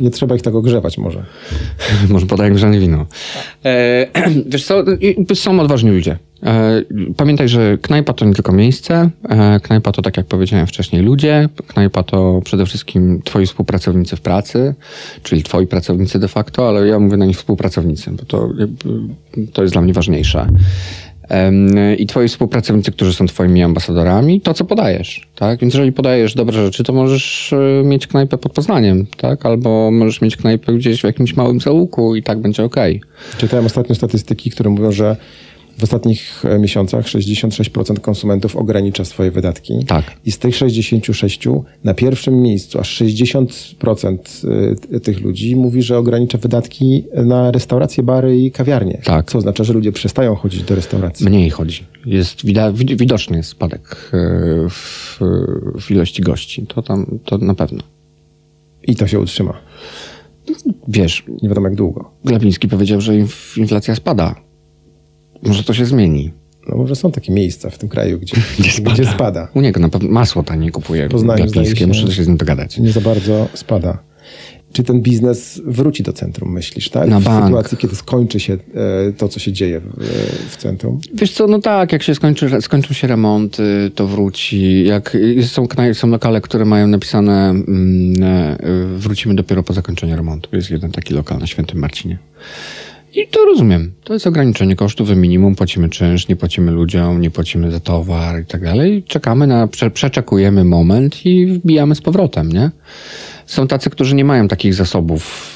Nie 0.00 0.10
trzeba 0.10 0.34
ich 0.34 0.42
tak 0.42 0.54
ogrzewać 0.54 0.98
może. 0.98 1.24
Może 2.08 2.26
podaję 2.26 2.50
grzane 2.50 2.78
wino. 2.78 3.06
E, 3.64 4.06
wiesz 4.52 4.64
co, 4.64 4.84
są 5.34 5.60
odważni 5.60 5.90
ludzie. 5.90 6.18
E, 6.42 6.82
pamiętaj, 7.16 7.48
że 7.48 7.78
knajpa 7.78 8.12
to 8.12 8.24
nie 8.24 8.34
tylko 8.34 8.52
miejsce. 8.52 9.10
E, 9.28 9.60
knajpa 9.60 9.92
to, 9.92 10.02
tak 10.02 10.16
jak 10.16 10.26
powiedziałem 10.26 10.66
wcześniej, 10.66 11.02
ludzie. 11.02 11.48
Knajpa 11.66 12.02
to 12.02 12.40
przede 12.44 12.66
wszystkim 12.66 13.22
twoi 13.24 13.46
współpracownicy 13.46 14.16
w 14.16 14.20
pracy, 14.20 14.74
czyli 15.22 15.42
twoi 15.42 15.66
pracownicy 15.66 16.18
de 16.18 16.28
facto, 16.28 16.68
ale 16.68 16.86
ja 16.86 16.98
mówię 16.98 17.16
na 17.16 17.26
nich 17.26 17.36
współpracownicy, 17.36 18.10
bo 18.10 18.24
to, 18.24 18.48
to 19.52 19.62
jest 19.62 19.74
dla 19.74 19.82
mnie 19.82 19.92
ważniejsze. 19.92 20.46
I 21.98 22.06
twoi 22.06 22.28
współpracownicy, 22.28 22.92
którzy 22.92 23.12
są 23.12 23.26
twoimi 23.26 23.62
ambasadorami, 23.62 24.40
to 24.40 24.54
co 24.54 24.64
podajesz, 24.64 25.26
tak? 25.34 25.60
Więc 25.60 25.74
jeżeli 25.74 25.92
podajesz 25.92 26.34
dobre 26.34 26.64
rzeczy, 26.64 26.84
to 26.84 26.92
możesz 26.92 27.52
e, 27.52 27.82
mieć 27.84 28.06
knajpę 28.06 28.38
pod 28.38 28.52
Poznaniem, 28.52 29.06
tak? 29.16 29.46
Albo 29.46 29.90
możesz 29.90 30.20
mieć 30.20 30.36
knajpę 30.36 30.72
gdzieś 30.72 31.00
w 31.00 31.04
jakimś 31.04 31.36
małym 31.36 31.60
załuku 31.60 32.16
i 32.16 32.22
tak 32.22 32.38
będzie 32.38 32.64
okej. 32.64 33.00
Czytałem 33.38 33.66
ostatnio 33.66 33.94
statystyki, 33.94 34.50
które 34.50 34.70
mówią, 34.70 34.92
że 34.92 35.16
w 35.78 35.82
ostatnich 35.82 36.44
e, 36.44 36.58
miesiącach 36.58 37.04
66% 37.04 38.00
konsumentów 38.00 38.56
ogranicza 38.56 39.04
swoje 39.04 39.30
wydatki. 39.30 39.84
Tak. 39.86 40.04
I 40.24 40.32
z 40.32 40.38
tych 40.38 40.56
66 40.56 41.48
na 41.84 41.94
pierwszym 41.94 42.42
miejscu 42.42 42.80
aż 42.80 43.02
60% 43.02 44.18
y, 44.94 45.00
tych 45.00 45.20
ludzi 45.20 45.56
mówi, 45.56 45.82
że 45.82 45.98
ogranicza 45.98 46.38
wydatki 46.38 47.04
na 47.14 47.50
restauracje, 47.50 48.02
bary 48.02 48.40
i 48.40 48.50
kawiarnie. 48.50 49.00
Tak. 49.04 49.30
Co 49.30 49.38
oznacza, 49.38 49.64
że 49.64 49.72
ludzie 49.72 49.92
przestają 49.92 50.34
chodzić 50.34 50.62
do 50.62 50.74
restauracji. 50.74 51.26
Mniej 51.26 51.50
chodzi. 51.50 51.84
Jest 52.06 52.44
widoczny 52.84 53.36
jest 53.36 53.48
spadek 53.48 54.10
e, 54.12 54.18
w, 54.68 55.20
w 55.80 55.90
ilości 55.90 56.22
gości. 56.22 56.66
To 56.66 56.82
tam, 56.82 57.18
to 57.24 57.38
na 57.38 57.54
pewno. 57.54 57.82
I 58.82 58.96
to 58.96 59.06
się 59.06 59.20
utrzyma. 59.20 59.52
Wiesz, 60.88 61.24
Nie 61.42 61.48
wiadomo 61.48 61.68
jak 61.68 61.76
długo. 61.76 62.10
Glapiński 62.24 62.68
powiedział, 62.68 63.00
że 63.00 63.12
inf- 63.12 63.58
inflacja 63.58 63.94
spada. 63.94 64.45
Może 65.48 65.64
to 65.64 65.74
się 65.74 65.84
zmieni. 65.86 66.32
No 66.68 66.76
może 66.76 66.96
są 66.96 67.12
takie 67.12 67.32
miejsca 67.32 67.70
w 67.70 67.78
tym 67.78 67.88
kraju, 67.88 68.18
gdzie, 68.18 68.36
Gdzie 68.58 68.70
spada. 68.70 68.92
Gdzie 68.94 69.06
spada. 69.06 69.48
U 69.54 69.60
niego 69.60 69.80
na 69.80 69.88
pewno 69.88 70.08
masło 70.10 70.42
taniej 70.42 70.70
kupuje 70.70 71.08
Poznaniu, 71.08 71.52
się- 71.76 71.86
Muszę 71.86 72.12
się 72.12 72.24
z 72.24 72.28
nim 72.28 72.36
dogadać. 72.36 72.78
Nie 72.78 72.92
za 72.92 73.00
bardzo 73.00 73.48
spada. 73.54 73.98
Czy 74.72 74.82
ten 74.84 75.00
biznes 75.02 75.60
wróci 75.66 76.02
do 76.02 76.12
centrum, 76.12 76.52
myślisz, 76.52 76.90
tak? 76.90 77.08
Na 77.08 77.20
w 77.20 77.24
bank. 77.24 77.44
sytuacji, 77.44 77.78
kiedy 77.78 77.96
skończy 77.96 78.40
się 78.40 78.52
e, 79.08 79.12
to, 79.12 79.28
co 79.28 79.40
się 79.40 79.52
dzieje 79.52 79.80
w, 79.80 79.84
e, 79.84 80.04
w 80.48 80.56
centrum. 80.56 81.00
Wiesz 81.14 81.32
co, 81.32 81.46
no 81.46 81.58
tak, 81.58 81.92
jak 81.92 82.02
się 82.02 82.14
skończy, 82.14 82.62
skończą 82.62 82.94
się 82.94 83.06
remonty, 83.06 83.90
to 83.94 84.06
wróci. 84.06 84.84
Jak 84.84 85.16
są, 85.46 85.64
knaj- 85.64 85.94
są 85.94 86.08
lokale, 86.08 86.40
które 86.40 86.64
mają 86.64 86.86
napisane 86.86 87.50
mm, 87.50 88.22
e, 88.22 88.56
wrócimy 88.96 89.34
dopiero 89.34 89.62
po 89.62 89.72
zakończeniu 89.72 90.16
remontu. 90.16 90.56
Jest 90.56 90.70
jeden 90.70 90.92
taki 90.92 91.14
lokal 91.14 91.38
na 91.38 91.46
Świętym 91.46 91.78
Marcinie. 91.78 92.18
I 93.16 93.28
to 93.28 93.44
rozumiem. 93.44 93.92
To 94.04 94.12
jest 94.12 94.26
ograniczenie 94.26 94.76
kosztów 94.76 95.10
minimum. 95.10 95.54
Płacimy 95.54 95.88
czynsz, 95.88 96.28
nie 96.28 96.36
płacimy 96.36 96.72
ludziom, 96.72 97.20
nie 97.20 97.30
płacimy 97.30 97.70
za 97.70 97.80
towar 97.80 98.40
i 98.40 98.44
tak 98.44 98.64
dalej. 98.64 99.02
Czekamy 99.02 99.46
na, 99.46 99.66
prze, 99.66 99.90
przeczekujemy 99.90 100.64
moment 100.64 101.26
i 101.26 101.46
wbijamy 101.46 101.94
z 101.94 102.00
powrotem, 102.00 102.52
nie? 102.52 102.70
Są 103.46 103.66
tacy, 103.66 103.90
którzy 103.90 104.14
nie 104.14 104.24
mają 104.24 104.48
takich 104.48 104.74
zasobów, 104.74 105.54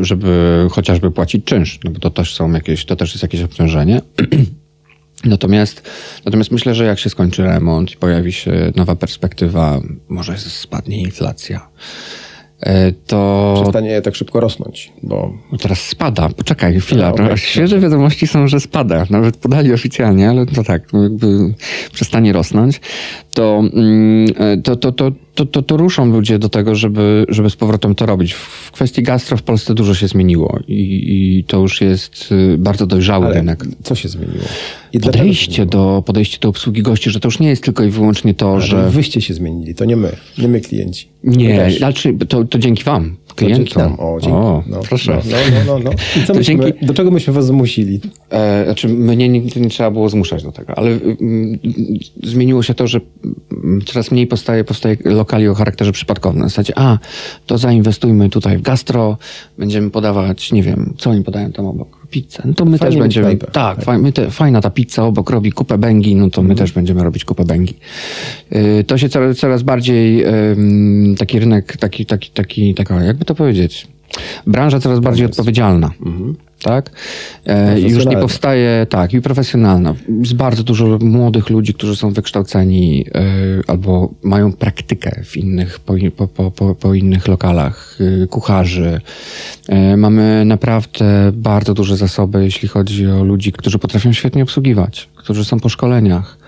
żeby 0.00 0.66
chociażby 0.70 1.10
płacić 1.10 1.44
czynsz, 1.44 1.78
no 1.84 1.90
bo 1.90 1.98
to 1.98 2.10
też 2.10 2.34
są 2.34 2.52
jakieś, 2.52 2.84
to 2.84 2.96
też 2.96 3.10
jest 3.12 3.22
jakieś 3.22 3.42
obciążenie. 3.42 4.00
Natomiast, 5.24 5.90
natomiast 6.24 6.50
myślę, 6.50 6.74
że 6.74 6.84
jak 6.84 6.98
się 6.98 7.10
skończy 7.10 7.42
remont 7.42 7.92
i 7.92 7.96
pojawi 7.96 8.32
się 8.32 8.72
nowa 8.76 8.96
perspektywa, 8.96 9.80
może 10.08 10.38
spadnie 10.38 11.02
inflacja, 11.02 11.68
to 13.06 13.54
Przestanie 13.62 14.02
tak 14.02 14.14
szybko 14.14 14.40
rosnąć, 14.40 14.92
bo 15.02 15.32
no 15.52 15.58
teraz 15.58 15.78
spada. 15.78 16.28
Poczekaj, 16.28 16.80
chwila. 16.80 17.06
A, 17.06 17.10
okej. 17.12 17.38
Świeże 17.38 17.80
wiadomości 17.80 18.26
są, 18.26 18.48
że 18.48 18.60
spada. 18.60 19.06
Nawet 19.10 19.36
podali 19.36 19.72
oficjalnie, 19.72 20.30
ale 20.30 20.46
to 20.46 20.64
tak, 20.64 20.92
no 20.92 21.02
jakby 21.02 21.54
przestanie 21.92 22.32
rosnąć. 22.32 22.80
To, 23.34 23.62
mm, 23.72 24.26
e, 24.38 24.56
to, 24.56 24.76
to, 24.76 24.92
to, 24.92 25.12
to, 25.34 25.46
to, 25.46 25.62
to 25.62 25.76
ruszą 25.76 26.06
ludzie 26.06 26.38
do 26.38 26.48
tego, 26.48 26.74
żeby, 26.74 27.26
żeby 27.28 27.50
z 27.50 27.56
powrotem 27.56 27.94
to 27.94 28.06
robić. 28.06 28.32
W 28.32 28.70
kwestii 28.72 29.02
gastro 29.02 29.36
w 29.36 29.42
Polsce 29.42 29.74
dużo 29.74 29.94
się 29.94 30.08
zmieniło 30.08 30.58
i, 30.68 31.04
i 31.38 31.44
to 31.44 31.58
już 31.60 31.80
jest 31.80 32.32
y, 32.32 32.58
bardzo 32.58 32.86
dojrzały 32.86 33.26
ale 33.26 33.34
rynek. 33.34 33.64
co 33.82 33.94
się 33.94 34.08
zmieniło? 34.08 34.44
I 34.92 35.00
Podejście 35.00 35.52
zmieniło? 35.54 35.70
do, 35.96 36.02
podejście 36.06 36.38
do 36.40 36.48
obsługi 36.48 36.82
gości, 36.82 37.10
że 37.10 37.20
to 37.20 37.28
już 37.28 37.38
nie 37.40 37.48
jest 37.48 37.62
tylko 37.64 37.84
i 37.84 37.90
wyłącznie 37.90 38.34
to, 38.34 38.52
Ale 38.52 38.60
że... 38.60 38.90
Wyście 38.90 39.20
się 39.20 39.34
zmienili, 39.34 39.74
to 39.74 39.84
nie 39.84 39.96
my, 39.96 40.12
nie 40.38 40.48
my 40.48 40.60
klienci. 40.60 41.08
Nie, 41.24 41.70
znaczy 41.78 42.14
to, 42.28 42.44
to 42.44 42.58
dzięki 42.58 42.84
wam, 42.84 43.16
To 43.28 43.34
klientom. 43.34 43.64
dzięki 43.64 43.78
nam. 43.78 44.00
O, 44.00 44.18
dzięki. 44.20 44.36
O, 44.36 44.62
no, 44.66 44.80
proszę. 44.88 45.20
No, 45.30 45.36
no, 45.66 45.78
no, 45.78 45.78
no. 45.84 45.90
I 46.22 46.26
co 46.26 46.34
myśmy, 46.34 46.54
dzięki- 46.56 46.86
Do 46.86 46.94
czego 46.94 47.10
myśmy 47.10 47.32
was 47.32 47.46
zmusili? 47.46 48.00
E, 48.30 48.64
znaczy, 48.64 48.88
mnie 48.88 49.28
nie, 49.28 49.40
nie 49.40 49.70
trzeba 49.70 49.90
było 49.90 50.08
zmuszać 50.08 50.42
do 50.42 50.52
tego, 50.52 50.78
ale 50.78 50.90
mm, 50.90 51.58
zmieniło 52.22 52.62
się 52.62 52.74
to, 52.74 52.86
że 52.86 53.00
mm, 53.64 53.80
coraz 53.86 54.10
mniej 54.10 54.26
powstaje, 54.26 54.64
powstaje 54.64 54.96
lokali 55.20 55.48
o 55.48 55.54
charakterze 55.54 55.92
przypadkowym. 55.92 56.38
Na 56.40 56.48
zasadzie, 56.48 56.72
a, 56.76 56.98
to 57.46 57.58
zainwestujmy 57.58 58.30
tutaj 58.30 58.58
w 58.58 58.62
gastro, 58.62 59.16
będziemy 59.58 59.90
podawać, 59.90 60.52
nie 60.52 60.62
wiem, 60.62 60.94
co 60.98 61.10
oni 61.10 61.24
podają 61.24 61.52
tam 61.52 61.66
obok? 61.66 62.00
Pizzę. 62.10 62.42
No 62.44 62.54
to 62.54 62.64
my 62.64 62.78
Fajnie 62.78 62.92
też 62.92 63.02
będziemy. 63.02 63.36
Tak, 63.36 63.50
Tak. 63.52 63.84
faj, 63.84 63.98
my 63.98 64.12
te, 64.12 64.30
fajna 64.30 64.60
ta 64.60 64.70
pizza 64.70 65.04
obok 65.04 65.30
robi 65.30 65.52
kupę 65.52 65.78
bęgi, 65.78 66.16
no 66.16 66.30
to 66.30 66.42
my 66.42 66.54
też 66.54 66.72
będziemy 66.72 67.04
robić 67.04 67.24
kupę 67.24 67.44
bęgi. 67.44 67.74
Y, 68.52 68.84
to 68.84 68.98
się 68.98 69.08
coraz, 69.08 69.36
coraz 69.36 69.62
bardziej 69.62 70.24
ym, 70.26 71.14
taki 71.18 71.38
rynek, 71.38 71.76
taki, 71.76 72.06
taki, 72.06 72.30
taki, 72.30 72.74
taka, 72.74 73.02
jakby 73.02 73.24
to 73.24 73.34
powiedzieć, 73.34 73.88
branża 74.46 74.80
coraz 74.80 75.00
bardziej 75.00 75.26
odpowiedzialna. 75.26 75.90
Tak? 76.62 76.90
E, 77.46 77.80
już 77.80 78.06
nie 78.06 78.16
powstaje, 78.16 78.86
tak, 78.90 79.14
i 79.14 79.20
profesjonalna. 79.20 79.94
Jest 80.20 80.34
bardzo 80.34 80.62
dużo 80.62 80.98
młodych 81.00 81.50
ludzi, 81.50 81.74
którzy 81.74 81.96
są 81.96 82.12
wykształceni 82.12 83.04
e, 83.14 83.22
albo 83.66 84.10
mają 84.22 84.52
praktykę 84.52 85.20
w 85.24 85.36
innych, 85.36 85.80
po, 85.80 85.94
po, 86.28 86.50
po, 86.50 86.74
po, 86.74 86.94
innych 86.94 87.28
lokalach, 87.28 87.98
e, 88.22 88.26
kucharzy. 88.26 89.00
E, 89.68 89.96
mamy 89.96 90.44
naprawdę 90.44 91.32
bardzo 91.32 91.74
duże 91.74 91.96
zasoby, 91.96 92.44
jeśli 92.44 92.68
chodzi 92.68 93.06
o 93.06 93.24
ludzi, 93.24 93.52
którzy 93.52 93.78
potrafią 93.78 94.12
świetnie 94.12 94.42
obsługiwać, 94.42 95.08
którzy 95.16 95.44
są 95.44 95.60
po 95.60 95.68
szkoleniach, 95.68 96.40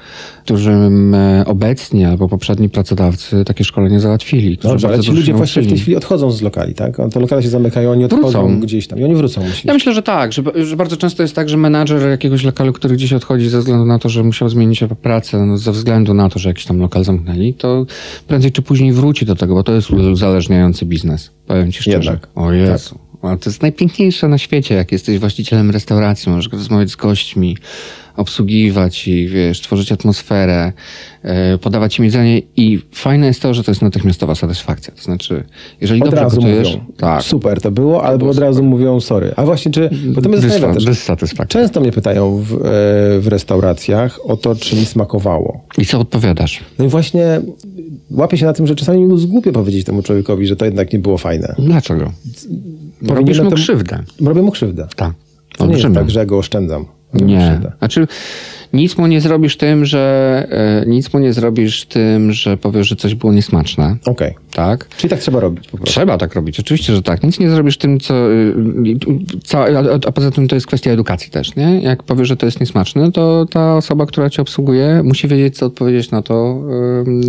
którzy 0.45 0.71
m, 0.71 1.15
e, 1.15 1.45
obecnie 1.47 2.09
albo 2.09 2.29
poprzedni 2.29 2.69
pracodawcy 2.69 3.45
takie 3.45 3.65
szkolenie 3.65 4.01
załatwili. 4.01 4.59
Dobrze, 4.63 4.89
ale 4.89 5.01
ci 5.01 5.13
ludzie 5.13 5.35
właśnie 5.35 5.63
w 5.63 5.69
tej 5.69 5.79
chwili 5.79 5.97
odchodzą 5.97 6.31
z 6.31 6.43
lokali, 6.43 6.75
tak? 6.75 6.97
Te 7.13 7.21
lokale 7.21 7.43
się 7.43 7.49
zamykają, 7.49 7.91
oni 7.91 8.05
odchodzą 8.05 8.47
Wrócą. 8.47 8.61
gdzieś 8.61 8.89
tam 8.89 8.99
i 8.99 9.05
oni 9.05 9.15
wrócą, 9.15 9.41
myślisz? 9.41 9.65
Ja 9.65 9.75
myślę, 9.75 9.95
że 9.95 10.01
tak, 10.03 10.32
że, 10.32 10.42
że 10.64 10.76
bardzo 10.76 10.96
często 10.96 11.22
jest 11.22 11.34
tak, 11.34 11.48
że 11.48 11.57
menadżer 11.57 12.11
jakiegoś 12.11 12.44
lokalu, 12.44 12.72
który 12.72 12.94
gdzieś 12.94 13.12
odchodzi 13.12 13.48
ze 13.48 13.59
względu 13.59 13.84
na 13.84 13.98
to, 13.98 14.09
że 14.09 14.22
musiał 14.22 14.48
zmienić 14.48 14.84
pracę, 15.03 15.38
no, 15.38 15.59
ze 15.59 15.72
względu 15.72 16.14
na 16.14 16.28
to, 16.28 16.38
że 16.38 16.48
jakiś 16.48 16.64
tam 16.64 16.78
lokal 16.78 17.05
zamknęli, 17.05 17.55
to 17.55 17.86
prędzej 18.28 18.53
czy 18.53 18.62
później 18.62 18.92
wróci 18.92 19.26
do 19.26 19.36
tego, 19.36 19.55
bo 19.55 19.62
to 19.62 19.72
jest 19.72 19.90
uzależniający 19.90 20.86
biznes. 20.86 21.30
Powiem 21.46 21.72
ci 21.72 21.80
szczerze. 21.80 22.11
Jednak. 22.11 22.28
O 22.34 22.53
Jezu. 22.53 22.98
Ale 23.22 23.38
to 23.38 23.50
jest 23.50 23.62
najpiękniejsze 23.62 24.28
na 24.28 24.38
świecie, 24.38 24.74
jak 24.74 24.92
jesteś 24.92 25.18
właścicielem 25.18 25.70
restauracji, 25.70 26.32
możesz 26.32 26.53
rozmawiać 26.53 26.90
z 26.90 26.96
gośćmi, 26.96 27.57
obsługiwać 28.17 29.09
i 29.09 29.29
wiesz, 29.29 29.61
tworzyć 29.61 29.93
atmosferę, 29.93 30.73
e, 31.23 31.59
podawać 31.59 31.99
im 31.99 32.05
jedzenie 32.05 32.43
i 32.57 32.79
fajne 32.93 33.27
jest 33.27 33.43
to, 33.43 33.55
że 33.55 33.65
to 33.65 33.71
jest 33.71 33.83
natychmiastowa 33.83 34.35
satysfakcja. 34.35 34.95
To 34.95 35.03
znaczy, 35.03 35.45
jeżeli 35.81 36.03
Od 36.03 36.09
dobrze 36.09 36.23
razu 36.23 36.37
gotujesz, 36.37 36.69
mówią, 36.69 36.85
tak, 36.97 37.23
super 37.23 37.61
to 37.61 37.71
było, 37.71 38.05
albo 38.05 38.29
od 38.29 38.39
razu 38.39 38.63
mówią 38.63 39.01
sorry. 39.01 39.33
A 39.37 39.45
właśnie, 39.45 39.73
czy, 39.73 39.91
bo 40.07 40.23
to 40.23 40.29
mnie 40.29 40.39
zastanawia 40.39 40.75
też. 40.75 41.35
Często 41.49 41.81
mnie 41.81 41.93
pytają 41.93 42.37
w, 42.37 42.53
e, 42.53 42.59
w 43.21 43.25
restauracjach 43.27 44.19
o 44.25 44.37
to, 44.37 44.55
czy 44.55 44.77
mi 44.77 44.87
smakowało. 44.87 45.61
I 45.79 45.87
co 45.87 46.01
odpowiadasz? 46.01 46.61
No 46.79 46.85
i 46.85 46.89
właśnie 46.89 47.41
łapię 48.11 48.39
się 48.39 48.47
na 48.47 48.53
tym, 48.53 48.67
że 48.67 48.75
czasami 48.75 49.05
mi 49.05 49.21
zgłupie 49.21 49.53
powiedzieć 49.53 49.87
temu 49.87 50.03
człowiekowi, 50.03 50.47
że 50.47 50.57
to 50.57 50.65
jednak 50.65 50.93
nie 50.93 50.99
było 50.99 51.19
fajne. 51.19 51.55
Dlaczego? 51.59 52.13
Robisz 53.03 53.41
mu 53.41 53.51
krzywdę. 53.51 53.99
Robię 54.21 54.43
mu 54.43 54.51
krzywdę. 54.51 54.87
Tak. 54.97 55.13
To 55.59 55.67
nie 55.67 55.79
jest 55.79 55.95
tak, 55.95 56.11
że 56.11 56.21
ja 56.21 56.27
go 56.27 56.39
oszczędzam. 56.39 56.87
Nie. 57.15 57.39
krzywdę. 57.39 57.73
Znaczy, 57.79 58.07
Nic 58.73 58.99
mu 58.99 59.07
nie 59.07 59.20
zrobisz 59.20 59.57
tym, 59.57 59.85
że 59.85 60.47
e, 60.51 60.87
nic 60.87 61.12
mu 61.12 61.20
nie 61.20 61.33
zrobisz 61.33 61.85
tym, 61.85 62.33
że 62.33 62.57
powiesz, 62.57 62.89
że 62.89 62.97
coś 62.97 63.14
było 63.14 63.33
niesmaczne. 63.33 63.97
Okej. 64.05 64.35
Tak? 64.55 64.89
Czyli 64.97 65.11
tak 65.11 65.20
trzeba 65.20 65.41
robić. 65.41 65.68
Trzeba 65.85 66.18
tak 66.18 66.35
robić, 66.35 66.61
oczywiście, 66.61 66.95
że 66.95 67.03
tak. 67.03 67.23
Nic 67.23 67.39
nie 67.39 67.51
zrobisz 67.51 67.79
tym, 67.79 68.01
co. 68.01 68.33
y, 68.33 68.55
co 69.45 69.64
a, 69.64 70.09
a 70.09 70.12
poza 70.12 70.31
tym 70.31 70.49
to 70.49 70.55
jest 70.55 70.66
kwestia 70.66 70.91
edukacji 70.91 71.31
też, 71.31 71.57
nie? 71.57 71.81
Jak 71.81 72.03
powiesz, 72.03 72.29
że 72.29 72.37
to 72.37 72.47
jest 72.47 72.61
niesmaczne, 72.61 73.12
to 73.12 73.47
ta 73.51 73.77
osoba, 73.77 74.07
która 74.07 74.31
cię 74.31 74.43
obsługuje, 74.43 75.03
musi 75.03 75.29
wiedzieć, 75.29 75.57
co 75.57 75.66
odpowiedzieć 75.66 76.11
na 76.11 76.23
to 76.23 76.62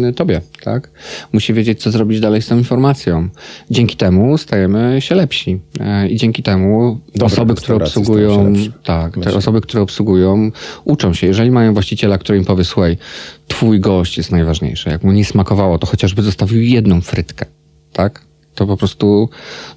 y, 0.09 0.13
tobie, 0.13 0.41
tak? 0.63 0.89
Musi 1.33 1.53
wiedzieć, 1.53 1.81
co 1.81 1.91
zrobić 1.91 2.19
dalej 2.19 2.41
z 2.41 2.47
tą 2.47 2.57
informacją. 2.57 3.29
Dzięki 3.71 3.95
temu 3.95 4.37
stajemy 4.37 4.97
się 4.99 5.15
lepsi. 5.15 5.59
E, 5.79 6.07
I 6.07 6.15
dzięki 6.15 6.43
temu 6.43 6.99
Dobre 7.15 7.25
osoby, 7.25 7.55
które 7.55 7.75
obsługują, 7.75 8.53
tak, 8.83 9.13
te 9.23 9.33
osoby, 9.33 9.61
które 9.61 9.83
obsługują, 9.83 10.51
uczą 10.83 11.13
się. 11.13 11.32
Jeżeli 11.33 11.51
mają 11.51 11.73
właściciela, 11.73 12.17
który 12.17 12.37
im 12.37 12.45
powie, 12.45 12.63
słuchaj, 12.63 12.97
twój 13.47 13.79
gość 13.79 14.17
jest 14.17 14.31
najważniejszy. 14.31 14.89
Jak 14.89 15.03
mu 15.03 15.11
nie 15.11 15.25
smakowało, 15.25 15.79
to 15.79 15.87
chociażby 15.87 16.21
zostawił 16.21 16.61
jedną 16.61 17.01
frytkę, 17.01 17.45
tak? 17.93 18.21
To 18.55 18.67
po 18.67 18.77
prostu, 18.77 19.29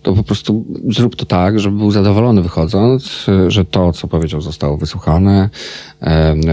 to 0.03 0.13
po 0.13 0.23
prostu 0.23 0.65
zrób 0.91 1.17
to 1.17 1.25
tak, 1.25 1.61
żeby 1.61 1.77
był 1.77 1.91
zadowolony 1.91 2.43
wychodząc, 2.43 3.27
że 3.49 3.65
to, 3.65 3.93
co 3.93 4.09
powiedział, 4.09 4.41
zostało 4.41 4.77
wysłuchane, 4.77 5.51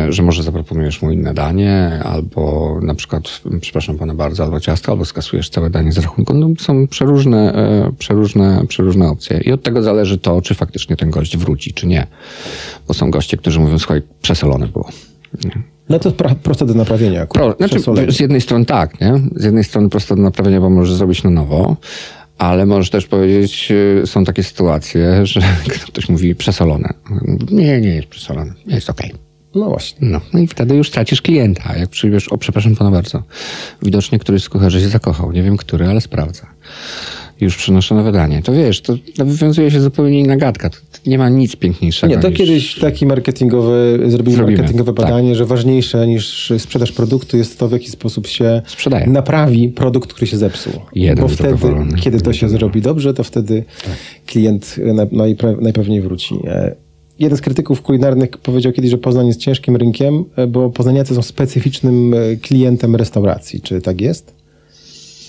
że 0.09 0.23
może 0.23 0.43
zaproponujesz 0.43 1.01
mu 1.01 1.11
inne 1.11 1.33
danie, 1.33 2.01
albo 2.03 2.73
na 2.81 2.95
przykład, 2.95 3.41
przepraszam 3.61 3.97
pana 3.97 4.15
bardzo, 4.15 4.43
albo 4.43 4.59
ciasto, 4.59 4.91
albo 4.91 5.05
skasujesz 5.05 5.49
całe 5.49 5.69
danie 5.69 5.91
z 5.91 5.97
rachunku. 5.97 6.33
No, 6.33 6.49
są 6.59 6.87
przeróżne, 6.87 7.53
e, 7.53 7.91
przeróżne, 7.97 8.65
przeróżne 8.67 9.09
opcje. 9.09 9.41
I 9.45 9.51
od 9.51 9.63
tego 9.63 9.83
zależy 9.83 10.17
to, 10.17 10.41
czy 10.41 10.55
faktycznie 10.55 10.95
ten 10.95 11.09
gość 11.09 11.37
wróci, 11.37 11.73
czy 11.73 11.87
nie. 11.87 12.07
Bo 12.87 12.93
są 12.93 13.11
goście, 13.11 13.37
którzy 13.37 13.59
mówią, 13.59 13.79
słuchaj, 13.79 14.01
przesolone 14.21 14.67
było. 14.67 14.89
No 15.89 15.99
to 15.99 16.11
pra- 16.11 16.35
proste 16.35 16.65
do 16.65 16.73
naprawienia. 16.73 17.25
Pro, 17.25 17.41
akurat. 17.43 17.57
znaczy, 17.57 17.75
Przesolenie. 17.75 18.11
z 18.11 18.19
jednej 18.19 18.41
strony 18.41 18.65
tak, 18.65 19.01
nie? 19.01 19.13
Z 19.35 19.43
jednej 19.43 19.63
strony 19.63 19.89
prosto 19.89 20.15
do 20.15 20.21
naprawienia, 20.21 20.61
bo 20.61 20.69
możesz 20.69 20.95
zrobić 20.95 21.23
na 21.23 21.29
nowo, 21.29 21.77
ale 22.37 22.65
możesz 22.65 22.89
też 22.89 23.05
powiedzieć, 23.05 23.71
y, 23.71 24.07
są 24.07 24.23
takie 24.25 24.43
sytuacje, 24.43 25.19
że 25.25 25.41
ktoś 25.87 26.09
mówi 26.09 26.35
przesolone. 26.35 26.89
Nie, 27.51 27.81
nie 27.81 27.95
jest 27.95 28.07
przesolone. 28.07 28.53
Jest 28.67 28.89
okej. 28.89 29.13
No 29.55 29.69
właśnie. 29.69 30.07
No, 30.09 30.21
no 30.33 30.39
i 30.39 30.47
wtedy 30.47 30.75
już 30.75 30.89
tracisz 30.89 31.21
klienta. 31.21 31.77
Jak 31.77 31.89
przyjdziesz, 31.89 32.27
o 32.27 32.37
przepraszam 32.37 32.75
pana 32.75 32.91
bardzo, 32.91 33.23
widocznie 33.81 34.19
któryś 34.19 34.43
z 34.43 34.49
kucharzy 34.49 34.81
się 34.81 34.89
zakochał. 34.89 35.31
Nie 35.31 35.43
wiem 35.43 35.57
który, 35.57 35.87
ale 35.87 36.01
sprawdza. 36.01 36.47
Już 37.41 37.57
przynoszę 37.57 37.95
nowe 37.95 38.11
danie. 38.11 38.41
To 38.41 38.53
wiesz, 38.53 38.81
to 38.81 38.95
wywiązuje 39.17 39.71
się 39.71 39.81
zupełnie 39.81 40.19
inna 40.19 40.37
gadka. 40.37 40.69
To 40.69 40.77
nie 41.05 41.17
ma 41.17 41.29
nic 41.29 41.55
piękniejszego. 41.55 42.15
Nie, 42.15 42.21
to 42.21 42.29
niż... 42.29 42.37
kiedyś 42.37 42.79
taki 42.79 43.05
marketingowy, 43.05 43.99
zrobili 44.07 44.35
Zrobimy, 44.35 44.57
marketingowe 44.57 44.93
tak. 44.93 45.05
badanie, 45.05 45.35
że 45.35 45.45
ważniejsze 45.45 46.07
niż 46.07 46.53
sprzedaż 46.57 46.91
produktu 46.91 47.37
jest 47.37 47.59
to, 47.59 47.67
w 47.67 47.71
jaki 47.71 47.89
sposób 47.89 48.27
się 48.27 48.61
Sprzedaje. 48.67 49.07
naprawi 49.07 49.69
produkt, 49.69 50.13
który 50.13 50.27
się 50.27 50.37
zepsuł. 50.37 50.73
Jeden 50.95 51.21
Bo 51.25 51.27
wtedy, 51.27 51.57
kiedy 52.01 52.21
to 52.21 52.33
się 52.33 52.49
zrobi 52.49 52.81
dobrze, 52.81 53.13
to 53.13 53.23
wtedy 53.23 53.63
klient 54.25 54.75
na- 54.77 55.05
najpra- 55.05 55.61
najpewniej 55.61 56.01
wróci. 56.01 56.35
E, 56.47 56.75
Jeden 57.19 57.37
z 57.37 57.41
krytyków 57.41 57.81
kulinarnych 57.81 58.29
powiedział 58.29 58.71
kiedyś, 58.73 58.91
że 58.91 58.97
Poznań 58.97 59.27
jest 59.27 59.39
ciężkim 59.39 59.75
rynkiem, 59.75 60.25
e, 60.35 60.47
bo 60.47 60.69
poznaniacy 60.69 61.15
są 61.15 61.21
specyficznym 61.21 62.13
e, 62.13 62.35
klientem 62.35 62.95
restauracji. 62.95 63.61
Czy 63.61 63.81
tak 63.81 64.01
jest? 64.01 64.42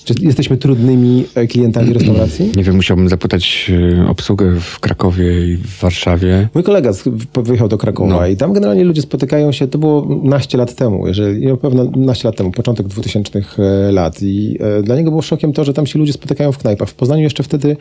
Czy 0.04 0.14
jesteśmy 0.20 0.56
trudnymi 0.56 1.24
e, 1.34 1.46
klientami 1.46 1.92
restauracji? 1.92 2.52
Nie 2.56 2.64
wiem, 2.64 2.76
musiałbym 2.76 3.08
zapytać 3.08 3.70
y, 4.02 4.08
obsługę 4.08 4.60
w 4.60 4.80
Krakowie 4.80 5.46
i 5.46 5.56
w 5.56 5.78
Warszawie. 5.80 6.48
Mój 6.54 6.64
kolega 6.64 6.90
wyjechał 7.34 7.68
do 7.68 7.78
Krakowa 7.78 8.10
No. 8.10 8.26
i 8.26 8.36
tam 8.36 8.52
generalnie 8.52 8.84
ludzie 8.84 9.02
spotykają 9.02 9.52
się, 9.52 9.68
to 9.68 9.78
było 9.78 10.20
naście 10.22 10.58
lat 10.58 10.74
temu, 10.74 11.06
jeżeli, 11.06 11.46
na 11.46 11.56
pewno 11.56 11.84
naście 11.96 12.28
lat 12.28 12.36
temu, 12.36 12.50
początek 12.50 12.88
2000 12.88 13.42
lat 13.92 14.22
i 14.22 14.56
e, 14.60 14.82
dla 14.82 14.96
niego 14.96 15.10
było 15.10 15.22
szokiem 15.22 15.52
to, 15.52 15.64
że 15.64 15.72
tam 15.72 15.86
się 15.86 15.98
ludzie 15.98 16.12
spotykają 16.12 16.52
w 16.52 16.58
knajpach. 16.58 16.88
W 16.88 16.94
Poznaniu 16.94 17.22
jeszcze 17.22 17.42
wtedy 17.42 17.76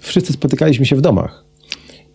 wszyscy 0.00 0.32
spotykaliśmy 0.32 0.86
się 0.86 0.96
w 0.96 1.00
domach. 1.00 1.44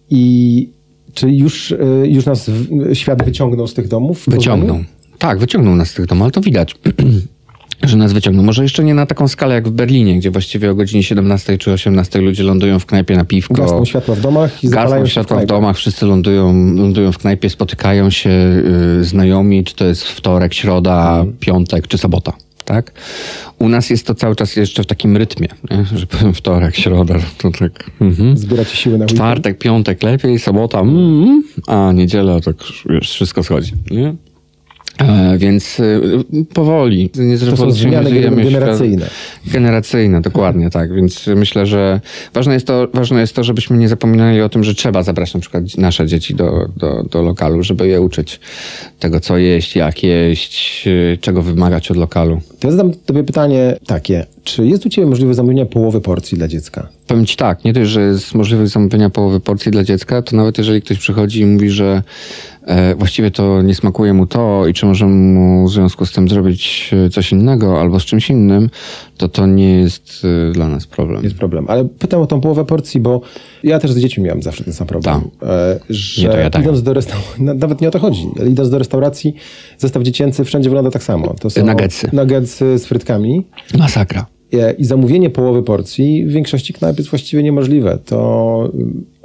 I 0.10 0.70
czy 1.14 1.32
już, 1.32 1.72
e, 1.72 1.78
już 2.08 2.26
nas 2.26 2.51
świat 2.93 3.26
wyciągnął 3.26 3.68
z 3.68 3.74
tych 3.74 3.88
domów? 3.88 4.24
Wyciągnął. 4.28 4.80
Tak, 5.18 5.39
wyciągnął 5.39 5.76
nas 5.76 5.89
z 5.89 5.93
tych 5.93 6.06
domów, 6.06 6.22
ale 6.24 6.32
to 6.32 6.41
widać, 6.41 6.76
że 7.90 7.98
nas 7.98 8.14
wyciągnął. 8.14 8.46
Może 8.46 8.64
jeszcze 8.64 8.84
nie 8.84 8.94
na 8.94 9.06
taką 9.06 9.28
skalę 9.28 9.56
jak 9.56 9.68
w 9.68 9.72
Berlinie, 9.72 10.18
gdzie 10.18 10.32
właściwie 10.32 10.72
o 10.72 10.76
godzinie 10.76 11.04
17 11.04 11.58
czy 11.58 11.72
18 11.72 12.22
ludzie 12.22 12.44
lądują 12.44 12.80
w 12.80 12.86
knajpie 12.86 13.16
na 13.16 13.26
piwko. 13.26 13.54
Gasną 13.54 13.86
światła 13.86 14.16
w 14.16 14.22
domach 14.22 14.64
i 14.64 14.70
Gasną 14.70 15.06
światła 15.06 15.24
w 15.24 15.40
knajpach. 15.40 15.58
domach, 15.58 15.78
wszyscy 15.78 16.06
lądują, 16.06 16.46
lądują 16.76 17.12
w 17.12 17.18
knajpie, 17.18 17.50
spotykają 17.50 18.10
się 18.10 18.30
y, 19.00 19.04
znajomi, 19.04 19.64
czy 19.64 19.76
to 19.76 19.86
jest 19.86 20.04
wtorek, 20.04 20.54
środa, 20.54 21.10
Mhm. 21.16 21.38
piątek, 21.40 21.88
czy 21.88 21.98
sobota. 21.98 22.34
Tak? 22.66 22.92
U 23.60 23.70
nas 23.70 23.90
jest 23.90 24.08
to 24.08 24.16
cały 24.16 24.36
czas 24.36 24.56
jeszcze 24.56 24.84
w 24.84 24.86
takim 24.86 25.18
rytmie, 25.18 25.48
nie? 25.72 25.86
że 25.96 26.08
powiem 26.08 26.34
wtorek, 26.34 26.76
środa, 26.76 27.16
to 27.38 27.52
tak. 27.52 27.92
Mhm. 28.02 28.38
Zbieracie 28.38 28.76
siły 28.76 28.98
na 28.98 29.04
weekend. 29.04 29.18
Czwartek, 29.20 29.58
piątek 29.58 30.04
lepiej, 30.04 30.40
sobota, 30.40 30.80
mm, 30.80 31.44
a 31.68 31.92
niedziela 31.92 32.40
to 32.40 32.52
wiesz, 32.90 33.10
wszystko 33.12 33.44
schodzi. 33.44 33.72
Nie? 33.92 34.16
E, 34.98 35.38
więc 35.38 35.80
y, 35.80 36.02
powoli, 36.54 37.04
nie 37.04 37.10
zmiany 37.14 37.38
zrewolucjonizujemy 37.38 38.43
świat- 38.43 38.52
generacyjne. 38.52 39.10
Generacyjne, 39.48 40.22
dokładnie 40.22 40.70
tak. 40.70 40.93
Więc 40.93 41.28
myślę, 41.36 41.66
że 41.66 42.02
ważne 42.34 42.54
jest, 42.54 42.68
to, 42.68 42.88
ważne 42.93 43.22
jest 43.22 43.36
to, 43.36 43.43
żebyśmy 43.43 43.78
nie 43.78 43.88
zapominali 43.89 44.41
o 44.41 44.50
tym, 44.50 44.64
że 44.64 44.76
trzeba 44.76 45.04
zabrać 45.04 45.34
na 45.34 45.39
przykład 45.39 45.78
nasze 45.78 46.08
dzieci 46.08 46.36
do, 46.36 46.70
do, 46.78 47.04
do 47.12 47.22
lokalu, 47.22 47.64
żeby 47.64 47.88
je 47.88 48.02
uczyć 48.02 48.39
tego, 49.00 49.20
co 49.20 49.38
jeść, 49.38 49.76
jak 49.76 50.04
jeść, 50.04 50.84
y, 50.88 51.18
czego 51.22 51.41
wymagać 51.41 51.91
od 51.91 51.98
lokalu. 51.98 52.41
Ja 52.64 52.72
zadam 52.72 52.91
tobie 53.06 53.24
pytanie 53.24 53.78
takie. 53.88 54.26
Czy 54.43 54.66
jest 54.66 54.86
u 54.86 54.89
ciebie 54.89 55.08
możliwe 55.08 55.34
zamówienie 55.34 55.66
połowy 55.66 56.02
porcji 56.02 56.38
dla 56.38 56.48
dziecka? 56.48 56.88
Powiem 57.08 57.26
ci 57.26 57.36
tak, 57.38 57.64
nie 57.64 57.74
dość, 57.74 57.89
że 57.89 58.02
jest 58.02 58.36
możliwość 58.36 58.72
zamówienia 58.72 59.10
połowy 59.10 59.39
porcji 59.39 59.72
dla 59.72 59.84
dziecka, 59.84 60.22
to 60.22 60.36
nawet 60.36 60.58
jeżeli 60.58 60.82
ktoś 60.82 60.98
przychodzi 60.98 61.41
i 61.41 61.46
mówi, 61.46 61.70
że 61.70 61.86
e, 61.96 62.04
właściwie 62.97 63.32
to 63.32 63.61
nie 63.61 63.76
smakuje 63.76 64.13
mu 64.13 64.28
to 64.28 64.68
i 64.68 64.74
czy 64.74 64.86
możemy 64.86 65.16
mu 65.16 65.68
w 65.68 65.72
związku 65.72 66.05
z 66.05 66.11
tym 66.11 66.28
zrobić 66.30 66.91
e, 67.05 67.09
coś 67.09 67.32
innego 67.32 67.82
albo 67.82 67.99
z 67.99 68.05
czymś 68.05 68.30
innym, 68.30 68.70
to 69.18 69.28
to 69.28 69.45
nie 69.45 69.80
jest 69.80 70.22
e, 70.49 70.51
dla 70.51 70.70
nas 70.70 70.88
problem. 70.88 71.24
jest 71.24 71.36
problem. 71.36 71.66
Ale 71.68 71.86
pytam 71.86 72.22
o 72.22 72.28
tą 72.28 72.41
połowę 72.41 72.66
porcji, 72.66 72.99
bo 72.99 73.22
ja 73.63 73.80
też 73.80 73.91
z 73.91 73.97
dziećmi 73.97 74.24
miałem 74.24 74.41
zawsze 74.41 74.63
ten 74.63 74.74
sam 74.74 74.88
problem. 74.88 75.22
E, 75.41 75.80
że 75.89 76.22
Nie, 76.22 76.43
to 76.43 76.49
tak. 76.49 76.61
idąc 76.61 76.84
do 76.84 76.93
restauracji, 76.93 77.43
nawet 77.43 77.82
nie 77.82 77.88
o 77.88 77.91
to 77.91 77.99
chodzi, 77.99 78.28
ale 78.39 78.49
idąc 78.49 78.70
do 78.70 78.78
restauracji, 78.78 79.36
zestaw 79.78 80.03
dziecięcy 80.03 80.43
wszędzie 80.43 80.70
wygląda 80.70 80.91
tak 80.91 81.03
samo. 81.03 81.34
To 81.39 81.49
są 81.49 81.66
Nuggetsy. 81.66 82.09
nuggetsy 82.13 82.78
z 82.80 82.86
frytkami. 82.86 83.43
Masakra. 83.78 84.26
E, 84.53 84.72
I 84.74 84.86
zamówienie 84.86 85.30
połowy 85.30 85.63
porcji 85.63 86.26
w 86.26 86.32
większości 86.32 86.74
knajp 86.74 86.97
jest 86.97 87.09
właściwie 87.09 87.43
niemożliwe. 87.43 87.99
To, 88.05 88.72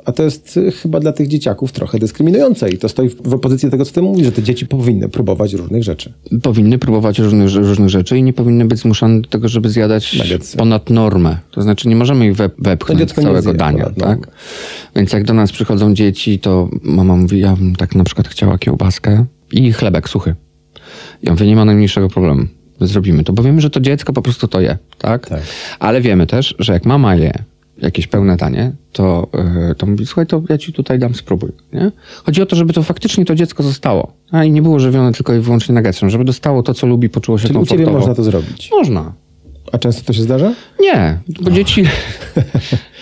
a 0.04 0.12
to 0.12 0.22
jest 0.22 0.56
y, 0.56 0.72
chyba 0.72 1.00
dla 1.00 1.12
tych 1.12 1.28
dzieciaków 1.28 1.72
trochę 1.72 1.98
dyskryminujące 1.98 2.70
i 2.70 2.78
to 2.78 2.88
stoi 2.88 3.08
w, 3.08 3.34
opozycji 3.34 3.66
do 3.66 3.70
tego, 3.70 3.84
co 3.84 3.92
ty 3.92 4.02
mówisz, 4.02 4.24
że 4.24 4.32
te 4.32 4.42
dzieci 4.42 4.66
powinny 4.66 5.08
próbować 5.08 5.52
różnych 5.52 5.82
rzeczy. 5.82 6.12
Powinny 6.42 6.78
próbować 6.78 7.18
różnych, 7.18 7.54
różnych 7.54 7.88
rzeczy 7.88 8.18
i 8.18 8.22
nie 8.22 8.32
powinny 8.32 8.64
być 8.64 8.78
zmuszane 8.78 9.20
do 9.20 9.28
tego, 9.28 9.48
żeby 9.48 9.70
zjadać 9.70 10.18
ponad 10.56 10.90
normę. 10.90 11.36
To 11.50 11.62
znaczy 11.62 11.88
nie 11.88 11.96
możemy 11.96 12.26
ich 12.26 12.36
we, 12.36 12.48
To 12.48 12.54
wepchnąć 12.58 13.12
całego 13.12 13.54
dania. 13.54 13.90
Tak? 13.90 14.28
Więc 14.96 15.12
jak 15.12 15.24
do 15.24 15.34
nas 15.34 15.52
przychodzą 15.52 15.94
dzieci, 15.94 16.38
to 16.38 16.68
mama 16.82 17.16
mówi, 17.16 17.40
ja 17.40 17.56
bym 17.56 17.76
tak 17.76 17.94
na 17.94 18.04
przykład 18.04 18.28
chciała 18.28 18.58
kiełbaskę 18.58 19.24
i 19.52 19.72
chlebek 19.72 20.08
suchy. 20.08 20.34
Ja 21.22 21.32
mówię, 21.32 21.46
nie 21.46 21.56
ma 21.56 21.64
najmniejszego 21.64 22.08
problemu. 22.08 22.46
Zrobimy 22.80 23.24
to, 23.24 23.32
bo 23.32 23.42
wiemy, 23.42 23.60
że 23.60 23.70
to 23.70 23.80
dziecko 23.80 24.12
po 24.12 24.22
prostu 24.22 24.48
to 24.48 24.60
je, 24.60 24.78
tak? 24.98 25.28
Tak. 25.28 25.42
Ale 25.78 26.00
wiemy 26.00 26.26
też, 26.26 26.54
że 26.58 26.72
jak 26.72 26.84
mama 26.84 27.16
je 27.16 27.32
jakieś 27.82 28.06
pełne 28.06 28.36
danie, 28.36 28.72
to, 28.92 29.28
yy, 29.68 29.74
to 29.74 29.86
mówi, 29.86 30.06
słuchaj, 30.06 30.26
to 30.26 30.42
ja 30.48 30.58
ci 30.58 30.72
tutaj 30.72 30.98
dam, 30.98 31.14
spróbuj. 31.14 31.50
Nie? 31.72 31.92
Chodzi 32.26 32.42
o 32.42 32.46
to, 32.46 32.56
żeby 32.56 32.72
to 32.72 32.82
faktycznie 32.82 33.24
to 33.24 33.34
dziecko 33.34 33.62
zostało. 33.62 34.12
A 34.30 34.44
i 34.44 34.50
nie 34.50 34.62
było 34.62 34.78
żywione 34.78 35.12
tylko 35.12 35.34
i 35.34 35.40
wyłącznie 35.40 35.74
nuggetsem, 35.74 36.10
żeby 36.10 36.24
dostało 36.24 36.62
to, 36.62 36.74
co 36.74 36.86
lubi, 36.86 37.08
poczuło 37.08 37.38
się 37.38 37.42
Czyli 37.46 37.56
u 37.56 37.60
komfortowo. 37.60 37.84
ciebie 37.90 37.98
można 37.98 38.14
to 38.14 38.22
zrobić. 38.22 38.70
Można. 38.72 39.12
A 39.72 39.78
często 39.78 40.02
to 40.04 40.12
się 40.12 40.22
zdarza? 40.22 40.52
Nie, 40.80 41.18
bo 41.40 41.50
dzieci... 41.50 41.84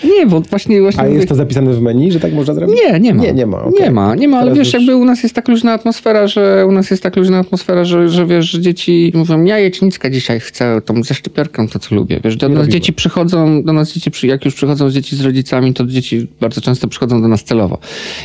nie, 0.05 0.27
bo 0.27 0.41
właśnie... 0.41 0.81
właśnie 0.83 1.01
A 1.01 1.05
mówię- 1.05 1.17
jest 1.17 1.29
to 1.29 1.35
zapisane 1.35 1.73
w 1.73 1.81
menu, 1.81 2.13
że 2.13 2.21
tak 2.21 2.33
można 2.33 2.55
zrobić? 2.55 2.77
nie, 2.77 3.01
nie 3.01 3.15
ma. 3.15 3.23
Nie, 3.23 3.33
nie 3.33 3.47
ma. 3.47 3.63
okej. 3.65 3.85
Nie 3.85 3.91
ma, 3.91 4.15
nie 4.15 4.29
ma, 4.29 4.37
ale 4.39 4.47
Teraz 4.47 4.59
wiesz, 4.59 4.67
już- 4.75 4.83
jakby 4.83 4.97
u 4.97 5.05
nas 5.05 5.23
jest 5.23 5.35
tak 5.35 5.49
luźna 5.49 5.73
atmosfera, 5.73 6.27
że 6.27 6.65
u 6.69 6.73
nas 6.73 6.91
jest 6.91 7.03
tak 7.03 7.17
luźna 7.17 7.39
atmosfera, 7.39 7.85
że, 7.85 8.09
że 8.09 8.27
wiesz, 8.27 8.51
że 8.51 8.61
dzieci 8.61 9.13
mówią, 9.15 9.45
ja 9.45 9.59
jecznickę 9.59 10.11
dzisiaj 10.11 10.41
chcę, 10.41 10.81
tą 10.85 11.03
ze 11.03 11.15
szczypiorką 11.15 11.69
to, 11.69 11.79
co 11.79 11.95
lubię. 11.95 12.21
Wiesz, 12.25 12.37
do 12.37 12.49
Nie 12.49 12.55
nas 12.55 12.61
robimy. 12.61 12.73
dzieci 12.81 12.93
przychodzą, 12.93 13.63
do 13.63 13.73
nas 13.73 13.93
dzieci, 13.93 14.11
przy- 14.11 14.27
jak 14.27 14.45
już 14.45 14.55
przychodzą 14.55 14.91
z 14.91 14.95
dzieci 14.95 15.17
z 15.17 15.21
rodzicami, 15.21 15.75
to 15.75 15.87
dzieci 15.87 16.27
bardzo 16.41 16.61
często 16.61 16.89
przychodzą 16.89 17.23
do 17.23 17.29
nas 17.29 17.45
celowo. 17.45 17.79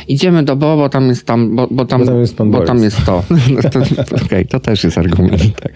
Idziemy 0.08 0.42
do 0.42 0.56
Bo, 0.56 0.76
bo 0.76 0.88
tam 0.88 1.08
jest 1.08 1.26
tam, 1.26 1.56
bo, 1.56 1.68
bo 1.70 1.84
tam, 1.84 2.00
Bo 2.00 2.06
tam 2.06 2.20
jest 2.20 2.36
bo 2.44 2.60
tam 2.60 2.82
jest 2.82 3.04
to. 3.06 3.22
No 3.54 3.60
Okej, 4.24 4.46
to 4.46 4.60
też 4.60 4.84
jest 4.84 4.98
argument. 4.98 5.42
Tak. 5.62 5.72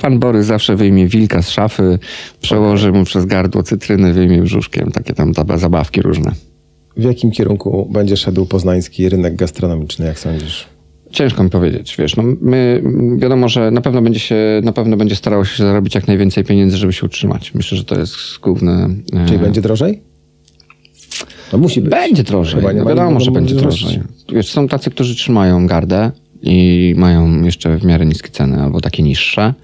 Pan 0.00 0.18
Borys 0.18 0.46
zawsze 0.46 0.76
wyjmie 0.76 1.06
wilka 1.06 1.42
z 1.42 1.50
szafy, 1.50 1.98
przełoży 2.42 2.92
mu 2.92 3.04
przez 3.04 3.26
gardło 3.26 3.62
cytryny, 3.62 4.12
wyjmie 4.12 4.42
brzuszkiem, 4.42 4.90
takie 4.92 5.14
tam 5.14 5.34
zabawki 5.56 6.02
różne. 6.02 6.32
W 6.96 7.02
jakim 7.02 7.30
kierunku 7.30 7.88
będzie 7.92 8.16
szedł 8.16 8.46
poznański 8.46 9.08
rynek 9.08 9.36
gastronomiczny, 9.36 10.06
jak 10.06 10.18
sądzisz? 10.18 10.66
Ciężko 11.10 11.44
mi 11.44 11.50
powiedzieć, 11.50 11.96
wiesz, 11.98 12.16
no 12.16 12.22
my, 12.40 12.82
wiadomo, 13.16 13.48
że 13.48 13.70
na 13.70 13.80
pewno 13.80 14.02
będzie 14.02 14.20
się, 14.20 14.36
na 14.64 14.72
pewno 14.72 14.96
będzie 14.96 15.16
starało 15.16 15.44
się 15.44 15.64
zarobić 15.64 15.94
jak 15.94 16.08
najwięcej 16.08 16.44
pieniędzy, 16.44 16.76
żeby 16.76 16.92
się 16.92 17.06
utrzymać. 17.06 17.54
Myślę, 17.54 17.78
że 17.78 17.84
to 17.84 17.98
jest 17.98 18.14
główne. 18.42 18.88
Czyli 19.26 19.38
będzie 19.38 19.60
drożej? 19.60 20.02
No 21.52 21.58
musi 21.58 21.80
być. 21.80 21.90
Będzie 21.90 22.22
drożej. 22.22 22.62
No 22.74 22.84
wiadomo, 22.84 23.20
że 23.20 23.30
będzie 23.30 23.54
drożej. 23.54 24.00
Wiesz, 24.32 24.50
są 24.50 24.68
tacy, 24.68 24.90
którzy 24.90 25.14
trzymają 25.14 25.66
gardę 25.66 26.10
i 26.42 26.94
mają 26.96 27.42
jeszcze 27.42 27.78
w 27.78 27.84
miarę 27.84 28.06
niskie 28.06 28.28
ceny 28.28 28.62
albo 28.62 28.80
takie 28.80 29.02
niższe. 29.02 29.54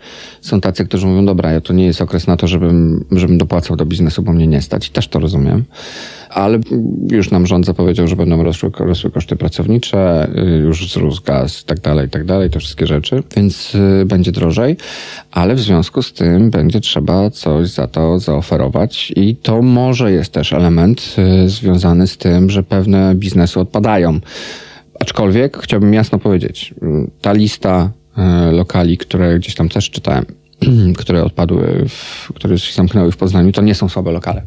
Są 0.41 0.61
tacy, 0.61 0.85
którzy 0.85 1.07
mówią, 1.07 1.27
dobra, 1.27 1.53
ja 1.53 1.61
to 1.61 1.73
nie 1.73 1.87
jest 1.87 2.03
okres 2.03 2.27
na 2.27 2.37
to, 2.37 2.47
żebym, 2.47 3.05
żebym 3.13 3.39
dopłacał 3.39 3.77
do 3.77 3.87
biznesu, 3.87 4.23
bo 4.23 4.33
mnie 4.33 4.47
nie 4.47 4.63
stać. 4.63 4.89
I 4.89 4.91
też 4.91 5.09
to 5.09 5.19
rozumiem. 5.19 5.65
Ale 6.31 6.59
już 7.11 7.31
nam 7.31 7.47
rząd 7.47 7.67
zapowiedział, 7.67 8.09
że 8.09 8.17
będą 8.17 8.43
rosły, 8.43 8.71
rosły 8.79 9.11
koszty 9.11 9.37
pracownicze, 9.37 10.29
y, 10.39 10.41
już 10.41 10.87
wzrósł 10.87 11.23
gaz 11.23 11.65
tak 11.65 11.81
dalej, 11.81 12.11
tak 12.11 12.25
dalej, 12.25 12.51
te 12.51 12.61
wszystkie 12.61 12.87
rzeczy, 12.87 13.23
więc 13.37 13.75
y, 13.75 14.05
będzie 14.07 14.33
drożej, 14.33 14.77
ale 15.31 15.55
w 15.55 15.61
związku 15.61 16.03
z 16.03 16.13
tym 16.13 16.51
będzie 16.51 16.81
trzeba 16.81 17.31
coś 17.31 17.69
za 17.69 17.87
to 17.87 18.19
zaoferować 18.19 19.13
i 19.17 19.37
to 19.37 19.63
może 19.63 20.13
jest 20.13 20.33
też 20.33 20.53
element 20.53 21.17
y, 21.45 21.49
związany 21.49 22.07
z 22.07 22.17
tym, 22.17 22.51
że 22.51 22.63
pewne 22.63 23.15
biznesy 23.15 23.61
odpadają. 23.61 24.21
Aczkolwiek 25.01 25.59
chciałbym 25.63 25.95
jasno 25.95 26.19
powiedzieć, 26.19 26.75
y, 26.83 27.11
ta 27.21 27.33
lista 27.33 27.91
y, 28.19 28.53
lokali, 28.53 28.99
które 28.99 29.39
gdzieś 29.39 29.55
tam 29.55 29.69
też 29.69 29.91
czytałem, 29.91 30.25
które 30.99 31.25
odpadły, 31.25 31.85
w, 31.89 32.33
które 32.35 32.59
się 32.59 32.75
zamknęły 32.75 33.13
w 33.13 33.17
Poznaniu, 33.17 33.53
to 33.53 33.63
nie 33.63 33.75
są 33.75 33.89
słabe 33.89 34.13
lokale. 34.13 34.43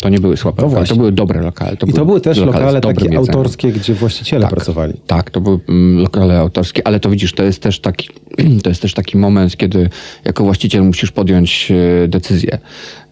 To 0.00 0.08
nie 0.08 0.20
były 0.20 0.36
słabe 0.36 0.62
No 0.62 0.68
lokale, 0.68 0.80
to 0.80 0.86
właśnie. 0.86 0.96
były 0.96 1.12
dobre 1.12 1.40
lokale. 1.42 1.76
I 1.88 1.92
to 1.92 2.06
były 2.06 2.20
też 2.20 2.38
lokale 2.38 2.80
dobrym 2.80 2.96
takie 2.96 3.14
jedzeniem. 3.14 3.38
autorskie, 3.40 3.72
gdzie 3.72 3.94
właściciele 3.94 4.42
Tak. 4.42 4.50
pracowali. 4.50 4.94
Tak, 5.06 5.30
to 5.30 5.40
były 5.40 5.58
mm, 5.68 5.98
lokale 6.02 6.38
autorskie, 6.38 6.86
ale 6.86 7.00
to 7.00 7.10
widzisz, 7.10 7.32
to 7.32 7.42
jest 7.44 7.62
też 7.62 7.80
taki, 7.80 8.08
to 8.62 8.68
jest 8.68 8.82
też 8.82 8.94
taki 8.94 9.18
moment, 9.18 9.56
kiedy 9.56 9.88
jako 10.24 10.44
właściciel 10.44 10.82
musisz 10.84 11.12
podjąć 11.12 11.72
e, 12.04 12.08
decyzję. 12.08 12.58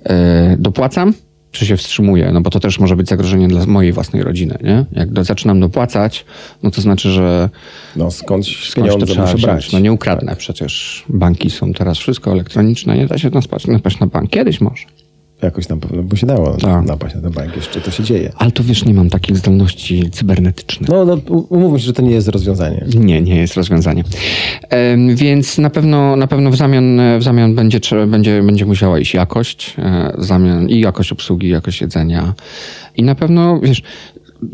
E, 0.04 0.56
Dopłacam, 0.58 1.14
czy 1.58 1.66
się 1.66 1.76
wstrzymuję? 1.76 2.30
No 2.32 2.40
bo 2.40 2.50
to 2.50 2.60
też 2.60 2.78
może 2.78 2.96
być 2.96 3.08
zagrożenie 3.08 3.48
dla 3.48 3.66
mojej 3.66 3.92
własnej 3.92 4.22
rodziny, 4.22 4.58
nie? 4.64 4.84
Jak 4.92 5.12
do, 5.12 5.24
zaczynam 5.24 5.60
dopłacać, 5.60 6.24
no 6.62 6.70
to 6.70 6.80
znaczy, 6.80 7.10
że 7.10 7.48
No 7.96 8.10
skądś 8.10 8.70
skądś 8.70 8.96
to 9.00 9.06
trzeba 9.06 9.22
muszę 9.22 9.38
brać. 9.38 9.64
Tak. 9.64 9.72
No 9.72 9.78
nie 9.78 9.92
ukradnę 9.92 10.36
przecież. 10.36 11.04
Banki 11.08 11.50
są 11.50 11.72
teraz 11.72 11.98
wszystko 11.98 12.32
elektroniczne, 12.32 12.96
nie 12.96 13.06
da 13.06 13.18
się 13.18 13.30
napaść, 13.30 13.66
napaść 13.66 14.00
na 14.00 14.06
bank. 14.06 14.30
Kiedyś 14.30 14.60
może. 14.60 14.84
Jakoś 15.42 15.66
tam 15.66 15.80
pewno 15.80 16.02
by 16.02 16.16
się 16.16 16.26
dało 16.26 16.56
Tak. 16.56 16.84
napaść 16.86 17.14
na 17.14 17.20
ten 17.20 17.32
bank. 17.32 17.56
Jeszcze 17.56 17.80
to 17.80 17.90
się 17.90 18.02
dzieje. 18.04 18.32
Ale 18.36 18.52
to 18.52 18.64
wiesz, 18.64 18.84
nie 18.84 18.94
mam 18.94 19.10
takich 19.10 19.36
zdolności 19.36 20.10
cybernetycznych. 20.10 20.90
No, 20.90 21.04
no 21.04 21.18
umówmy 21.48 21.78
się, 21.78 21.86
że 21.86 21.92
to 21.92 22.02
nie 22.02 22.10
jest 22.10 22.28
rozwiązanie. 22.28 22.84
Nie, 22.96 23.22
nie 23.22 23.36
jest 23.36 23.54
rozwiązanie. 23.54 24.04
Więc 25.14 25.58
na 25.58 25.70
pewno, 25.70 26.16
na 26.16 26.26
pewno 26.26 26.50
w 26.50 26.56
zamian, 26.56 27.00
w 27.18 27.22
zamian 27.22 27.54
będzie, 27.54 27.80
będzie, 28.06 28.42
będzie 28.42 28.66
musiała 28.66 28.98
iść 28.98 29.14
jakość, 29.14 29.74
e, 29.78 30.12
zamian 30.18 30.68
i 30.68 30.80
jakość 30.80 31.12
obsługi, 31.12 31.46
i 31.46 31.50
jakość 31.50 31.80
jedzenia. 31.80 32.34
I 32.96 33.02
na 33.02 33.14
pewno, 33.14 33.60
wiesz, 33.60 33.82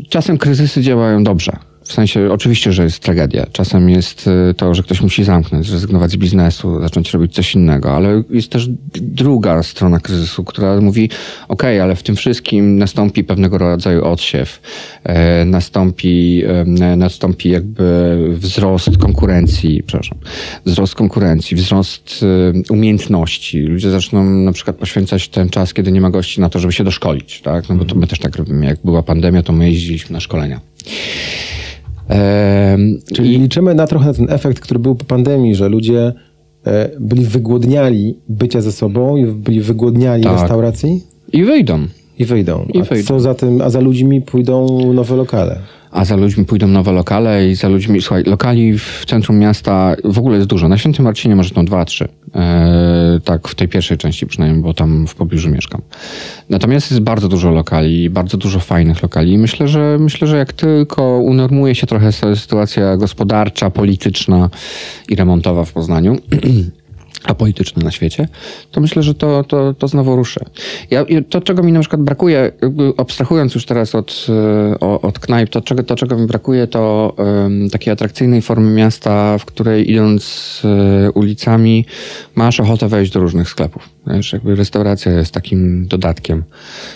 czasem 0.09 0.37
kryzysy 0.37 0.81
działają 0.81 1.23
dobrze. 1.23 1.57
W 1.85 1.93
sensie, 1.93 2.31
oczywiście, 2.31 2.73
że 2.73 2.83
jest 2.83 2.99
tragedia. 2.99 3.45
Czasem 3.51 3.89
jest 3.89 4.29
e, 4.49 4.53
to, 4.53 4.73
że 4.73 4.83
ktoś 4.83 5.01
musi 5.01 5.23
zamknąć, 5.23 5.67
zrezygnować 5.67 6.11
z 6.11 6.17
biznesu, 6.17 6.81
zacząć 6.81 7.13
robić 7.13 7.33
coś 7.33 7.55
innego, 7.55 7.95
ale 7.95 8.23
jest 8.29 8.49
też 8.49 8.67
druga 8.93 9.63
strona 9.63 9.99
kryzysu, 9.99 10.43
która 10.43 10.81
mówi, 10.81 11.09
ok, 11.47 11.63
ale 11.63 11.95
w 11.95 12.03
tym 12.03 12.15
wszystkim 12.15 12.77
nastąpi 12.77 13.23
pewnego 13.23 13.57
rodzaju 13.57 14.05
odsiew, 14.05 14.61
e, 15.03 15.45
nastąpi, 15.45 16.43
nastąpi 16.97 17.49
jakby 17.49 18.17
wzrost 18.33 18.97
konkurencji, 18.97 19.83
przepraszam, 19.83 20.17
wzrost 20.65 20.95
konkurencji, 20.95 21.57
wzrost 21.57 22.25
e, 22.69 22.73
umiejętności. 22.73 23.61
Ludzie 23.61 23.89
zaczną 23.89 24.23
na 24.23 24.51
przykład 24.51 24.75
poświęcać 24.75 25.29
ten 25.29 25.49
czas, 25.49 25.73
kiedy 25.73 25.91
nie 25.91 26.01
ma 26.01 26.09
gości 26.09 26.41
na 26.41 26.49
to, 26.49 26.59
żeby 26.59 26.73
się 26.73 26.83
doszkolić, 26.83 27.41
tak? 27.41 27.69
No 27.69 27.75
bo 27.75 27.85
to 27.85 27.95
my 27.95 28.07
też 28.07 28.19
tak 28.19 28.35
robimy. 28.35 28.65
Jak 28.65 28.77
była 28.83 29.03
pandemia, 29.03 29.43
to 29.43 29.53
my 29.53 29.71
jeździliśmy 29.71 30.13
na 30.13 30.19
szkolenia. 30.19 30.59
Czyli 33.13 33.33
i- 33.33 33.39
liczymy 33.39 33.75
na 33.75 33.87
trochę 33.87 34.07
na 34.07 34.13
ten 34.13 34.29
efekt, 34.29 34.59
który 34.59 34.79
był 34.79 34.95
po 34.95 35.05
pandemii, 35.05 35.55
że 35.55 35.69
ludzie 35.69 36.13
e, 36.65 36.89
byli 36.99 37.25
wygłodniali 37.25 38.19
bycia 38.29 38.61
ze 38.61 38.71
sobą 38.71 39.17
i 39.17 39.25
byli 39.25 39.61
wygłodniali 39.61 40.23
Tak. 40.23 40.33
restauracji 40.39 41.03
I 41.33 41.43
wyjdą. 41.43 41.79
i 42.19 42.25
wyjdą. 42.25 42.65
I 42.73 42.79
a 42.79 42.83
wyjdą. 42.83 43.07
co 43.07 43.19
za 43.19 43.33
tym, 43.33 43.61
a 43.61 43.69
za 43.69 43.79
ludźmi 43.79 44.21
pójdą 44.21 44.67
nowe 44.93 45.15
lokale. 45.15 45.59
A 45.95 46.05
za 46.05 46.15
ludźmi 46.15 46.45
pójdą 46.45 46.67
nowe 46.67 46.91
lokale 46.91 47.49
i 47.49 47.55
za 47.55 47.67
ludźmi, 47.67 48.01
słuchaj, 48.01 48.23
lokali 48.23 48.79
w 48.79 49.03
centrum 49.07 49.37
miasta 49.37 49.95
w 50.03 50.19
ogóle 50.19 50.35
jest 50.35 50.47
dużo. 50.47 50.67
Na 50.67 50.77
Świętym 50.77 51.05
Marcinie 51.05 51.35
może 51.35 51.49
są 51.49 51.65
dwa, 51.65 51.85
trzy. 51.85 52.07
E, 52.35 53.19
tak, 53.23 53.47
w 53.47 53.55
tej 53.55 53.67
pierwszej 53.67 53.97
części 53.97 54.27
przynajmniej, 54.27 54.63
bo 54.63 54.73
tam 54.73 55.07
w 55.07 55.15
pobliżu 55.15 55.49
mieszkam. 55.49 55.81
Natomiast 56.49 56.91
jest 56.91 57.03
bardzo 57.03 57.27
dużo 57.27 57.51
lokali, 57.51 58.09
bardzo 58.09 58.37
dużo 58.37 58.59
fajnych 58.59 59.03
lokali. 59.03 59.31
I 59.33 59.37
myślę, 59.37 59.67
że 59.67 59.97
myślę, 59.99 60.27
że 60.27 60.37
jak 60.37 60.53
tylko 60.53 61.19
unormuje 61.19 61.75
się 61.75 61.87
trochę 61.87 62.07
sy- 62.07 62.35
sytuacja 62.35 62.97
gospodarcza, 62.97 63.69
polityczna 63.69 64.49
i 65.09 65.15
remontowa 65.15 65.65
w 65.65 65.71
Poznaniu, 65.71 66.17
a 67.27 67.35
polityczne 67.35 67.83
na 67.83 67.91
świecie, 67.91 68.27
to 68.71 68.81
myślę, 68.81 69.03
że 69.03 69.13
to, 69.13 69.43
to, 69.43 69.73
to 69.73 69.87
znowu 69.87 70.15
ruszy. 70.15 70.39
Ja, 70.91 71.05
to, 71.29 71.41
czego 71.41 71.63
mi 71.63 71.71
na 71.71 71.79
przykład 71.79 72.01
brakuje, 72.01 72.51
abstrahując 72.97 73.55
już 73.55 73.65
teraz 73.65 73.95
od, 73.95 74.27
e, 74.29 74.79
od 74.79 75.19
knajp, 75.19 75.49
to 75.49 75.61
czego, 75.61 75.83
to, 75.83 75.95
czego 75.95 76.17
mi 76.17 76.27
brakuje, 76.27 76.67
to 76.67 77.13
em, 77.17 77.69
takiej 77.69 77.93
atrakcyjnej 77.93 78.41
formy 78.41 78.71
miasta, 78.71 79.37
w 79.37 79.45
której 79.45 79.91
idąc 79.91 80.61
e, 80.65 81.11
ulicami 81.11 81.85
masz 82.35 82.59
ochotę 82.59 82.87
wejść 82.87 83.11
do 83.11 83.19
różnych 83.19 83.49
sklepów. 83.49 83.94
Wiesz, 84.07 84.33
jakby 84.33 84.55
restauracja 84.55 85.11
jest 85.11 85.31
takim 85.31 85.87
dodatkiem. 85.87 86.43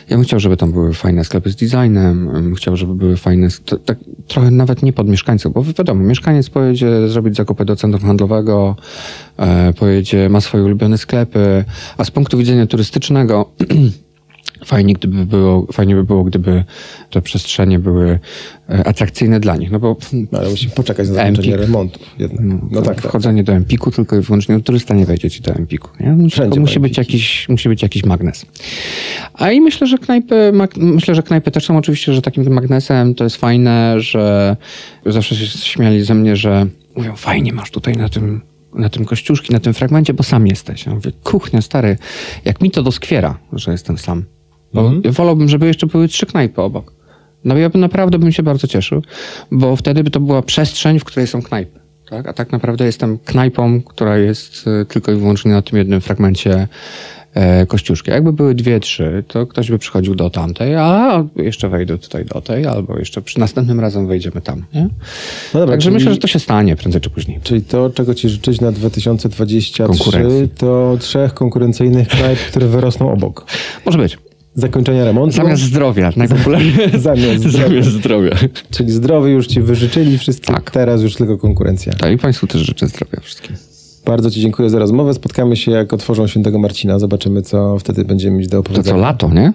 Ja 0.09 0.17
bym 0.17 0.25
chciał, 0.25 0.39
żeby 0.39 0.57
tam 0.57 0.71
były 0.71 0.93
fajne 0.93 1.23
sklepy 1.23 1.51
z 1.51 1.55
designem, 1.55 2.55
chciał, 2.55 2.77
żeby 2.77 2.95
były 2.95 3.17
fajne, 3.17 3.47
tak, 3.85 3.97
trochę 4.27 4.51
nawet 4.51 4.83
nie 4.83 4.93
pod 4.93 5.09
mieszkańców, 5.09 5.53
bo 5.53 5.63
wiadomo, 5.63 6.03
mieszkaniec 6.03 6.49
pojedzie 6.49 7.07
zrobić 7.07 7.35
zakupy 7.35 7.65
do 7.65 7.75
centrum 7.75 8.03
handlowego, 8.03 8.75
e, 9.37 9.73
pojedzie, 9.73 10.29
ma 10.29 10.41
swoje 10.41 10.63
ulubione 10.63 10.97
sklepy, 10.97 11.65
a 11.97 12.03
z 12.05 12.11
punktu 12.11 12.37
widzenia 12.37 12.67
turystycznego 12.67 13.45
fajnie, 14.65 14.93
gdyby 14.93 15.25
było, 15.25 15.67
fajnie 15.73 15.95
by 15.95 16.03
było, 16.03 16.23
gdyby 16.23 16.63
te 17.09 17.21
przestrzenie 17.21 17.79
były 17.79 18.19
e, 18.69 18.87
atrakcyjne 18.87 19.39
dla 19.39 19.55
nich, 19.55 19.71
no 19.71 19.79
bo 19.79 19.97
No, 20.31 20.39
ale 20.39 20.49
musimy 20.49 20.73
poczekać 20.73 21.07
na 21.07 21.13
zakończenie 21.13 21.57
remontów 21.57 22.01
jednak. 22.19 22.41
No 22.71 22.81
tak, 22.81 22.95
tak. 22.95 23.07
Wchodzenie 23.07 23.43
do 23.43 23.53
Empiku 23.53 23.91
tylko 23.91 24.15
i 24.15 24.21
wyłącznie, 24.21 24.55
no, 24.55 24.61
turysta 24.61 24.93
nie 24.93 25.05
wejdzie 25.05 25.29
ci 25.29 25.41
do 25.41 25.53
Empiku. 25.53 25.89
Nie? 25.99 26.11
Musi, 26.11 26.41
musi, 26.59 26.79
być 26.79 26.97
jakiś, 26.97 27.49
musi 27.49 27.69
być 27.69 27.81
jakiś 27.81 28.03
magnes. 28.03 28.45
A 29.33 29.51
i 29.51 29.61
myślę, 29.61 29.87
że 29.87 29.97
knajpy, 29.97 30.51
myślę, 30.77 31.15
że 31.15 31.23
knajpy 31.23 31.51
też 31.51 31.65
są 31.65 31.77
oczywiście, 31.77 32.13
że 32.13 32.21
takim 32.21 32.53
magnesem 32.53 33.15
to 33.15 33.23
jest 33.23 33.35
fajne, 33.35 34.01
że 34.01 34.55
zawsze 35.05 35.35
się 35.35 35.45
śmiali 35.45 36.03
ze 36.03 36.15
mnie, 36.15 36.35
że 36.35 36.65
mówią, 36.95 37.15
fajnie 37.15 37.53
masz 37.53 37.71
tutaj 37.71 37.93
na 37.93 38.09
tym 38.09 38.41
na 38.73 38.89
tym 38.89 39.05
kościuszki, 39.05 39.53
na 39.53 39.59
tym 39.59 39.73
fragmencie, 39.73 40.13
bo 40.13 40.23
sam 40.23 40.47
jesteś. 40.47 40.85
Ja 40.85 40.93
mówię, 40.93 41.11
kuchnia, 41.23 41.61
stary, 41.61 41.97
jak 42.45 42.61
mi 42.61 42.71
to 42.71 42.83
doskwiera, 42.83 43.37
że 43.53 43.71
jestem 43.71 43.97
sam. 43.97 44.25
Bo 44.73 44.81
Mhm. 44.81 45.01
ja 45.05 45.11
wolałbym, 45.11 45.49
żeby 45.49 45.67
jeszcze 45.67 45.87
były 45.87 46.07
trzy 46.07 46.25
knajpy 46.25 46.61
obok. 46.61 46.93
No 47.43 47.57
ja 47.57 47.69
bym 47.69 47.81
naprawdę 47.81 48.19
bym 48.19 48.31
się 48.31 48.43
bardzo 48.43 48.67
cieszył, 48.67 49.01
bo 49.51 49.75
wtedy 49.75 50.03
by 50.03 50.11
to 50.11 50.19
była 50.19 50.41
przestrzeń, 50.41 50.99
w 50.99 51.03
której 51.03 51.27
są 51.27 51.41
knajpy. 51.41 51.79
Tak? 52.09 52.27
A 52.27 52.33
tak 52.33 52.51
naprawdę 52.51 52.85
jestem 52.85 53.17
knajpą, 53.19 53.81
która 53.81 54.17
jest 54.17 54.65
e, 54.67 54.85
tylko 54.85 55.11
i 55.11 55.15
wyłącznie 55.15 55.51
na 55.51 55.61
tym 55.61 55.77
jednym 55.77 56.01
fragmencie 56.01 56.67
kościuszki. 57.67 58.11
Jakby 58.11 58.33
były 58.33 58.55
dwie, 58.55 58.79
trzy, 58.79 59.23
to 59.27 59.47
ktoś 59.47 59.71
by 59.71 59.79
przychodził 59.79 60.15
do 60.15 60.29
tamtej, 60.29 60.75
a 60.75 61.23
jeszcze 61.35 61.69
wejdę 61.69 61.97
tutaj 61.97 62.25
do 62.25 62.41
tej, 62.41 62.65
albo 62.65 62.99
jeszcze 62.99 63.21
przy 63.21 63.39
następnym 63.39 63.79
razem 63.79 64.07
wejdziemy 64.07 64.41
tam. 64.41 64.65
Nie? 64.73 64.81
No 65.53 65.59
dobra, 65.59 65.73
Także 65.73 65.85
czyli- 65.85 65.93
myślę, 65.93 66.11
że 66.13 66.17
to 66.17 66.27
się 66.27 66.39
stanie 66.39 66.75
prędzej 66.75 67.01
czy 67.01 67.09
później. 67.09 67.39
Czyli 67.43 67.61
to, 67.61 67.89
czego 67.89 68.15
ci 68.15 68.29
życzyć 68.29 68.61
na 68.61 68.71
2023, 68.71 69.83
Konkurencji. 69.87 70.49
to 70.57 70.97
trzech 70.99 71.33
konkurencyjnych 71.33 72.07
knajp, 72.07 72.39
które 72.39 72.67
wyrosną 72.67 73.13
obok. 73.13 73.45
Może 73.85 73.97
być. 73.97 74.17
Zakończenia 74.55 75.05
remontu. 75.05 75.35
Zamiast 75.35 75.61
zdrowia, 75.61 76.11
najpopularniejsze. 76.15 76.99
Zamiast 76.99 77.39
zdrowia. 77.43 77.67
Zamiast 77.67 77.89
zdrowia. 77.89 78.31
Czyli 78.71 78.91
zdrowy 78.91 79.29
już 79.31 79.47
ci 79.47 79.61
wyżyczyli 79.61 80.17
wszyscy, 80.17 80.41
Tak. 80.41 80.71
teraz 80.71 81.01
już 81.01 81.15
tylko 81.15 81.37
konkurencja. 81.37 81.93
Tak, 81.93 82.11
i 82.11 82.17
Państwu 82.17 82.47
też 82.47 82.61
życzę 82.61 82.87
zdrowia 82.87 83.19
wszystkim. 83.21 83.55
Bardzo 84.09 84.31
ci 84.31 84.41
dziękuję 84.41 84.69
za 84.69 84.79
rozmowę. 84.79 85.13
Spotkamy 85.13 85.55
się 85.55 85.71
jak 85.71 85.93
otworzą 85.93 86.27
Świętego 86.27 86.59
Marcina. 86.59 86.99
Zobaczymy, 86.99 87.41
co 87.41 87.79
wtedy 87.79 88.05
będziemy 88.05 88.37
mieć 88.37 88.47
do 88.47 88.51
To 88.51 88.59
opowiedzenia. 88.59 88.95
co, 88.95 89.01
lato, 89.01 89.29
nie? 89.29 89.53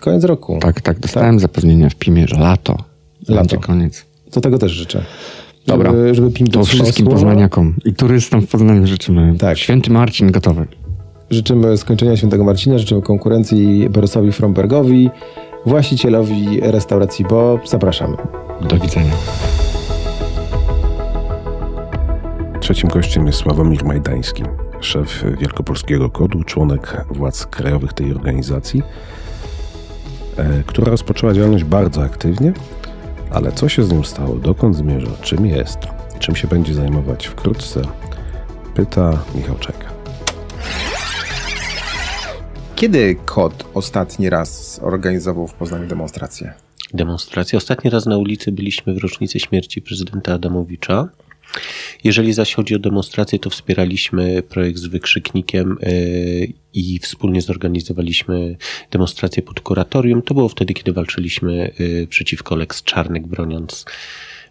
Koniec 0.00 0.24
roku. 0.24 0.58
Tak, 0.60 0.80
tak, 0.80 0.98
dostałem 1.00 1.38
zapewnienie 1.40 1.90
w 1.90 1.94
PIM-ie, 1.94 2.28
że 2.28 2.36
lato. 2.36 2.72
Lato. 3.28 3.34
Będzie 3.40 3.56
koniec. 3.56 4.06
To 4.30 4.40
tego 4.40 4.58
też 4.58 4.72
życzę. 4.72 5.04
Dobra. 5.66 5.90
Żeby, 5.90 6.14
żeby 6.14 6.30
PIM 6.30 6.46
To 6.46 6.64
wszystkim 6.64 6.92
słowa. 7.06 7.10
poznaniakom 7.10 7.74
i 7.84 7.92
turystom 7.94 8.40
w 8.42 8.46
Poznaniu 8.50 8.86
życzymy. 8.86 9.34
Tak. 9.38 9.58
Święty 9.58 9.90
Marcin 9.90 10.30
gotowy. 10.32 10.66
Życzymy 11.30 11.76
skończenia 11.76 12.16
Świętego 12.16 12.44
Marcina, 12.44 12.78
życzymy 12.78 13.02
konkurencji 13.02 13.88
Borysowi 13.90 14.32
Frombergowi, 14.32 15.10
właścicielowi 15.66 16.60
restauracji 16.62 17.24
Bo. 17.30 17.60
Zapraszamy. 17.66 18.16
Do 18.68 18.76
widzenia. 18.78 19.12
Trzecim 22.68 22.90
gościem 22.90 23.26
jest 23.26 23.38
Sławomir 23.38 23.84
Majdański, 23.84 24.42
szef 24.80 25.24
Wielkopolskiego 25.40 26.10
Kodu, 26.10 26.44
członek 26.44 27.04
władz 27.10 27.46
krajowych 27.46 27.92
tej 27.92 28.12
organizacji, 28.12 28.82
e, 30.36 30.62
która 30.66 30.90
rozpoczęła 30.90 31.32
działalność 31.32 31.64
bardzo 31.64 32.02
aktywnie, 32.02 32.52
ale 33.30 33.52
co 33.52 33.68
się 33.68 33.82
z 33.82 33.92
nią 33.92 34.04
stało, 34.04 34.34
dokąd 34.36 34.76
zmierza, 34.76 35.10
czym 35.22 35.46
jest, 35.46 35.78
czym 36.18 36.36
się 36.36 36.48
będzie 36.48 36.74
zajmować 36.74 37.26
wkrótce, 37.26 37.82
pyta 38.74 39.22
Michał 39.34 39.56
Czajka. 39.58 39.88
Kiedy 42.76 43.16
KOD 43.24 43.64
ostatni 43.74 44.30
raz 44.30 44.80
organizował 44.82 45.46
w 45.46 45.54
Poznaniu 45.54 45.86
demonstrację? 45.86 46.52
Demonstrację. 46.94 47.56
Ostatni 47.56 47.90
raz 47.90 48.06
na 48.06 48.18
ulicy 48.18 48.52
byliśmy 48.52 48.94
w 48.94 48.98
rocznicy 48.98 49.40
śmierci 49.40 49.82
prezydenta 49.82 50.34
Adamowicza. 50.34 51.08
Jeżeli 52.04 52.32
zaś 52.32 52.54
chodzi 52.54 52.74
o 52.74 52.78
demonstrację, 52.78 53.38
to 53.38 53.50
wspieraliśmy 53.50 54.42
projekt 54.42 54.78
z 54.78 54.86
wykrzyknikiem 54.86 55.76
yy, 55.82 56.52
i 56.74 56.98
wspólnie 56.98 57.42
zorganizowaliśmy 57.42 58.56
demonstrację 58.90 59.42
pod 59.42 59.60
kuratorium. 59.60 60.22
To 60.22 60.34
było 60.34 60.48
wtedy, 60.48 60.74
kiedy 60.74 60.92
walczyliśmy 60.92 61.74
yy, 61.78 62.06
przeciwko 62.06 62.56
Lex 62.56 62.82
Czarnek, 62.82 63.26
broniąc 63.26 63.84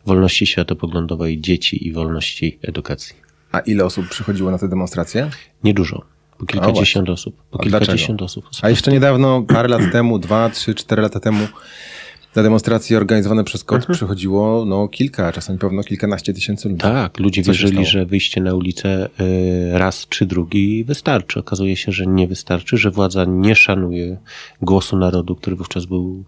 wolności 0.05 0.45
światopoglądowej 0.45 1.41
dzieci 1.41 1.87
i 1.87 1.93
wolności 1.93 2.59
edukacji. 2.61 3.15
A 3.51 3.59
ile 3.59 3.85
osób 3.85 4.09
przychodziło 4.09 4.51
na 4.51 4.57
te 4.57 4.67
demonstracje? 4.67 5.29
Niedużo. 5.63 6.05
Po 6.37 6.45
kilkadziesiąt 6.45 7.09
osób. 7.09 7.43
Po 7.51 7.59
kilkadziesiąt 7.59 8.21
osób. 8.21 8.49
A 8.61 8.69
jeszcze 8.69 8.91
niedawno, 8.91 9.41
parę 9.41 9.67
lat 9.67 9.91
temu, 9.91 10.19
dwa, 10.19 10.49
trzy, 10.49 10.75
cztery 10.75 11.01
lata 11.01 11.19
temu, 11.19 11.47
na 12.37 12.43
demonstracje 12.43 12.97
organizowane 12.97 13.43
przez 13.43 13.63
KOD 13.63 13.85
przychodziło 13.85 14.65
no, 14.65 14.87
kilka, 14.87 15.31
czasami 15.31 15.59
pewno 15.59 15.83
kilkanaście 15.83 16.33
tysięcy 16.33 16.69
ludzi. 16.69 16.81
Tak, 16.81 17.19
ludzie 17.19 17.43
Co 17.43 17.51
wierzyli, 17.51 17.85
że 17.85 18.05
wyjście 18.05 18.41
na 18.41 18.53
ulicę 18.53 19.09
y, 19.19 19.77
raz 19.77 20.07
czy 20.09 20.25
drugi 20.25 20.83
wystarczy. 20.83 21.39
Okazuje 21.39 21.75
się, 21.75 21.91
że 21.91 22.05
nie 22.05 22.27
wystarczy, 22.27 22.77
że 22.77 22.91
władza 22.91 23.25
nie 23.25 23.55
szanuje 23.55 24.17
głosu 24.61 24.97
narodu, 24.97 25.35
który 25.35 25.55
wówczas 25.55 25.85
był 25.85 26.23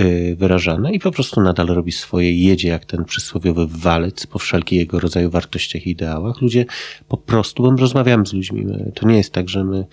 y, 0.00 0.36
wyrażany 0.38 0.92
i 0.92 0.98
po 0.98 1.10
prostu 1.10 1.40
nadal 1.40 1.66
robi 1.66 1.92
swoje, 1.92 2.32
jedzie 2.32 2.68
jak 2.68 2.84
ten 2.84 3.04
przysłowiowy 3.04 3.66
walec 3.68 4.26
po 4.26 4.38
wszelkich 4.38 4.78
jego 4.78 5.00
rodzaju 5.00 5.30
wartościach 5.30 5.86
i 5.86 5.90
ideałach. 5.90 6.40
Ludzie 6.40 6.64
po 7.08 7.16
prostu, 7.16 7.62
bo 7.62 7.70
my 7.70 7.76
rozmawiamy 7.80 8.26
z 8.26 8.32
ludźmi, 8.32 8.66
to 8.94 9.08
nie 9.08 9.16
jest 9.16 9.32
tak, 9.32 9.48
że 9.48 9.64
my 9.64 9.86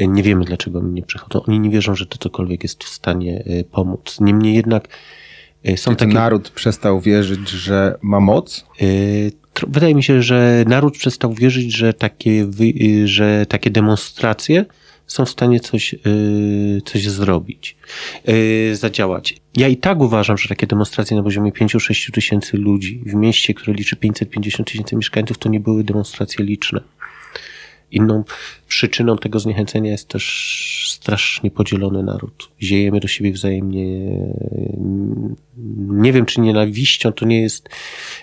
y, 0.00 0.06
nie 0.06 0.22
wiemy, 0.22 0.44
dlaczego 0.44 0.78
oni 0.78 0.92
nie 0.92 1.02
przychodzą. 1.02 1.42
Oni 1.42 1.60
nie 1.60 1.70
wierzą, 1.70 1.94
że 1.94 2.06
to 2.06 2.18
cokolwiek 2.18 2.62
jest 2.62 2.84
w 2.84 2.88
stanie 2.88 3.44
y, 3.46 3.64
pomóc. 3.72 4.16
Niemniej 4.20 4.54
jednak 4.54 4.88
są 5.76 5.90
Czy 5.90 5.96
takie 5.96 6.14
naród 6.14 6.50
przestał 6.50 7.00
wierzyć, 7.00 7.48
że 7.48 7.98
ma 8.02 8.20
moc? 8.20 8.66
Y, 8.82 9.32
Wydaje 9.68 9.94
mi 9.94 10.02
się, 10.02 10.22
że 10.22 10.64
naród 10.66 10.98
przestał 10.98 11.34
wierzyć, 11.34 11.76
że 11.76 11.94
takie, 11.94 12.46
że 13.04 13.46
takie 13.46 13.70
demonstracje 13.70 14.64
są 15.10 15.24
w 15.24 15.30
stanie 15.30 15.60
coś, 15.60 15.94
y, 15.94 16.82
coś 16.84 17.08
zrobić, 17.08 17.76
y, 18.28 18.76
zadziałać. 18.76 19.36
Ja 19.56 19.68
i 19.68 19.76
tak 19.76 20.00
uważam, 20.00 20.38
że 20.38 20.48
takie 20.48 20.66
demonstracje 20.66 21.16
na 21.16 21.22
poziomie 21.22 21.52
5-6 21.52 22.12
tysięcy 22.12 22.56
ludzi 22.56 23.02
w 23.06 23.14
mieście, 23.14 23.54
które 23.54 23.72
liczy 23.72 23.96
550 23.96 24.68
tysięcy 24.68 24.96
mieszkańców, 24.96 25.38
to 25.38 25.48
nie 25.48 25.60
były 25.60 25.84
demonstracje 25.84 26.44
liczne. 26.44 26.80
Inną 27.92 28.24
przyczyną 28.68 29.18
tego 29.18 29.40
zniechęcenia 29.40 29.90
jest 29.90 30.08
też 30.08 30.79
strasznie 31.00 31.50
podzielony 31.50 32.02
naród. 32.02 32.50
Ziejemy 32.62 33.00
do 33.00 33.08
siebie 33.08 33.32
wzajemnie. 33.32 33.84
Nie 35.88 36.12
wiem, 36.12 36.26
czy 36.26 36.40
nienawiścią 36.40 37.12
to 37.12 37.26
nie 37.26 37.42
jest 37.42 37.68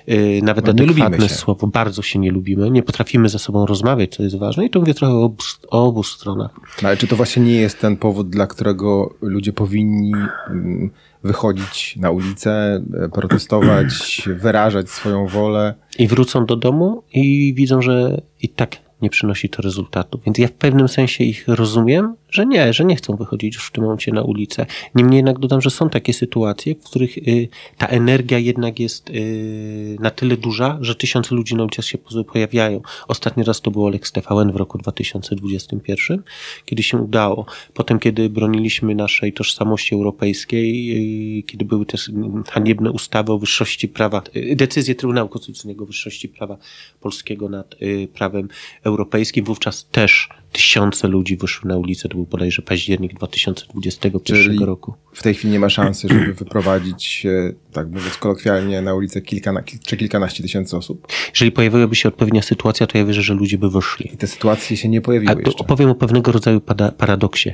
yy, 0.08 0.42
nawet 0.44 0.66
No, 0.66 0.72
adekwatne 0.72 1.30
słowo. 1.30 1.68
Bardzo 1.68 2.02
się 2.02 2.20
nie 2.20 2.32
lubimy. 2.32 2.72
Nie 2.72 2.84
potrafimy 2.84 3.30
ze 3.30 3.40
sobą 3.40 3.66
rozmawiać, 3.66 4.16
co 4.16 4.24
jest 4.24 4.38
ważne. 4.38 4.66
I 4.66 4.70
to 4.70 4.80
mówię 4.80 4.94
trochę 4.94 5.14
o 5.14 5.24
obu, 5.24 5.44
o 5.70 5.86
obu 5.86 6.04
stronach. 6.04 6.52
No, 6.82 6.88
ale 6.88 6.98
czy 6.98 7.08
to 7.08 7.16
właśnie 7.16 7.44
nie 7.44 7.56
jest 7.56 7.80
ten 7.80 7.98
powód, 7.98 8.30
dla 8.30 8.48
którego 8.48 9.16
ludzie 9.22 9.54
powinni 9.54 10.14
mm, 10.50 10.90
wychodzić 11.24 11.96
na 11.96 12.12
ulicę, 12.12 12.82
e, 13.04 13.10
protestować, 13.10 14.22
wyrażać 14.44 14.90
swoją 14.90 15.28
wolę? 15.28 15.74
I 16.00 16.08
wrócą 16.08 16.46
do 16.46 16.56
domu 16.56 17.04
i 17.14 17.54
widzą, 17.54 17.82
że 17.82 18.22
i 18.42 18.50
tak 18.50 18.87
nie 19.02 19.10
przynosi 19.10 19.50
to 19.50 19.62
rezultatu. 19.62 20.20
Więc 20.26 20.38
ja 20.38 20.48
w 20.48 20.52
pewnym 20.52 20.88
sensie 20.88 21.24
ich 21.24 21.48
rozumiem, 21.48 22.16
że 22.30 22.46
nie, 22.46 22.74
że 22.74 22.86
nie 22.86 22.96
chcą 22.96 23.16
wychodzić 23.16 23.56
już 23.56 23.68
w 23.68 23.72
tym 23.72 23.84
momencie 23.84 24.12
na 24.12 24.22
ulicę. 24.22 24.66
Niemniej 24.96 25.18
jednak 25.18 25.40
dodam, 25.40 25.62
że 25.62 25.70
są 25.70 25.90
takie 25.90 26.14
sytuacje, 26.14 26.76
w 26.76 26.84
których 26.84 27.18
y, 27.18 27.48
ta 27.78 27.88
energia 27.88 28.40
jednak 28.40 28.80
jest 28.80 29.10
y, 29.10 29.98
na 30.00 30.10
tyle 30.10 30.38
duża, 30.38 30.78
że 30.82 30.96
tysiące 30.96 31.36
ludzi 31.36 31.56
na 31.56 31.64
ulicach 31.64 31.86
się 31.86 31.98
po- 31.98 32.24
pojawiają. 32.24 32.82
Ostatni 33.08 33.44
raz 33.44 33.62
to 33.62 33.72
było 33.72 33.90
Lex 33.90 34.12
TVN 34.12 34.52
w 34.52 34.56
roku 34.56 34.78
2021, 34.78 36.24
kiedy 36.66 36.84
się 36.84 36.98
udało. 36.98 37.46
Potem, 37.74 38.00
kiedy 38.00 38.30
broniliśmy 38.30 38.96
naszej 38.96 39.34
tożsamości 39.34 39.96
europejskiej, 39.96 40.92
y, 41.40 41.44
kiedy 41.44 41.66
były 41.66 41.86
też 41.86 42.12
haniebne 42.50 42.92
ustawy 42.92 43.32
o 43.32 43.38
wyższości 43.38 43.88
prawa, 43.88 44.22
decyzje 44.56 44.96
Trybunału 44.96 45.30
Konstytucyjnego 45.30 45.84
o 45.84 45.88
wyższości 45.88 46.30
prawa 46.30 46.58
polskiego 47.02 47.50
nad 47.50 47.76
prawem 48.14 48.50
europejskim, 48.88 49.46
wówczas 49.46 49.88
też 49.92 50.30
tysiące 50.52 51.08
ludzi 51.08 51.38
wyszły 51.38 51.70
na 51.70 51.78
ulicę. 51.78 52.10
To 52.10 52.16
był 52.16 52.26
bodajże 52.26 52.62
październik 52.62 53.14
2021 53.14 54.44
Czyli 54.44 54.66
roku. 54.66 54.94
w 55.14 55.24
tej 55.24 55.34
chwili 55.34 55.54
nie 55.54 55.60
ma 55.60 55.70
szansy, 55.70 56.08
żeby 56.08 56.34
wyprowadzić, 56.34 57.28
tak 57.74 57.88
mówiąc 57.88 58.18
kolokwialnie, 58.18 58.82
na 58.82 58.94
ulicę 58.94 59.22
kilka, 59.22 59.64
czy 59.86 59.98
kilkanaście 59.98 60.44
tysięcy 60.44 60.78
osób. 60.78 61.08
Jeżeli 61.30 61.52
pojawiłaby 61.52 61.96
się 61.96 62.10
odpowiednia 62.10 62.42
sytuacja, 62.42 62.88
to 62.88 62.98
ja 62.98 63.06
wierzę, 63.06 63.22
że 63.22 63.34
ludzie 63.34 63.58
by 63.58 63.70
wyszli. 63.70 64.14
I 64.14 64.18
te 64.18 64.28
sytuacje 64.28 64.78
się 64.78 64.90
nie 64.90 64.98
A 64.98 65.02
pojawiły 65.02 65.34
to 65.34 65.40
jeszcze. 65.40 65.64
opowiem 65.64 65.90
o 65.90 65.96
pewnego 65.96 66.32
rodzaju 66.32 66.62
paradoksie. 66.98 67.54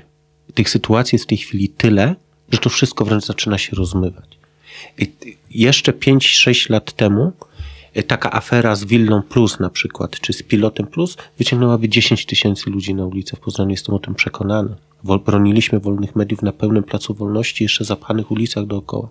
Tych 0.53 0.69
sytuacji 0.69 1.15
jest 1.15 1.25
w 1.25 1.27
tej 1.27 1.37
chwili 1.37 1.69
tyle, 1.69 2.15
że 2.51 2.59
to 2.59 2.69
wszystko 2.69 3.05
wręcz 3.05 3.25
zaczyna 3.25 3.57
się 3.57 3.75
rozmywać. 3.75 4.37
I 4.97 5.11
jeszcze 5.51 5.91
5-6 5.91 6.69
lat 6.69 6.93
temu 6.93 7.31
taka 8.07 8.31
afera 8.31 8.75
z 8.75 8.83
Willą 8.83 9.21
Plus 9.21 9.59
na 9.59 9.69
przykład, 9.69 10.19
czy 10.19 10.33
z 10.33 10.43
Pilotem 10.43 10.87
Plus 10.87 11.17
wyciągnęłaby 11.37 11.89
10 11.89 12.25
tysięcy 12.25 12.69
ludzi 12.69 12.95
na 12.95 13.05
ulicę 13.05 13.37
w 13.37 13.39
Poznaniu. 13.39 13.71
Jestem 13.71 13.95
o 13.95 13.99
tym 13.99 14.15
przekonany. 14.15 14.75
Broniliśmy 15.03 15.79
wolnych 15.79 16.15
mediów 16.15 16.41
na 16.41 16.51
pełnym 16.51 16.83
placu 16.83 17.13
wolności, 17.13 17.63
jeszcze 17.63 17.85
zapchanych 17.85 18.31
ulicach 18.31 18.65
dookoła. 18.65 19.07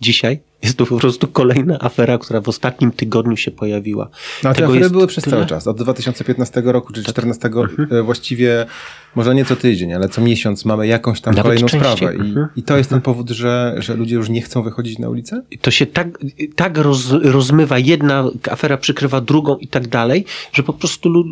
Dzisiaj 0.00 0.40
jest 0.62 0.76
to 0.78 0.86
po 0.86 0.96
prostu 0.98 1.28
kolejna 1.28 1.78
afera, 1.80 2.18
która 2.18 2.40
w 2.40 2.48
ostatnim 2.48 2.92
tygodniu 2.92 3.36
się 3.36 3.50
pojawiła. 3.50 4.08
No, 4.44 4.50
a 4.50 4.54
te 4.54 4.60
Tego 4.60 4.72
afery 4.72 4.90
były 4.90 5.06
przez 5.06 5.24
tyle. 5.24 5.36
cały 5.36 5.46
czas. 5.46 5.66
Od 5.66 5.76
2015 5.82 6.62
roku 6.64 6.92
czy 6.92 7.02
Tak. 7.02 7.14
2014 7.14 7.96
e, 7.98 8.02
właściwie, 8.02 8.66
może 9.14 9.34
nie 9.34 9.44
co 9.44 9.56
tydzień, 9.56 9.92
ale 9.92 10.08
co 10.08 10.20
miesiąc 10.20 10.64
mamy 10.64 10.86
jakąś 10.86 11.20
tam 11.20 11.34
Nawet 11.34 11.44
kolejną 11.44 11.68
częściej. 11.68 11.96
sprawę. 11.96 12.16
I, 12.16 12.20
Mhm. 12.20 12.46
I 12.56 12.62
to 12.62 12.76
jest 12.76 12.90
ten 12.90 13.00
powód, 13.00 13.30
że, 13.30 13.74
że 13.78 13.94
ludzie 13.94 14.14
już 14.14 14.28
nie 14.28 14.42
chcą 14.42 14.62
wychodzić 14.62 14.98
na 14.98 15.08
ulicę? 15.08 15.42
to 15.60 15.70
się 15.70 15.86
tak, 15.86 16.18
tak 16.56 16.78
roz, 16.78 17.10
rozmywa, 17.10 17.78
jedna 17.78 18.24
afera 18.50 18.76
przykrywa 18.76 19.20
drugą 19.20 19.56
i 19.56 19.68
tak 19.68 19.88
dalej, 19.88 20.24
że 20.52 20.62
po 20.62 20.72
prostu 20.72 21.24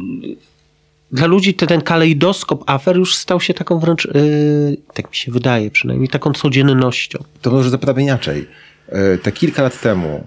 dla 1.12 1.26
ludzi 1.26 1.54
ten, 1.54 1.68
ten 1.68 1.80
kalejdoskop 1.80 2.64
afer 2.66 2.96
już 2.96 3.16
stał 3.16 3.40
się 3.40 3.54
taką 3.54 3.78
wręcz, 3.78 4.04
yy, 4.04 4.76
tak 4.94 5.10
mi 5.10 5.16
się 5.16 5.32
wydaje 5.32 5.70
przynajmniej, 5.70 6.08
taką 6.08 6.32
codziennością. 6.32 7.18
To 7.42 7.50
może 7.50 7.70
zapytam 7.70 8.00
inaczej. 8.00 8.46
E, 8.88 9.18
Te 9.18 9.32
kilka 9.32 9.62
lat 9.62 9.80
temu, 9.80 10.24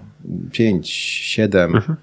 pięć, 0.52 0.90
siedem, 1.22 1.76
Mhm. 1.76 1.96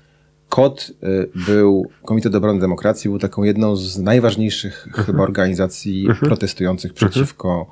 KOD 0.49 0.91
e, 1.03 1.07
był, 1.47 1.85
Komitet 2.05 2.35
Obrony 2.35 2.59
Demokracji 2.59 3.09
był 3.09 3.19
taką 3.19 3.43
jedną 3.43 3.75
z 3.75 3.97
najważniejszych 3.99 4.87
Mhm. 4.87 5.05
chyba 5.05 5.23
organizacji 5.23 6.07
protestujących 6.19 6.93
przeciwko 6.93 7.67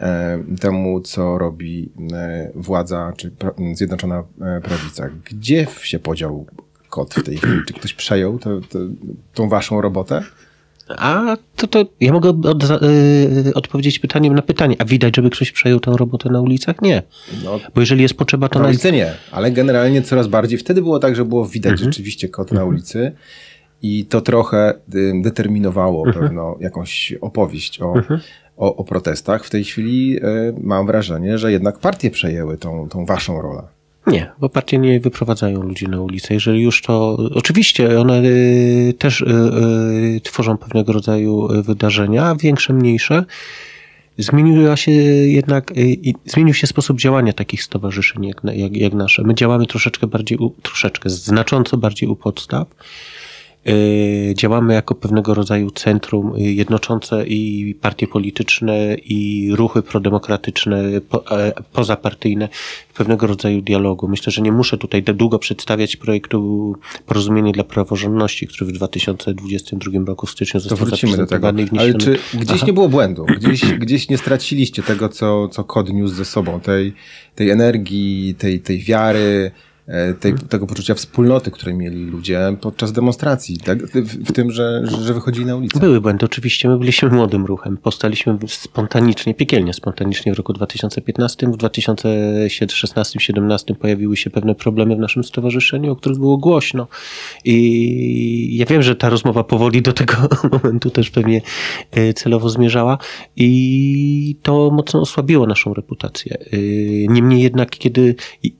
e, 0.00 0.38
temu, 0.60 1.00
co 1.00 1.38
robi 1.38 1.92
e, 2.12 2.50
władza, 2.54 3.12
czy 3.16 3.30
Zjednoczona 3.74 4.24
Prawica. 4.62 5.08
Gdzie 5.24 5.66
się 5.82 5.98
podział 5.98 6.46
KOD 6.90 7.14
w 7.14 7.22
tej 7.22 7.36
chwili? 7.36 7.60
Czy 7.66 7.74
ktoś 7.74 7.94
przejął 7.94 8.38
to, 8.38 8.60
to, 8.60 8.78
tą 9.34 9.48
waszą 9.48 9.80
robotę? 9.80 10.22
A 10.98 11.36
to, 11.56 11.66
to 11.66 11.84
ja 12.00 12.12
mogę 12.12 12.28
od, 12.28 12.68
yy, 12.68 13.54
odpowiedzieć 13.54 13.98
pytaniem 13.98 14.34
na 14.34 14.42
pytanie. 14.42 14.76
A 14.78 14.84
widać, 14.84 15.16
żeby 15.16 15.30
ktoś 15.30 15.52
przejął 15.52 15.80
tę 15.80 15.92
robotę 15.96 16.28
na 16.30 16.40
ulicach? 16.40 16.82
Nie. 16.82 17.02
No, 17.44 17.60
Bo 17.74 17.80
jeżeli 17.80 18.02
jest 18.02 18.14
potrzeba, 18.14 18.48
to 18.48 18.58
na 18.58 18.62
na, 18.62 18.68
ulicy 18.68 18.92
nie, 18.92 19.12
ale 19.32 19.50
generalnie 19.50 20.02
coraz 20.02 20.28
bardziej. 20.28 20.58
Wtedy 20.58 20.82
było 20.82 20.98
tak, 20.98 21.16
że 21.16 21.24
było 21.24 21.46
widać 21.46 21.78
rzeczywiście 21.78 22.28
kot 22.28 22.52
na 22.52 22.64
ulicy 22.64 23.12
i 23.82 24.04
to 24.04 24.20
trochę 24.20 24.74
y, 24.94 25.12
determinowało 25.22 26.12
pewno 26.12 26.56
jakąś 26.60 27.14
opowieść 27.20 27.80
o, 27.80 27.94
o, 28.56 28.76
o 28.76 28.84
protestach. 28.84 29.44
W 29.44 29.50
tej 29.50 29.64
chwili 29.64 30.16
y, 30.16 30.54
mam 30.62 30.86
wrażenie, 30.86 31.38
że 31.38 31.52
jednak 31.52 31.78
partie 31.78 32.10
przejęły 32.10 32.58
tą, 32.58 32.88
tą 32.88 33.06
waszą 33.06 33.42
rolę. 33.42 33.62
Nie, 34.10 34.30
bo 34.38 34.48
partie 34.48 34.78
nie 34.78 35.00
wyprowadzają 35.00 35.62
ludzi 35.62 35.88
na 35.88 36.00
ulicę. 36.00 36.34
Jeżeli 36.34 36.62
już 36.62 36.82
to. 36.82 37.18
Oczywiście 37.34 38.00
one 38.00 38.22
y, 38.24 38.94
też 38.98 39.20
y, 39.20 39.26
y, 40.16 40.20
tworzą 40.20 40.56
pewnego 40.56 40.92
rodzaju 40.92 41.48
wydarzenia, 41.62 42.34
większe, 42.34 42.72
mniejsze. 42.72 43.24
Zmieniła 44.18 44.76
się 44.76 44.92
jednak, 44.92 45.72
zmienił 46.24 46.54
się 46.54 46.66
sposób 46.66 46.98
działania 46.98 47.32
takich 47.32 47.62
stowarzyszeń 47.62 48.24
jak, 48.24 48.40
jak, 48.44 48.76
jak 48.76 48.92
nasze. 48.92 49.22
My 49.22 49.34
działamy 49.34 49.66
troszeczkę 49.66 50.06
bardziej, 50.06 50.38
troszeczkę, 50.62 51.10
znacząco 51.10 51.76
bardziej 51.76 52.08
u 52.08 52.16
podstaw. 52.16 52.66
Y, 53.68 54.34
działamy 54.36 54.74
jako 54.74 54.94
pewnego 54.94 55.34
rodzaju 55.34 55.70
centrum 55.70 56.34
y, 56.36 56.40
jednoczące 56.40 57.26
i 57.26 57.74
partie 57.80 58.06
polityczne, 58.06 58.94
i 58.94 59.50
ruchy 59.54 59.82
prodemokratyczne, 59.82 61.00
po, 61.00 61.38
e, 61.38 61.52
pozapartyjne 61.72 62.48
pewnego 62.94 63.26
rodzaju 63.26 63.62
dialogu. 63.62 64.08
Myślę, 64.08 64.32
że 64.32 64.42
nie 64.42 64.52
muszę 64.52 64.78
tutaj 64.78 65.02
długo 65.02 65.38
przedstawiać 65.38 65.96
projektu 65.96 66.74
Porozumienie 67.06 67.52
dla 67.52 67.64
Praworządności, 67.64 68.46
który 68.46 68.66
w 68.66 68.72
2022 68.72 70.06
roku 70.06 70.26
w 70.26 70.30
styczniu 70.30 70.60
został 70.60 70.88
do 70.88 70.96
zaprezentowany 70.96 71.62
i 71.62 71.78
Ale 71.78 71.94
czy 71.94 72.18
gdzieś 72.34 72.66
nie 72.66 72.72
było 72.72 72.88
błędu? 72.88 73.26
Gdzieś, 73.36 73.64
gdzieś 73.64 74.08
nie 74.08 74.18
straciliście 74.18 74.82
tego, 74.82 75.08
co, 75.08 75.48
co 75.48 75.64
kod 75.64 75.92
niósł 75.92 76.14
ze 76.14 76.24
sobą, 76.24 76.60
tej, 76.60 76.92
tej 77.34 77.50
energii, 77.50 78.34
tej, 78.38 78.60
tej 78.60 78.78
wiary, 78.78 79.50
e, 79.56 79.69
tej, 80.20 80.34
tego 80.34 80.66
poczucia 80.66 80.94
wspólnoty, 80.94 81.50
które 81.50 81.74
mieli 81.74 82.04
ludzie 82.04 82.56
podczas 82.60 82.92
demonstracji, 82.92 83.58
tak? 83.58 83.86
w, 83.86 84.28
w 84.28 84.32
tym, 84.32 84.50
że, 84.50 84.82
że 85.02 85.14
wychodzili 85.14 85.46
na 85.46 85.56
ulicę. 85.56 85.80
Były 85.80 86.00
błędy, 86.00 86.26
oczywiście. 86.26 86.68
My 86.68 86.78
byliśmy 86.78 87.08
młodym 87.08 87.46
ruchem. 87.46 87.76
Powstaliśmy 87.76 88.38
spontanicznie, 88.46 89.34
piekielnie 89.34 89.74
spontanicznie 89.74 90.34
w 90.34 90.36
roku 90.36 90.52
2015. 90.52 91.46
W 91.46 91.56
2016-2017 91.56 93.74
pojawiły 93.74 94.16
się 94.16 94.30
pewne 94.30 94.54
problemy 94.54 94.96
w 94.96 94.98
naszym 94.98 95.24
stowarzyszeniu, 95.24 95.92
o 95.92 95.96
których 95.96 96.18
było 96.18 96.38
głośno. 96.38 96.86
I 97.44 98.56
ja 98.56 98.66
wiem, 98.66 98.82
że 98.82 98.96
ta 98.96 99.10
rozmowa 99.10 99.44
powoli 99.44 99.82
do 99.82 99.92
tego 99.92 100.14
momentu 100.52 100.90
też 100.90 101.10
pewnie 101.10 101.42
e, 101.90 102.14
celowo 102.14 102.48
zmierzała 102.48 102.98
i 103.36 104.36
to 104.42 104.70
mocno 104.70 105.00
osłabiło 105.00 105.46
naszą 105.46 105.74
reputację. 105.74 106.38
E, 106.52 106.56
Niemniej 107.08 107.42
jednak, 107.42 107.70
kiedy 107.70 108.14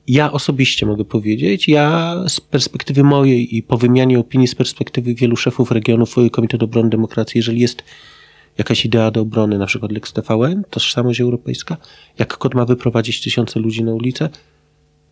ja 0.07 0.31
osobiście 0.31 0.85
mogę 0.85 1.05
powiedzieć, 1.05 1.20
ja 1.67 2.15
z 2.27 2.39
perspektywy 2.39 3.03
mojej 3.03 3.55
i 3.55 3.63
po 3.63 3.77
wymianie 3.77 4.19
opinii 4.19 4.47
z 4.47 4.55
perspektywy 4.55 5.13
wielu 5.13 5.35
szefów 5.35 5.71
regionów 5.71 6.15
Komitetu 6.31 6.65
Obrony 6.65 6.89
Demokracji, 6.89 7.39
jeżeli 7.39 7.59
jest 7.59 7.83
jakaś 8.57 8.85
idea 8.85 9.11
do 9.11 9.21
obrony, 9.21 9.57
na 9.57 9.65
przykład 9.65 9.91
Lex 9.91 10.13
TVN, 10.13 10.63
tożsamość 10.69 11.21
europejska, 11.21 11.77
jak 12.19 12.37
kod 12.37 12.55
ma 12.55 12.65
wyprowadzić 12.65 13.21
tysiące 13.21 13.59
ludzi 13.59 13.83
na 13.83 13.93
ulicę, 13.93 14.29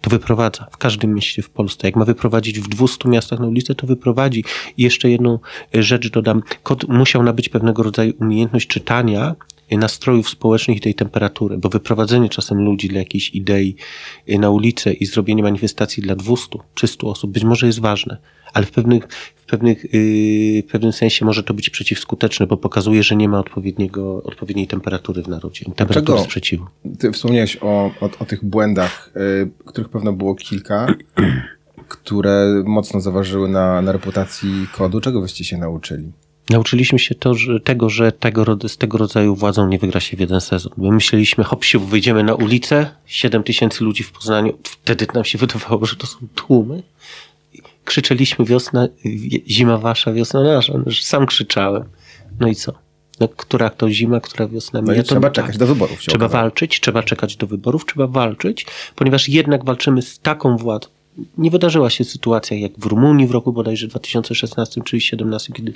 to 0.02 0.10
wyprowadza 0.10 0.68
w 0.72 0.78
każdym 0.78 1.14
mieście 1.14 1.42
w 1.42 1.50
Polsce. 1.50 1.88
Jak 1.88 1.96
ma 1.96 2.06
wyprowadzić 2.06 2.60
w 2.60 2.68
200 2.68 3.10
miastach 3.10 3.40
na 3.40 3.48
ulicę, 3.48 3.76
to 3.76 3.88
wyprowadzi. 3.88 4.44
I 4.78 4.84
jeszcze 4.84 5.10
jedną 5.10 5.40
rzecz 5.74 6.10
dodam. 6.10 6.44
Kod 6.64 6.88
musiał 6.88 7.24
nabyć 7.24 7.50
pewnego 7.50 7.84
rodzaju 7.84 8.14
umiejętność 8.20 8.68
czytania 8.68 9.36
nastrojów 9.78 10.30
społecznych 10.30 10.78
i 10.78 10.82
tej 10.82 10.96
temperatury, 10.96 11.58
bo 11.58 11.70
wyprowadzenie 11.70 12.30
czasem 12.30 12.58
ludzi 12.58 12.88
dla 12.88 13.00
jakiejś 13.00 13.30
idei 13.30 13.76
e, 14.28 14.40
na 14.40 14.50
ulicę 14.50 14.94
i 14.94 15.06
zrobienie 15.06 15.44
manifestacji 15.44 16.04
dla 16.04 16.16
200, 16.16 16.60
300 16.74 17.08
osób 17.08 17.32
być 17.32 17.44
może 17.44 17.68
jest 17.68 17.80
ważne, 17.80 18.18
ale 18.54 18.66
w 18.66 18.72
pewnych, 18.72 19.08
w 19.36 19.46
pewnych, 19.46 19.94
yy, 19.94 20.62
w 20.62 20.72
pewnym 20.72 20.94
sensie 20.94 21.26
może 21.26 21.44
to 21.44 21.54
być 21.54 21.70
przeciwskuteczne, 21.70 22.48
bo 22.48 22.58
pokazuje, 22.58 23.04
że 23.04 23.16
nie 23.16 23.30
ma 23.30 23.40
odpowiedniego, 23.40 24.24
odpowiedniej 24.24 24.68
temperatury 24.68 25.24
w 25.24 25.28
narodzie, 25.28 25.66
temperatury 25.66 26.06
Dlaczego? 26.06 26.24
sprzeciwu. 26.24 26.66
Ty 27.00 27.12
wspomniałeś 27.12 27.58
o, 27.62 27.92
o, 28.02 28.10
o 28.20 28.26
tych 28.26 28.46
błędach, 28.46 29.12
y, 29.16 29.50
których 29.66 29.90
pewno 29.90 30.14
było 30.14 30.36
kilka, 30.36 30.88
które 31.88 32.64
mocno 32.66 33.02
zaważyły 33.02 33.50
na, 33.50 33.82
na 33.82 33.92
reputacji 33.92 34.68
kodu. 34.74 35.02
Czego 35.02 35.22
wyście 35.22 35.44
się 35.44 35.58
nauczyli? 35.58 36.12
Nauczyliśmy 36.50 37.00
się 37.00 37.16
to, 37.16 37.34
że 37.34 37.60
tego, 37.60 37.90
że 37.90 38.12
tego, 38.12 38.58
z 38.68 38.78
tego 38.78 38.98
rodzaju 38.98 39.36
władzą 39.36 39.68
nie 39.68 39.80
wygra 39.80 40.00
się 40.00 40.18
w 40.18 40.20
jeden 40.20 40.42
sezon. 40.42 40.74
My 40.78 40.92
myśleliśmy, 40.92 41.44
hop 41.44 41.64
siu, 41.66 41.80
wyjdziemy 41.80 42.24
na 42.24 42.34
ulicę, 42.36 42.90
7 43.06 43.44
tysięcy 43.44 43.84
ludzi 43.84 44.04
w 44.04 44.12
Poznaniu. 44.12 44.58
Wtedy 44.64 45.08
nam 45.14 45.26
się 45.26 45.38
wydawało, 45.48 45.86
że 45.86 45.96
to 45.96 46.08
są 46.08 46.18
tłumy. 46.36 46.84
Krzyczeliśmy 47.86 48.46
wiosna, 48.46 48.88
zima 49.48 49.78
wasza, 49.78 50.14
wiosna 50.14 50.44
nasza. 50.44 50.74
No, 50.86 50.92
Sam 51.02 51.26
krzyczałem. 51.26 51.84
No 52.40 52.48
i 52.48 52.56
co? 52.56 52.74
No, 53.20 53.28
która 53.28 53.70
to 53.70 53.90
zima, 53.92 54.20
która 54.20 54.48
wiosna 54.48 54.82
No 54.82 54.92
mija, 54.92 55.04
trzeba 55.04 55.30
tak. 55.30 55.34
czekać 55.34 55.58
do 55.58 55.68
wyborów. 55.68 56.00
Trzeba 56.00 56.16
okazało. 56.16 56.42
walczyć, 56.44 56.80
trzeba 56.80 57.04
czekać 57.04 57.36
do 57.36 57.48
wyborów, 57.48 57.86
trzeba 57.86 58.08
walczyć, 58.08 58.66
ponieważ 58.96 59.30
jednak 59.30 59.66
walczymy 59.66 60.02
z 60.02 60.20
taką 60.20 60.58
władzą. 60.58 60.90
Nie 61.38 61.52
wydarzyła 61.52 61.90
się 61.90 62.04
sytuacja 62.04 62.58
jak 62.58 62.72
w 62.78 62.86
Rumunii 62.86 63.28
w 63.28 63.32
roku 63.32 63.54
bodajże 63.54 63.88
2016 63.88 64.74
czy 64.74 64.98
2017, 64.98 65.54
kiedy 65.54 65.74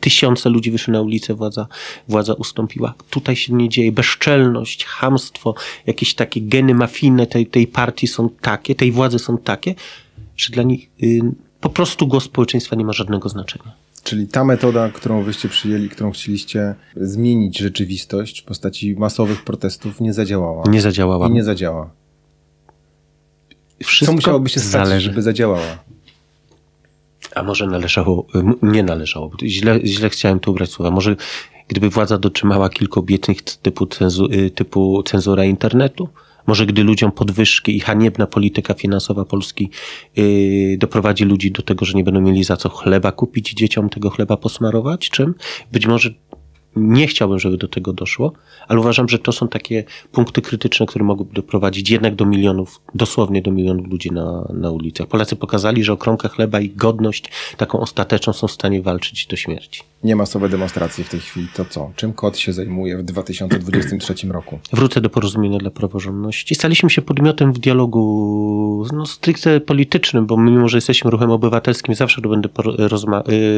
tysiące 0.00 0.50
ludzi 0.50 0.70
wyszły 0.70 0.92
na 0.92 1.00
ulicę, 1.00 1.34
władza, 1.34 1.66
władza 2.08 2.34
ustąpiła. 2.34 2.94
Tutaj 3.10 3.36
się 3.36 3.54
nie 3.54 3.68
dzieje. 3.68 3.92
Bezczelność, 3.92 4.84
hamstwo, 4.84 5.54
jakieś 5.86 6.14
takie 6.14 6.40
geny 6.40 6.74
mafijne 6.74 7.26
tej, 7.26 7.46
tej 7.46 7.66
partii 7.66 8.06
są 8.06 8.28
takie, 8.28 8.74
tej 8.74 8.92
władzy 8.92 9.18
są 9.18 9.38
takie, 9.38 9.74
że 10.36 10.52
dla 10.52 10.62
nich 10.62 10.90
y, 11.02 11.20
po 11.60 11.70
prostu 11.70 12.06
głos 12.06 12.24
społeczeństwa 12.24 12.76
nie 12.76 12.84
ma 12.84 12.92
żadnego 12.92 13.28
znaczenia. 13.28 13.72
Czyli 14.04 14.28
ta 14.28 14.44
metoda, 14.44 14.88
którą 14.88 15.22
wyście 15.22 15.48
przyjęli, 15.48 15.88
którą 15.88 16.10
chcieliście 16.10 16.74
zmienić 16.96 17.58
rzeczywistość 17.58 18.42
w 18.42 18.44
postaci 18.44 18.94
masowych 18.94 19.44
protestów, 19.44 20.00
nie 20.00 20.12
zadziałała. 20.12 20.64
Nie 20.68 20.80
zadziałała. 20.80 21.28
I 21.28 21.30
nie 21.30 21.44
zadziała. 21.44 21.90
Wszystko 23.84 24.06
Co 24.06 24.12
musiałoby 24.16 24.48
się 24.48 24.60
stać, 24.60 24.70
zależy. 24.88 25.10
żeby 25.10 25.22
zadziałała? 25.22 25.78
A 27.34 27.42
może 27.42 27.66
należało, 27.66 28.26
m- 28.34 28.54
nie 28.62 28.82
należało, 28.82 29.30
źle, 29.42 29.80
źle 29.84 30.10
chciałem 30.10 30.40
tu 30.40 30.50
ubrać 30.50 30.70
słowa. 30.70 30.90
Może 30.90 31.16
gdyby 31.68 31.90
władza 31.90 32.18
dotrzymała 32.18 32.68
kilku 32.70 33.00
obietnic 33.00 33.56
typu, 33.56 33.86
cenzu, 33.86 34.26
y, 34.32 34.50
typu 34.50 35.02
cenzura 35.02 35.44
internetu? 35.44 36.08
Może 36.46 36.66
gdy 36.66 36.84
ludziom 36.84 37.12
podwyżki 37.12 37.76
i 37.76 37.80
haniebna 37.80 38.26
polityka 38.26 38.74
finansowa 38.74 39.24
Polski 39.24 39.70
yy, 40.16 40.76
doprowadzi 40.78 41.24
ludzi 41.24 41.50
do 41.50 41.62
tego, 41.62 41.84
że 41.84 41.92
nie 41.94 42.04
będą 42.04 42.20
mieli 42.20 42.44
za 42.44 42.56
co 42.56 42.68
chleba 42.68 43.12
kupić, 43.12 43.52
dzieciom 43.52 43.88
tego 43.88 44.10
chleba 44.10 44.36
posmarować? 44.36 45.10
Czym? 45.10 45.34
Być 45.72 45.86
może 45.86 46.10
nie 46.76 47.06
chciałbym, 47.06 47.38
żeby 47.38 47.56
do 47.56 47.68
tego 47.68 47.92
doszło, 47.92 48.32
ale 48.68 48.80
uważam, 48.80 49.08
że 49.08 49.18
to 49.18 49.32
są 49.32 49.48
takie 49.48 49.84
punkty 50.12 50.42
krytyczne, 50.42 50.86
które 50.86 51.04
mogłyby 51.04 51.34
doprowadzić 51.34 51.90
jednak 51.90 52.14
do 52.14 52.26
milionów, 52.26 52.80
dosłownie 52.94 53.42
do 53.42 53.50
milionów 53.50 53.86
ludzi 53.86 54.10
na, 54.10 54.48
na 54.54 54.70
ulicach. 54.70 55.06
Polacy 55.06 55.36
pokazali, 55.36 55.84
że 55.84 55.92
o 55.92 55.96
kromkę 55.96 56.28
chleba 56.28 56.60
i 56.60 56.70
godność 56.70 57.30
taką 57.56 57.80
ostateczną 57.80 58.32
są 58.32 58.46
w 58.46 58.52
stanie 58.52 58.82
walczyć 58.82 59.26
do 59.26 59.36
śmierci. 59.36 59.91
Nie 60.04 60.16
masowe 60.16 60.48
demonstracje 60.48 61.04
w 61.04 61.08
tej 61.08 61.20
chwili. 61.20 61.48
To 61.54 61.64
co? 61.64 61.92
Czym 61.96 62.12
kod 62.12 62.38
się 62.38 62.52
zajmuje 62.52 62.98
w 62.98 63.02
2023 63.02 64.14
roku? 64.28 64.58
Wrócę 64.72 65.00
do 65.00 65.10
porozumienia 65.10 65.58
dla 65.58 65.70
praworządności. 65.70 66.54
Staliśmy 66.54 66.90
się 66.90 67.02
podmiotem 67.02 67.52
w 67.52 67.58
dialogu 67.58 68.86
no, 68.92 69.06
stricte 69.06 69.60
politycznym, 69.60 70.26
bo 70.26 70.36
mimo, 70.36 70.68
że 70.68 70.76
jesteśmy 70.76 71.10
ruchem 71.10 71.30
obywatelskim, 71.30 71.94
zawsze 71.94 72.22
to 72.22 72.28
będę 72.28 72.48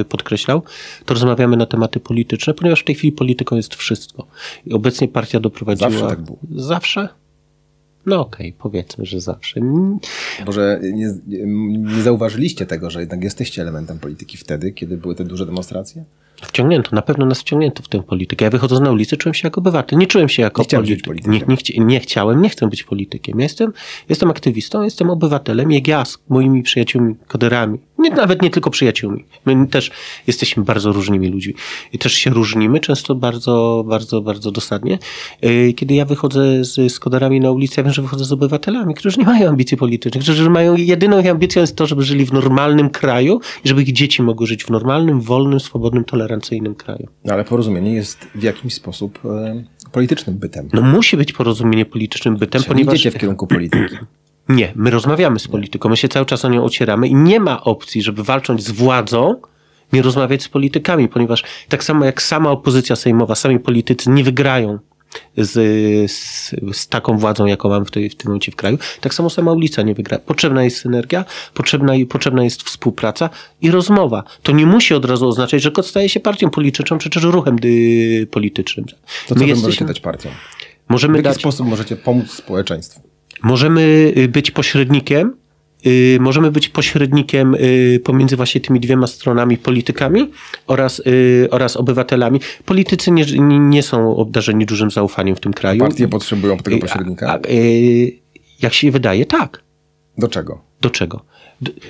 y, 0.01 0.05
podkreślał, 0.05 0.63
to 1.05 1.15
rozmawiamy 1.15 1.57
na 1.57 1.67
tematy 1.67 2.01
polityczne, 2.01 2.55
ponieważ 2.55 2.81
w 2.81 2.85
tej 2.85 2.95
chwili 2.95 3.13
polityką 3.13 3.57
jest 3.57 3.75
wszystko. 3.75 4.27
I 4.67 4.73
obecnie 4.73 5.09
partia 5.09 5.41
doprowadziła... 5.41 5.91
Zawsze 5.91 6.09
tak 6.09 6.21
było. 6.21 6.39
Zawsze? 6.57 7.09
No 8.07 8.21
okej, 8.21 8.53
powiedzmy, 8.59 9.07
że 9.07 9.21
zawsze. 9.21 9.61
Może 10.47 10.81
nie, 10.83 11.15
nie 11.27 12.03
zauważyliście 12.03 12.67
tego, 12.67 12.91
że 12.91 13.01
jednak 13.01 13.25
jesteście 13.25 13.63
elementem 13.63 13.99
polityki 13.99 14.37
wtedy, 14.37 14.73
kiedy 14.73 14.97
były 14.97 15.15
te 15.15 15.25
duże 15.25 15.47
demonstracje? 15.47 16.05
Wciągnięto, 16.43 16.91
na 16.93 17.03
pewno 17.03 17.27
nas 17.27 17.41
wciągnięto 17.41 17.83
w 17.83 17.89
tę 17.89 18.03
politykę. 18.03 18.45
Ja 18.45 18.51
wychodząc 18.51 18.81
na 18.81 18.91
ulicę, 18.91 19.17
czułem 19.17 19.35
się 19.35 19.49
jako 19.49 19.61
obywatel. 19.61 19.99
Nie 19.99 20.07
czułem 20.07 20.29
się 20.29 20.43
jako 20.43 20.63
Nie 20.63 20.79
polityk. 20.79 21.27
Nie, 21.27 21.39
nie, 21.49 21.57
chci- 21.57 21.85
nie 21.85 22.01
chciałem, 22.01 22.43
nie 22.43 22.49
chcę 22.49 22.69
być 22.69 22.83
politykiem. 22.83 23.39
Ja 23.39 23.43
jestem, 23.43 23.73
jestem 24.09 24.31
aktywistą, 24.31 24.83
jestem 24.83 25.11
obywatelem, 25.11 25.73
jak 25.73 25.89
ja 25.89 26.05
z 26.05 26.19
moimi 26.29 26.63
przyjaciółmi, 26.63 27.15
koderami. 27.29 27.79
Nie, 27.99 28.11
nawet 28.11 28.43
nie 28.43 28.51
tylko 28.51 28.71
przyjaciółmi. 28.71 29.25
My 29.47 29.67
też 29.67 29.91
jesteśmy 30.27 30.65
bardzo 30.65 30.93
różnymi 30.93 31.29
ludźmi. 31.29 31.55
I 31.93 31.99
też 31.99 32.13
się 32.13 32.31
różnimy, 32.31 32.81
często 32.81 33.15
bardzo, 33.15 33.85
bardzo, 33.87 34.21
bardzo 34.21 34.51
dosadnie. 34.51 34.99
Yy, 35.43 35.73
Kiedy 35.73 35.95
ja 35.95 36.05
wychodzę 36.05 36.65
z, 36.65 36.93
z 36.93 36.99
koderami 37.01 37.41
na 37.41 37.51
ulicę, 37.51 37.75
ja 37.77 37.85
wiem, 37.85 37.93
że 37.93 38.03
wychodzę 38.03 38.25
z 38.25 38.33
obywatelami, 38.33 38.95
którzy 38.95 39.19
nie 39.19 39.25
mają 39.25 39.49
ambicji 39.49 39.77
politycznych, 39.77 40.25
którzy 40.25 40.51
mają 40.51 40.77
jedyną 40.77 41.21
ich 41.21 41.27
ambicją 41.27 41.61
jest 41.61 41.77
to, 41.77 41.87
żeby 41.87 42.03
żyli 42.03 42.27
w 42.27 42.33
normalnym 42.33 42.91
kraju 42.91 43.41
i 43.65 43.69
żeby 43.69 43.83
ich 43.83 43.93
dzieci 43.93 44.23
mogły 44.23 44.47
żyć 44.47 44.65
w 44.65 44.71
normalnym, 44.71 45.21
wolnym, 45.21 45.61
swobodnym, 45.61 46.05
tolerancyjnym 46.25 46.75
kraju. 46.75 47.09
No, 47.25 47.35
ale 47.35 47.45
porozumienie 47.45 47.95
jest 47.95 48.25
w 48.35 48.43
jakimś 48.43 48.75
sposób 48.75 49.19
e, 49.25 49.65
politycznym 49.93 50.37
bytem. 50.39 50.69
No 50.73 50.83
musi 50.83 51.17
być 51.17 51.33
porozumienie 51.33 51.87
politycznym 51.87 52.37
bytem, 52.37 52.63
Czyli 52.63 52.69
ponieważ... 52.69 52.95
idziecie 52.95 53.11
w 53.11 53.21
kierunku 53.21 53.47
polityki. 53.47 53.97
Nie, 54.49 54.73
my 54.77 54.91
rozmawiamy 54.91 55.39
z 55.39 55.49
polityką, 55.49 55.89
my 55.89 55.97
się 55.97 56.09
cały 56.09 56.27
czas 56.27 56.45
o 56.45 56.49
nią 56.49 56.65
ocieramy 56.65 57.09
i 57.09 57.15
nie 57.15 57.41
ma 57.41 57.65
opcji, 57.65 58.03
żeby 58.03 58.25
walcząc 58.25 58.63
z 58.63 58.71
władzą, 58.71 59.41
nie 59.93 60.03
rozmawiać 60.03 60.43
z 60.43 60.49
politykami, 60.49 61.09
ponieważ 61.09 61.45
tak 61.69 61.85
samo 61.85 62.05
jak 62.05 62.23
sama 62.23 62.51
opozycja 62.51 62.97
sejmowa, 62.97 63.35
sami 63.35 63.61
politycy 63.61 64.11
nie 64.11 64.25
wygrają 64.25 64.79
z, 65.37 65.53
z, 66.11 66.51
z 66.73 66.89
taką 66.89 67.19
władzą, 67.19 67.47
jaką 67.47 67.69
mamy 67.69 67.85
w, 67.85 67.91
tej, 67.91 68.11
w 68.11 68.15
tym 68.15 68.29
momencie 68.29 68.53
w 68.53 68.57
kraju, 68.57 68.79
tak 69.01 69.15
samo 69.15 69.31
sama 69.31 69.53
ulica 69.53 69.83
nie 69.83 69.95
wygra. 69.95 70.19
Potrzebna 70.19 70.65
jest 70.65 70.77
synergia, 70.77 71.25
potrzebna, 71.55 71.93
potrzebna 72.09 72.45
jest 72.45 72.63
współpraca 72.63 73.31
i 73.61 73.71
rozmowa. 73.71 74.25
To 74.43 74.53
nie 74.53 74.67
musi 74.67 74.95
od 74.95 75.05
razu 75.05 75.29
oznaczać, 75.29 75.63
że 75.63 75.71
KOD 75.71 75.87
staje 75.87 76.09
się 76.09 76.21
partią 76.21 76.51
polityczną, 76.51 76.99
czy 76.99 77.11
też 77.11 77.23
ruchem 77.23 77.59
dy, 77.59 78.27
politycznym. 78.31 78.87
To 79.29 79.35
co 79.35 79.35
wy 79.35 79.55
możecie 79.55 79.85
dać 79.85 80.01
partiom? 80.01 80.33
W 80.87 80.91
Możemy 80.91 81.19
jaki 81.19 81.25
dać, 81.25 81.39
sposób 81.39 81.67
możecie 81.67 81.97
pomóc 81.97 82.31
społeczeństwu? 82.31 83.01
Możemy 83.43 84.13
y, 84.17 84.29
być 84.29 84.51
pośrednikiem 84.51 85.37
możemy 86.21 86.51
być 86.51 86.69
pośrednikiem 86.69 87.55
y, 87.55 88.01
pomiędzy 88.05 88.37
właśnie 88.37 88.61
tymi 88.61 88.81
dwiema 88.81 89.07
stronami, 89.07 89.59
politykami 89.59 90.31
oraz, 90.67 91.03
y, 91.07 91.49
oraz 91.51 91.77
obywatelami. 91.77 92.41
Politycy 92.65 93.11
nie, 93.11 93.25
nie, 93.61 93.83
są 93.83 94.17
obdarzeni 94.17 94.67
dużym 94.67 94.91
zaufaniem 94.91 95.37
w 95.37 95.41
tym 95.41 95.53
kraju. 95.53 95.81
Partie 95.81 96.09
potrzebują 96.09 96.57
tego 96.57 96.77
Y, 96.77 96.81
pośrednika? 96.81 97.27
a- 97.29 97.33
a, 97.35 97.51
y, 97.51 98.13
jak 98.63 98.75
się 98.75 98.91
wydaje, 98.91 99.27
tak. 99.27 99.63
Do 100.19 100.29
czego? 100.29 100.61
Do 100.81 100.91
czego? 100.91 101.25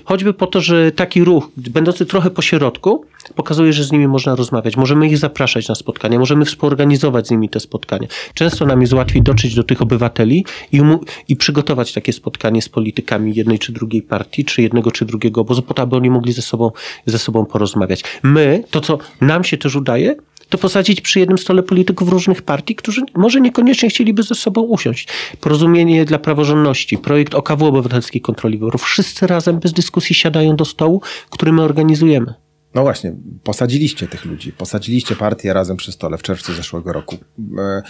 Choćby 0.05 0.35
po 0.35 0.47
to, 0.47 0.61
że 0.61 0.93
taki 0.93 1.25
ruch, 1.25 1.49
będący 1.57 2.07
trochę 2.07 2.31
po 2.31 2.43
środku, 2.43 3.05
pokazuje, 3.35 3.73
że 3.73 3.85
z 3.85 3.93
nimi 3.93 4.09
można 4.09 4.35
rozmawiać. 4.35 4.77
Możemy 4.77 5.07
ich 5.07 5.19
zapraszać 5.19 5.69
na 5.69 5.75
spotkania, 5.75 6.19
możemy 6.19 6.45
współorganizować 6.45 7.27
z 7.27 7.31
nimi 7.31 7.49
te 7.49 7.61
spotkania. 7.61 8.09
Często 8.35 8.67
nam 8.67 8.81
jest 8.81 8.93
łatwiej 8.93 9.23
dotrzeć 9.23 9.55
do 9.55 9.65
tych 9.65 9.83
obywateli 9.83 10.45
i, 10.73 10.81
i 11.29 11.37
przygotować 11.37 11.93
takie 11.93 12.13
spotkanie 12.13 12.63
z 12.63 12.69
politykami 12.69 13.35
jednej 13.35 13.59
czy 13.59 13.73
drugiej 13.73 14.03
partii, 14.03 14.45
czy 14.45 14.63
jednego 14.63 14.91
czy 14.91 15.05
drugiego 15.05 15.41
obozu, 15.41 15.63
po 15.63 15.75
to, 15.75 15.83
aby 15.83 15.97
oni 15.97 16.11
mogli 16.11 16.33
ze 16.33 16.43
sobą, 16.43 16.71
ze 17.07 17.19
sobą 17.19 17.47
porozmawiać. 17.47 18.05
My, 18.23 18.65
to 18.71 18.81
co 18.81 18.99
nam 19.21 19.45
się 19.45 19.57
też 19.59 19.77
udaje, 19.77 20.17
to 20.55 20.59
posadzić 20.59 21.01
przy 21.01 21.21
jednym 21.21 21.39
stole 21.39 21.63
polityków 21.63 22.09
różnych 22.09 22.43
partii, 22.43 22.75
którzy 22.75 23.03
może 23.15 23.41
niekoniecznie 23.41 23.89
chcieliby 23.89 24.23
ze 24.23 24.35
sobą 24.35 24.63
usiąść. 24.63 25.09
Porozumienie 25.41 26.05
dla 26.05 26.19
praworządności, 26.19 26.99
projekt 26.99 27.35
OKW 27.35 27.67
Obywatelskiej 27.67 28.21
Kontroli 28.21 28.59
Wyborów. 28.59 28.83
Wszyscy 28.83 29.27
razem 29.27 29.59
bez 29.59 29.73
dyskusji 29.73 30.15
siadają 30.15 30.57
do 30.57 30.65
stołu, 30.65 31.03
który 31.31 31.53
my 31.53 31.63
organizujemy. 31.63 32.35
No 32.75 32.83
właśnie, 32.83 33.15
posadziliście 33.43 34.09
tych 34.09 34.25
ludzi, 34.25 34.53
posadziliście 34.53 35.17
partię 35.17 35.53
razem 35.53 35.77
przy 35.77 35.93
stole 35.93 36.19
w 36.19 36.23
czerwcu 36.23 36.53
zeszłego 36.53 36.93
roku. 36.93 37.17
E, 37.59 37.83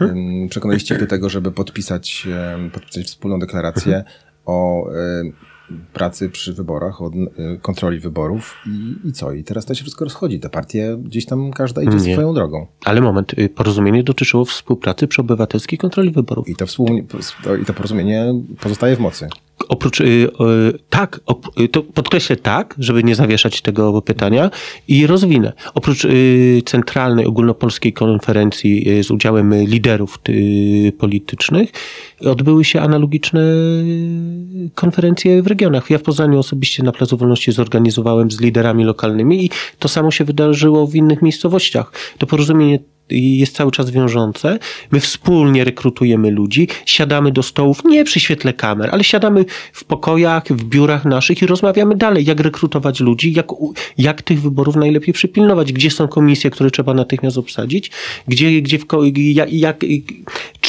em, 0.00 0.48
Przekonaliście 0.50 0.98
do 0.98 1.06
tego, 1.06 1.28
żeby 1.28 1.52
podpisać, 1.52 2.26
podpisać 2.72 3.06
wspólną 3.06 3.38
deklarację 3.38 4.04
o 4.46 4.86
e, 4.90 5.22
pracy 5.92 6.30
przy 6.30 6.52
wyborach, 6.52 7.02
o 7.02 7.06
e, 7.06 7.56
kontroli 7.56 7.98
wyborów 7.98 8.56
i, 8.66 9.08
i 9.08 9.12
co? 9.12 9.32
I 9.32 9.44
teraz 9.44 9.66
to 9.66 9.74
się 9.74 9.82
wszystko 9.82 10.04
rozchodzi. 10.04 10.40
Te 10.40 10.48
partie 10.50 10.96
gdzieś 11.04 11.26
tam 11.26 11.50
każda 11.50 11.82
idzie 11.82 11.96
Nie. 11.96 12.12
swoją 12.12 12.34
drogą. 12.34 12.66
Ale 12.84 13.00
moment, 13.00 13.38
y, 13.38 13.48
porozumienie 13.48 14.04
dotyczyło 14.04 14.44
współpracy 14.44 15.06
przy 15.06 15.20
Obywatelskiej 15.20 15.78
Kontroli 15.78 16.10
Wyborów. 16.10 16.48
I 16.48 16.56
to, 16.56 16.66
współ, 16.66 16.88
i 17.62 17.64
to 17.66 17.74
porozumienie 17.74 18.34
pozostaje 18.60 18.96
w 18.96 19.00
mocy. 19.00 19.28
Oprócz, 19.68 20.00
y, 20.00 20.04
y, 20.04 20.28
tak, 20.90 21.20
op, 21.26 21.60
y, 21.60 21.68
to 21.68 21.82
podkreślę 21.82 22.36
tak, 22.36 22.74
żeby 22.78 23.04
nie 23.04 23.14
zawieszać 23.14 23.60
tego 23.60 24.02
pytania 24.02 24.50
i 24.88 25.06
rozwinę. 25.06 25.52
Oprócz 25.74 26.04
y, 26.04 26.62
centralnej 26.64 27.26
ogólnopolskiej 27.26 27.92
konferencji 27.92 28.90
y, 28.98 29.04
z 29.04 29.10
udziałem 29.10 29.54
liderów 29.64 30.18
y, 30.28 30.92
politycznych 30.98 31.72
odbyły 32.20 32.64
się 32.64 32.80
analogiczne 32.80 33.40
konferencje 34.74 35.42
w 35.42 35.46
regionach. 35.46 35.90
Ja 35.90 35.98
w 35.98 36.02
Poznaniu 36.02 36.38
osobiście 36.38 36.82
na 36.82 36.92
Placu 36.92 37.16
Wolności 37.16 37.52
zorganizowałem 37.52 38.30
z 38.30 38.40
liderami 38.40 38.84
lokalnymi 38.84 39.44
i 39.44 39.50
to 39.78 39.88
samo 39.88 40.10
się 40.10 40.24
wydarzyło 40.24 40.86
w 40.86 40.94
innych 40.94 41.22
miejscowościach. 41.22 41.92
To 42.18 42.26
porozumienie 42.26 42.78
jest 43.10 43.56
cały 43.56 43.70
czas 43.70 43.90
wiążące. 43.90 44.58
My 44.92 45.00
wspólnie 45.00 45.64
rekrutujemy 45.64 46.30
ludzi, 46.30 46.68
siadamy 46.86 47.32
do 47.32 47.42
stołów, 47.42 47.84
nie 47.84 48.04
przy 48.04 48.20
świetle 48.20 48.52
kamer, 48.52 48.90
ale 48.92 49.04
siadamy 49.04 49.44
w 49.72 49.84
pokojach, 49.84 50.44
w 50.50 50.64
biurach 50.64 51.04
naszych 51.04 51.42
i 51.42 51.46
rozmawiamy 51.46 51.96
dalej, 51.96 52.24
jak 52.24 52.40
rekrutować 52.40 53.00
ludzi, 53.00 53.32
jak, 53.32 53.46
jak 53.98 54.22
tych 54.22 54.42
wyborów 54.42 54.76
najlepiej 54.76 55.14
przypilnować, 55.14 55.72
gdzie 55.72 55.90
są 55.90 56.08
komisje, 56.08 56.50
które 56.50 56.70
trzeba 56.70 56.94
natychmiast 56.94 57.38
obsadzić, 57.38 57.90
gdzie, 58.28 58.62
gdzie 58.62 58.78
w, 58.78 58.86
jak, 59.16 59.52
jak 59.52 59.84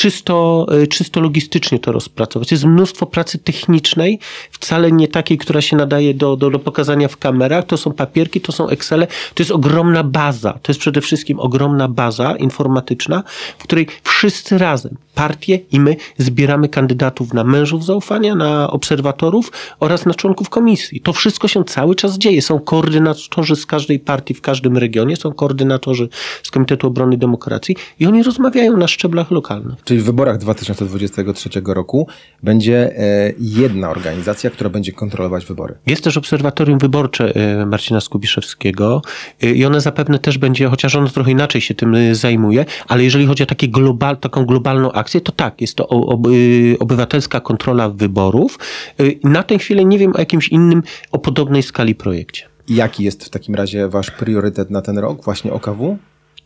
czysto, 0.04 0.66
e, 0.82 0.88
czysto 0.88 1.22
logistycznie 1.22 1.80
to 1.80 1.92
rozpracować. 1.92 2.52
Jest 2.52 2.64
mnóstwo 2.64 3.06
pracy 3.06 3.38
technicznej, 3.38 4.20
wcale 4.52 4.92
nie 4.92 5.08
takiej, 5.08 5.38
która 5.38 5.62
się 5.62 5.78
nadaje 5.78 6.14
do, 6.14 6.36
do, 6.38 6.50
do 6.50 6.60
pokazania 6.60 7.08
w 7.08 7.18
kamerach. 7.18 7.66
To 7.66 7.78
są 7.78 7.92
papierki, 7.92 8.42
to 8.42 8.52
są 8.52 8.68
Excele, 8.68 9.08
to 9.08 9.44
jest 9.44 9.52
ogromna 9.52 10.04
baza. 10.04 10.54
To 10.54 10.72
jest 10.72 10.80
przede 10.80 11.02
wszystkim 11.02 11.40
ogromna 11.40 11.88
baza 11.88 12.36
informatyczna, 12.36 13.24
w 13.58 13.64
której 13.64 13.88
wszyscy 14.04 14.58
razem, 14.58 14.98
partie 15.16 15.60
i 15.72 15.80
my, 15.80 15.96
zbieramy 16.18 16.70
kandydatów 16.70 17.34
na 17.34 17.44
mężów 17.44 17.86
zaufania, 17.86 18.36
na 18.36 18.72
obserwatorów 18.72 19.52
oraz 19.80 20.06
na 20.06 20.14
członków 20.14 20.50
komisji. 20.50 21.02
To 21.02 21.14
wszystko 21.14 21.48
się 21.48 21.64
cały 21.64 21.96
czas 21.96 22.18
dzieje. 22.18 22.42
Są 22.42 22.60
koordynatorzy 22.60 23.56
z 23.56 23.66
każdej 23.66 24.00
partii 24.00 24.34
w 24.34 24.42
każdym 24.42 24.78
regionie, 24.78 25.16
są 25.16 25.34
koordynatorzy 25.34 26.10
z 26.44 26.52
Komitetu 26.52 26.88
Obrony 26.88 27.18
Demokracji 27.18 27.76
i 28.00 28.06
oni 28.06 28.24
rozmawiają 28.24 28.78
na 28.78 28.88
szczeblach 28.88 29.32
lokalnych. 29.32 29.84
Czyli 29.94 30.04
w 30.04 30.06
wyborach 30.06 30.38
2023 30.38 31.50
roku 31.66 32.08
będzie 32.44 33.00
e, 33.00 33.34
jedna 33.40 33.90
organizacja, 33.90 34.50
która 34.50 34.70
będzie 34.70 34.92
kontrolować 34.92 35.46
wybory. 35.46 35.76
Jest 35.88 36.04
też 36.04 36.18
obserwatorium 36.18 36.80
wyborcze 36.80 37.36
e, 37.36 37.66
Marcina 37.66 38.02
Skubiszewskiego 38.02 39.02
e, 39.42 39.52
i 39.52 39.66
one 39.66 39.82
zapewne 39.82 40.20
też 40.20 40.38
będzie, 40.38 40.68
chociaż 40.68 40.96
ono 40.96 41.10
trochę 41.10 41.32
inaczej 41.32 41.62
się 41.62 41.74
tym 41.74 42.16
zajmuje, 42.16 42.66
ale 42.88 43.04
jeżeli 43.04 43.26
chodzi 43.26 43.44
o 43.44 43.46
takie 43.46 43.68
global, 43.68 44.18
taką 44.18 44.46
globalną 44.46 44.92
akcję, 44.92 45.22
to 45.22 45.32
tak, 45.32 45.62
jest 45.62 45.76
to 45.76 45.88
obywatelska 46.80 47.40
kontrola 47.40 47.90
wyborów. 47.90 48.60
Na 49.24 49.44
tę 49.44 49.58
chwilę 49.58 49.86
nie 49.86 49.98
wiem 49.98 50.16
o 50.16 50.20
jakimś 50.20 50.50
innym, 50.50 50.84
o 51.12 51.20
podobnej 51.20 51.64
skali 51.64 51.96
projekcie. 51.96 52.46
Jaki 52.70 53.04
jest 53.04 53.26
w 53.26 53.30
takim 53.30 53.56
razie 53.56 53.90
wasz 53.90 54.12
priorytet 54.12 54.70
na 54.70 54.82
ten 54.82 54.98
rok, 54.98 55.24
właśnie 55.24 55.54
OKW? 55.54 55.98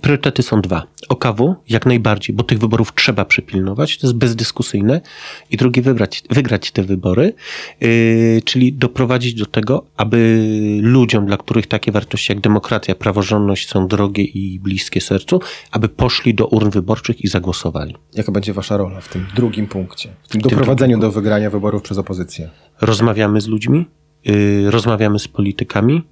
Priorytety 0.02 0.44
są 0.44 0.62
dwa. 0.62 0.84
OKW 1.10 1.56
jak 1.70 1.86
najbardziej, 1.86 2.36
bo 2.36 2.44
tych 2.44 2.60
wyborów 2.60 2.94
trzeba 2.96 3.26
przypilnować, 3.26 3.98
to 3.98 4.08
jest 4.08 4.18
bezdyskusyjne. 4.18 5.02
I 5.52 5.58
drugi, 5.58 5.82
wybrać, 5.82 6.24
wygrać 6.30 6.72
te 6.72 6.84
wybory, 6.84 7.34
yy, 7.82 8.42
czyli 8.46 8.74
doprowadzić 8.74 9.34
do 9.34 9.46
tego, 9.46 9.86
aby 9.98 10.40
ludziom, 10.82 11.26
dla 11.26 11.38
których 11.38 11.68
takie 11.68 11.92
wartości 11.92 12.32
jak 12.32 12.42
demokracja, 12.42 12.96
praworządność 12.96 13.70
są 13.70 13.88
drogie 13.88 14.24
i 14.24 14.60
bliskie 14.60 15.02
sercu, 15.02 15.40
aby 15.72 15.90
poszli 15.90 16.34
do 16.34 16.48
urn 16.48 16.70
wyborczych 16.70 17.22
i 17.22 17.28
zagłosowali. 17.28 17.96
Jaka 18.14 18.32
będzie 18.32 18.54
wasza 18.54 18.78
rola 18.78 19.02
w 19.02 19.10
tym 19.10 19.26
drugim 19.36 19.68
punkcie? 19.68 20.10
W 20.24 20.28
tym 20.28 20.42
doprowadzeniu 20.42 21.00
do 21.00 21.12
wygrania 21.12 21.50
wyborów 21.50 21.82
przez 21.82 21.98
opozycję? 21.98 22.50
Rozmawiamy 22.82 23.42
z 23.42 23.48
ludźmi, 23.48 23.86
yy, 24.26 24.72
rozmawiamy 24.72 25.20
z 25.20 25.28
politykami, 25.28 26.04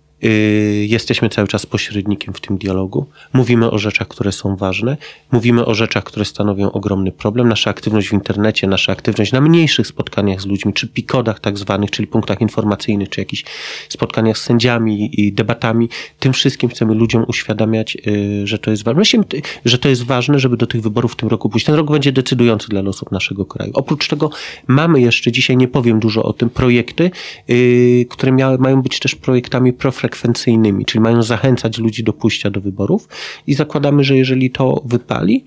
jesteśmy 0.87 1.29
cały 1.29 1.47
czas 1.47 1.65
pośrednikiem 1.65 2.33
w 2.33 2.41
tym 2.41 2.57
dialogu. 2.57 3.05
Mówimy 3.33 3.71
o 3.71 3.77
rzeczach, 3.77 4.07
które 4.07 4.31
są 4.31 4.55
ważne, 4.55 4.97
mówimy 5.31 5.65
o 5.65 5.73
rzeczach, 5.73 6.03
które 6.03 6.25
stanowią 6.25 6.71
ogromny 6.71 7.11
problem. 7.11 7.49
Nasza 7.49 7.69
aktywność 7.69 8.09
w 8.09 8.13
internecie, 8.13 8.67
nasza 8.67 8.91
aktywność 8.91 9.31
na 9.31 9.41
mniejszych 9.41 9.87
spotkaniach 9.87 10.41
z 10.41 10.45
ludźmi, 10.45 10.73
czy 10.73 10.87
pikodach 10.87 11.39
tak 11.39 11.57
zwanych, 11.57 11.91
czyli 11.91 12.07
punktach 12.07 12.41
informacyjnych, 12.41 13.09
czy 13.09 13.21
jakichś 13.21 13.43
spotkaniach 13.89 14.37
z 14.37 14.41
sędziami 14.41 15.21
i 15.21 15.33
debatami, 15.33 15.89
tym 16.19 16.33
wszystkim 16.33 16.69
chcemy 16.69 16.93
ludziom 16.93 17.25
uświadamiać, 17.27 17.97
yy, 18.05 18.47
że 18.47 18.59
to 18.59 18.71
jest 18.71 18.83
ważne. 18.83 18.99
Myślę, 18.99 19.23
że 19.65 19.77
to 19.77 19.89
jest 19.89 20.03
ważne, 20.03 20.39
żeby 20.39 20.57
do 20.57 20.67
tych 20.67 20.81
wyborów 20.81 21.13
w 21.13 21.15
tym 21.15 21.29
roku 21.29 21.49
pójść. 21.49 21.65
Ten 21.65 21.75
rok 21.75 21.91
będzie 21.91 22.11
decydujący 22.11 22.69
dla 22.69 22.81
losów 22.81 23.11
naszego 23.11 23.45
kraju. 23.45 23.71
Oprócz 23.75 24.07
tego 24.07 24.29
mamy 24.67 25.01
jeszcze, 25.01 25.31
dzisiaj 25.31 25.57
nie 25.57 25.67
powiem 25.67 25.99
dużo 25.99 26.23
o 26.23 26.33
tym, 26.33 26.49
projekty, 26.49 27.11
yy, 27.47 28.05
które 28.09 28.57
mają 28.59 28.81
być 28.81 28.99
też 28.99 29.15
projektami 29.15 29.73
profrekwencyjnymi, 30.09 30.85
czyli 30.85 31.01
mają 31.01 31.23
zachęcać 31.23 31.77
ludzi 31.77 32.03
do 32.03 32.13
pójścia 32.13 32.49
do 32.49 32.61
wyborów 32.61 33.07
i 33.47 33.53
zakładamy, 33.53 34.03
że 34.03 34.17
jeżeli 34.17 34.51
to 34.51 34.81
wypali, 34.85 35.45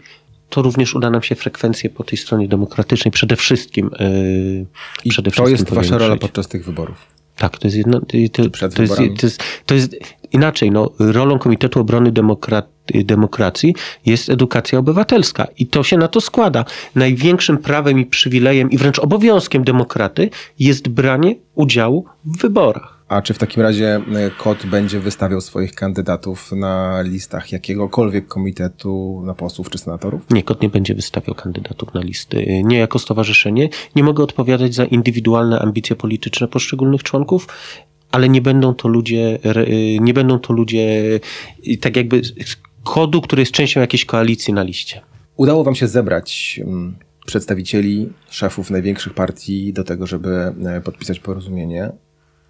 to 0.51 0.63
również 0.63 0.95
uda 0.95 1.11
nam 1.11 1.23
się 1.23 1.35
frekwencję 1.35 1.91
po 1.91 2.05
tej 2.05 2.19
stronie 2.19 2.49
demokratycznej 2.49 3.13
przede 3.13 3.37
wszystkim. 3.37 3.91
Yy, 4.01 4.67
I 5.05 5.11
przede 5.11 5.31
to 5.31 5.35
wszystkim 5.35 5.67
jest 5.67 5.75
wasza 5.75 5.99
rola 5.99 6.17
podczas 6.17 6.49
tych 6.49 6.65
wyborów. 6.65 6.97
Tak, 7.37 7.59
to 7.59 7.67
jest 7.67 7.77
jedno, 7.77 8.01
to, 8.01 8.07
to, 8.07 8.83
jest, 8.83 8.97
to, 8.97 9.27
jest, 9.27 9.43
to 9.67 9.75
jest 9.75 9.97
inaczej. 10.33 10.71
No, 10.71 10.91
rolą 10.99 11.39
Komitetu 11.39 11.81
Obrony 11.81 12.13
Demokra- 12.13 12.63
Demokracji 13.05 13.75
jest 14.07 14.31
edukacja 14.31 14.79
obywatelska 14.79 15.47
i 15.59 15.67
to 15.67 15.83
się 15.83 15.97
na 15.97 16.09
to 16.09 16.21
składa. 16.21 16.65
Największym 16.95 17.59
prawem 17.59 17.99
i 17.99 18.07
przywilejem 18.07 18.71
i 18.71 18.79
wręcz 18.79 18.99
obowiązkiem 18.99 19.65
demokraty 19.65 20.31
jest 20.59 20.89
branie 20.89 21.35
udziału 21.55 22.05
w 22.25 22.39
wyborach. 22.39 22.98
A 23.09 23.23
czy 23.23 23.35
w 23.35 23.39
takim 23.39 23.63
razie 23.63 23.95
e, 23.95 24.31
KOT 24.39 24.67
będzie 24.67 25.01
wystawiał 25.01 25.41
swoich 25.41 25.75
kandydatów 25.75 26.53
na 26.53 27.03
listach 27.03 27.53
jakiegokolwiek 27.53 28.27
komitetu 28.27 29.23
na 29.25 29.35
posłów 29.35 29.71
czy 29.71 29.79
senatorów? 29.79 30.23
Nie, 30.31 30.43
KOT 30.43 30.63
nie 30.63 30.69
będzie 30.69 30.95
wystawiał 30.95 31.35
kandydatów 31.35 31.95
na 31.95 32.01
listy. 32.01 32.63
Nie 32.65 32.79
jako 32.79 32.99
stowarzyszenie. 32.99 33.69
Nie 33.97 34.05
mogę 34.05 34.25
odpowiadać 34.25 34.75
za 34.75 34.85
indywidualne 34.85 35.59
ambicje 35.59 35.97
polityczne 35.97 36.49
poszczególnych 36.49 37.03
członków, 37.03 37.49
ale 38.11 38.29
nie 38.29 38.43
będą 38.43 38.75
to 38.75 38.89
ludzie, 38.89 39.39
re- 39.45 39.67
nie 40.01 40.15
będą 40.15 40.39
to 40.39 40.53
ludzie 40.53 41.03
tak 41.81 41.97
jakby 41.97 42.25
z 42.25 42.57
kodu, 42.85 43.21
który 43.21 43.43
jest 43.43 43.53
częścią 43.53 43.81
jakiejś 43.81 44.05
koalicji 44.05 44.55
na 44.55 44.63
liście. 44.63 45.01
Udało 45.37 45.65
wam 45.65 45.75
się 45.75 45.89
zebrać 45.89 46.61
mm, 46.63 46.97
przedstawicieli, 47.27 48.09
szefów 48.31 48.71
największych 48.71 49.15
partii 49.15 49.73
do 49.73 49.85
tego, 49.85 50.07
żeby 50.07 50.53
e, 50.67 50.81
podpisać 50.81 51.21
porozumienie, 51.21 51.91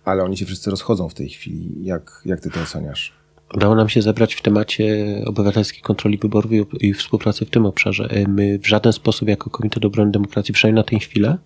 ale 0.09 0.25
oni 0.25 0.37
się 0.37 0.47
wszyscy 0.47 0.71
rozchodzą 0.71 1.09
w 1.09 1.15
tej 1.15 1.29
chwili. 1.29 1.71
Jak, 1.83 2.23
jak 2.25 2.41
ty 2.41 2.51
to 2.51 2.61
oceniasz? 2.61 3.13
Udało 3.55 3.75
nam 3.75 3.89
się 3.89 4.03
zebrać 4.03 4.35
w 4.35 4.43
temacie 4.43 5.07
obywatelskiej 5.27 5.83
kontroli 5.83 6.19
wyborów 6.19 6.53
i, 6.81 6.95
współpracy 6.95 7.47
w 7.47 7.51
tym 7.51 7.67
obszarze. 7.67 8.09
E, 8.11 8.29
My 8.29 8.59
w 8.59 8.67
żaden 8.67 8.93
sposób 8.93 9.29
jako 9.29 9.51
Komitet 9.51 9.85
Obrony 9.85 10.11
Demokracji, 10.11 10.55
przynajmniej 10.55 10.81
na 10.81 10.89
tę 10.91 10.99
chwilę, 10.99 11.39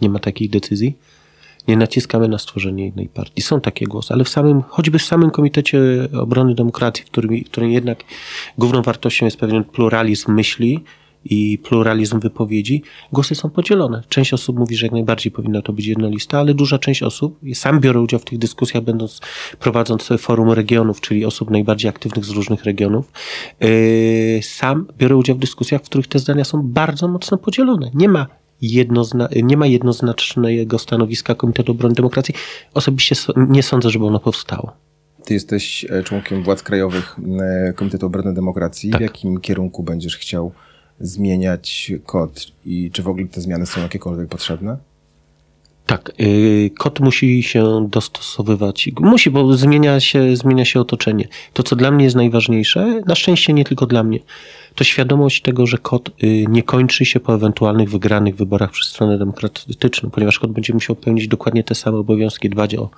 nie 0.00 0.08
ma 0.08 0.18
takiej 0.18 0.48
decyzji, 0.48 0.98
Nie 1.68 1.76
naciskamy 1.76 2.28
na 2.28 2.38
stworzenie 2.38 2.84
jednej 2.84 3.08
partii. 3.08 3.42
Są 3.42 3.60
takie 3.60 3.86
głosy, 3.86 4.14
ale 4.14 4.24
w 4.24 4.28
samym, 4.28 4.62
choćby 4.62 4.98
w 4.98 5.02
samym 5.02 5.30
Komitecie 5.30 5.80
Obrony 6.12 6.54
Demokracji, 6.54 7.04
w 7.04 7.10
którym, 7.10 7.44
w 7.44 7.44
którym 7.44 7.70
jednak 7.70 8.04
główną 8.58 8.82
wartością 8.82 9.24
jest 9.24 9.36
pewien 9.36 9.64
pluralizm 9.64 10.34
myśli, 10.34 10.84
i 11.24 11.58
pluralizm 11.58 12.20
wypowiedzi, 12.20 12.82
głosy 13.12 13.34
są 13.34 13.50
podzielone. 13.50 14.02
Część 14.08 14.34
osób 14.34 14.58
mówi, 14.58 14.76
że 14.76 14.86
jak 14.86 14.92
najbardziej 14.92 15.32
powinna 15.32 15.62
to 15.62 15.72
być 15.72 15.86
jednolista, 15.86 16.38
ale 16.38 16.54
duża 16.54 16.78
część 16.78 17.02
osób, 17.02 17.38
sam 17.54 17.80
biorę 17.80 18.00
udział 18.00 18.20
w 18.20 18.24
tych 18.24 18.38
dyskusjach, 18.38 18.82
będąc, 18.84 19.20
prowadząc 19.60 20.08
forum 20.18 20.52
regionów, 20.52 21.00
czyli 21.00 21.24
osób 21.24 21.50
najbardziej 21.50 21.88
aktywnych 21.88 22.24
z 22.24 22.30
różnych 22.30 22.64
regionów, 22.64 23.12
yy, 23.60 24.40
sam 24.42 24.86
biorę 24.98 25.16
udział 25.16 25.36
w 25.36 25.38
dyskusjach, 25.38 25.82
w 25.82 25.84
których 25.84 26.06
te 26.06 26.18
zdania 26.18 26.44
są 26.44 26.62
bardzo 26.62 27.08
mocno 27.08 27.38
podzielone. 27.38 27.90
Nie 27.94 28.08
ma 28.08 28.26
jednozna, 28.62 29.28
nie 29.42 29.56
ma 29.56 29.66
jednoznacznego 29.66 30.78
stanowiska 30.78 31.34
Komitetu 31.34 31.72
Obrony 31.72 31.94
Demokracji. 31.94 32.34
Osobiście 32.74 33.14
nie 33.36 33.62
sądzę, 33.62 33.90
żeby 33.90 34.06
ono 34.06 34.20
powstało. 34.20 34.72
Ty 35.24 35.34
jesteś 35.34 35.86
e, 35.90 36.02
członkiem 36.02 36.42
władz 36.42 36.62
krajowych 36.62 37.16
e, 37.40 37.72
Komitetu 37.72 38.06
Obrony 38.06 38.34
Demokracji. 38.34 38.90
Tak. 38.90 39.00
W 39.00 39.02
jakim 39.02 39.40
kierunku 39.40 39.82
będziesz 39.82 40.16
chciał 40.16 40.52
zmieniać 41.00 41.92
kod 42.06 42.46
i 42.64 42.90
czy 42.92 43.02
w 43.02 43.08
ogóle 43.08 43.26
te 43.26 43.40
zmiany 43.40 43.66
są 43.66 43.80
jakiekolwiek 43.80 44.28
potrzebne? 44.28 44.76
Tak, 45.86 46.12
yy, 46.18 46.70
kod 46.70 47.00
musi 47.00 47.42
się 47.42 47.88
dostosowywać. 47.90 48.90
Musi, 49.00 49.30
bo 49.30 49.56
zmienia 49.56 50.00
się, 50.00 50.36
zmienia 50.36 50.64
się 50.64 50.80
otoczenie. 50.80 51.28
To, 51.52 51.62
co 51.62 51.76
dla 51.76 51.90
mnie 51.90 52.04
jest 52.04 52.16
najważniejsze, 52.16 53.00
na 53.06 53.14
szczęście 53.14 53.52
nie 53.52 53.64
tylko 53.64 53.86
dla 53.86 54.02
mnie, 54.02 54.18
to 54.74 54.84
świadomość 54.84 55.42
tego, 55.42 55.66
że 55.66 55.78
kod 55.78 56.10
yy, 56.22 56.44
nie 56.48 56.62
kończy 56.62 57.04
się 57.04 57.20
po 57.20 57.34
ewentualnych 57.34 57.90
wygranych 57.90 58.36
wyborach 58.36 58.70
przez 58.70 58.88
stronę 58.88 59.18
demokratyczną, 59.18 60.10
ponieważ 60.10 60.38
kod 60.38 60.52
będzie 60.52 60.72
musiał 60.72 60.96
pełnić 60.96 61.28
dokładnie 61.28 61.64
te 61.64 61.74
same 61.74 61.98
obowiązki, 61.98 62.50
dbać 62.50 62.74
o 62.74 62.90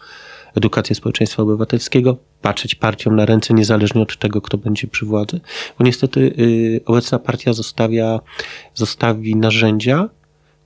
edukację 0.57 0.97
społeczeństwa 0.97 1.43
obywatelskiego, 1.43 2.17
patrzeć 2.43 2.75
partiom 2.75 3.17
na 3.17 3.27
ręce 3.27 3.55
niezależnie 3.55 4.03
od 4.03 4.19
tego, 4.19 4.41
kto 4.41 4.59
będzie 4.59 4.87
przy 4.87 5.07
władzy, 5.07 5.41
bo 5.79 5.85
niestety 5.85 6.21
y, 6.21 6.81
obecna 6.87 7.19
partia 7.19 7.53
zostawia, 7.53 8.21
zostawi 8.75 9.37
narzędzia, 9.37 10.09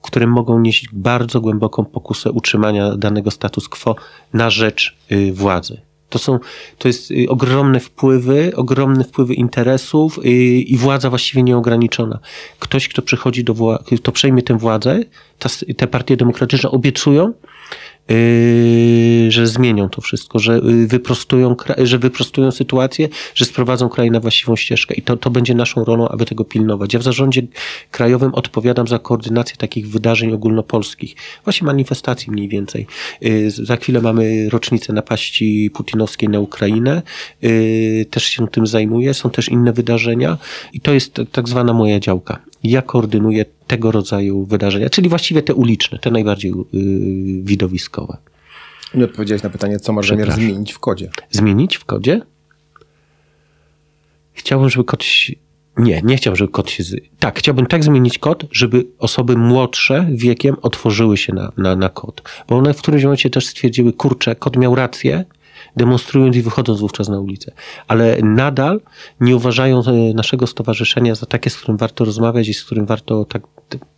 które 0.03 0.27
mogą 0.27 0.61
nieść 0.61 0.89
bardzo 0.93 1.41
głęboką 1.41 1.85
pokusę 1.85 2.31
utrzymania 2.31 2.97
danego 2.97 3.31
status 3.31 3.69
quo 3.69 3.97
na 4.33 4.51
rzecz 4.51 4.97
y, 5.13 5.33
władzy. 5.33 5.81
To 6.11 6.19
są, 6.19 6.39
to 6.79 6.89
jest 6.89 7.11
y, 7.11 7.27
ogromne 7.29 7.81
wpływy, 7.81 8.53
ogromne 8.57 9.05
wpływy 9.05 9.35
interesów 9.35 10.21
i 10.25 10.77
władza 10.77 11.11
właściwie 11.11 11.43
nieograniczona. 11.43 12.19
Ktoś, 12.59 12.89
kto 12.89 13.03
przychodzi 13.03 13.45
do 13.45 13.55
władzy, 13.55 13.97
kto 13.97 14.13
przejmie 14.13 14.43
tę 14.43 14.59
władzę, 14.59 15.01
te 15.77 15.87
partie 15.87 16.17
demokratyczne 16.17 16.71
obiecują, 16.71 17.33
że 19.29 19.47
zmienią 19.47 19.89
to 19.89 20.01
wszystko, 20.01 20.39
że 20.39 20.61
yy, 20.65 20.87
wyprostują, 20.87 21.57
że 21.79 21.99
wyprostują 21.99 22.51
sytuację, 22.51 23.09
że 23.35 23.45
sprowadzą 23.45 23.89
kraj 23.89 24.11
na 24.11 24.21
właściwą 24.21 24.57
ścieżkę. 24.57 24.95
I 24.95 25.03
to, 25.03 25.17
to 25.17 25.31
będzie 25.31 25.55
naszą 25.55 25.85
rolą, 25.85 26.09
aby 26.09 26.27
tego 26.27 26.45
pilnować. 26.45 26.93
Ja 26.93 27.01
w 27.01 27.03
zarządzie 27.03 27.43
krajowym 27.91 28.35
odpowiadam 28.35 28.89
za 28.89 28.99
koordynację 28.99 29.57
takich 29.57 29.89
wydarzeń 29.89 30.33
ogólnopolskich, 30.33 31.17
właśnie 31.45 31.67
manifestacji 31.67 32.33
mniej 32.33 32.49
więcej. 32.49 32.87
Yy, 33.21 33.51
za 33.51 33.77
chwilę 33.77 34.01
mamy 34.01 34.51
rocznicę 34.51 34.93
napaści 34.93 35.71
putinowskiej 35.75 36.29
na 36.29 36.41
Ukrainę. 36.41 37.03
Też 38.11 38.25
się 38.25 38.49
tym 38.49 38.67
zajmuję. 38.67 39.15
Są 39.15 39.31
też 39.31 39.49
inne 39.49 39.73
wydarzenia 39.73 40.39
i 40.73 40.81
to 40.81 40.93
jest 40.93 41.21
tak 41.33 41.49
zwana 41.49 41.73
moja 41.73 42.01
działka. 42.01 42.39
Ja 42.65 42.83
koordynuję 42.83 43.45
tego 43.71 43.91
rodzaju 43.91 44.47
wydarzenia, 44.47 44.91
czyli 44.91 45.09
właściwie 45.09 45.43
te 45.43 45.55
uliczne, 45.55 45.99
te 45.99 46.11
najbardziej 46.11 46.53
yy, 46.73 47.43
widowiskowe. 47.43 48.17
Nie 48.95 49.05
odpowiedziałeś 49.05 49.43
na 49.43 49.51
pytanie, 49.51 49.81
co 49.81 49.93
masz 49.93 50.09
zamiar 50.09 50.33
zmienić 50.33 50.73
w 50.73 50.79
kodzie. 50.79 51.11
Zmienić 51.31 51.77
w 51.77 51.85
kodzie? 51.85 52.21
Chciałbym, 54.33 54.71
żeby 54.71 54.85
kod 54.85 55.05
się... 55.05 55.33
Nie, 55.77 56.03
nie 56.05 56.17
chciałbym, 56.17 56.37
żeby 56.37 56.53
kod 56.53 56.71
się... 56.71 56.85
Tak, 57.19 57.39
chciałbym 57.39 57.67
tak 57.67 57.85
zmienić 57.85 58.19
kod, 58.19 58.45
żeby 58.53 58.87
osoby 58.99 59.37
młodsze 59.37 60.09
wiekiem 60.11 60.57
otworzyły 60.63 61.17
się 61.17 61.33
na, 61.33 61.53
na, 61.57 61.77
na 61.77 61.89
kod. 61.89 62.23
Bo 62.49 62.57
one 62.57 62.75
w 62.75 62.79
którymś 62.79 63.05
momencie 63.05 63.31
też 63.31 63.47
stwierdziły, 63.47 63.93
kurczę, 63.93 64.35
kod 64.35 64.57
miał 64.57 64.75
rację, 64.75 65.25
demonstrując 65.77 66.37
i 66.37 66.43
wychodząc 66.43 66.81
wówczas 66.81 67.09
na 67.09 67.21
ulicę. 67.21 67.53
Ale 67.89 68.19
nadal 68.23 68.81
nie 69.21 69.37
uważają 69.37 69.83
e, 69.87 70.15
naszego 70.15 70.47
stowarzyszenia 70.47 71.15
za 71.15 71.27
takie, 71.27 71.51
z 71.51 71.57
którym 71.57 71.77
warto 71.77 72.05
rozmawiać 72.05 72.49
i 72.49 72.55
z 72.55 72.65
którym 72.65 72.87
warto 72.87 73.25
tak 73.25 73.43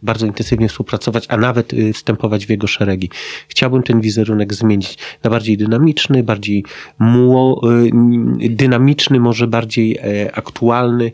bardzo 0.03 0.27
intensywnie 0.27 0.69
współpracować, 0.69 1.27
a 1.29 1.37
nawet 1.37 1.75
e, 1.75 1.93
wstępować 1.93 2.47
w 2.47 2.51
jego 2.51 2.67
szeregi. 2.67 3.11
Chciałbym 3.49 3.83
ten 3.83 4.01
wizerunek 4.01 4.55
zmienić 4.55 4.99
na 5.23 5.31
bardziej 5.31 5.57
dynamiczny, 5.57 6.23
bardziej 6.23 6.65
muło, 6.99 7.61
e, 7.71 8.49
dynamiczny, 8.49 9.21
może 9.21 9.47
bardziej 9.47 9.99
aktualny. 10.33 11.13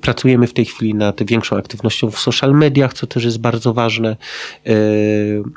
Pracujemy 0.00 0.46
w 0.46 0.52
tej 0.52 0.64
chwili 0.64 0.94
nad 0.94 1.22
większą 1.22 1.56
aktywnością 1.56 2.10
w 2.10 2.18
social 2.18 2.54
mediach, 2.54 2.94
co 2.94 3.06
też 3.06 3.24
jest 3.24 3.38
bardzo 3.38 3.74
ważne. 3.74 4.16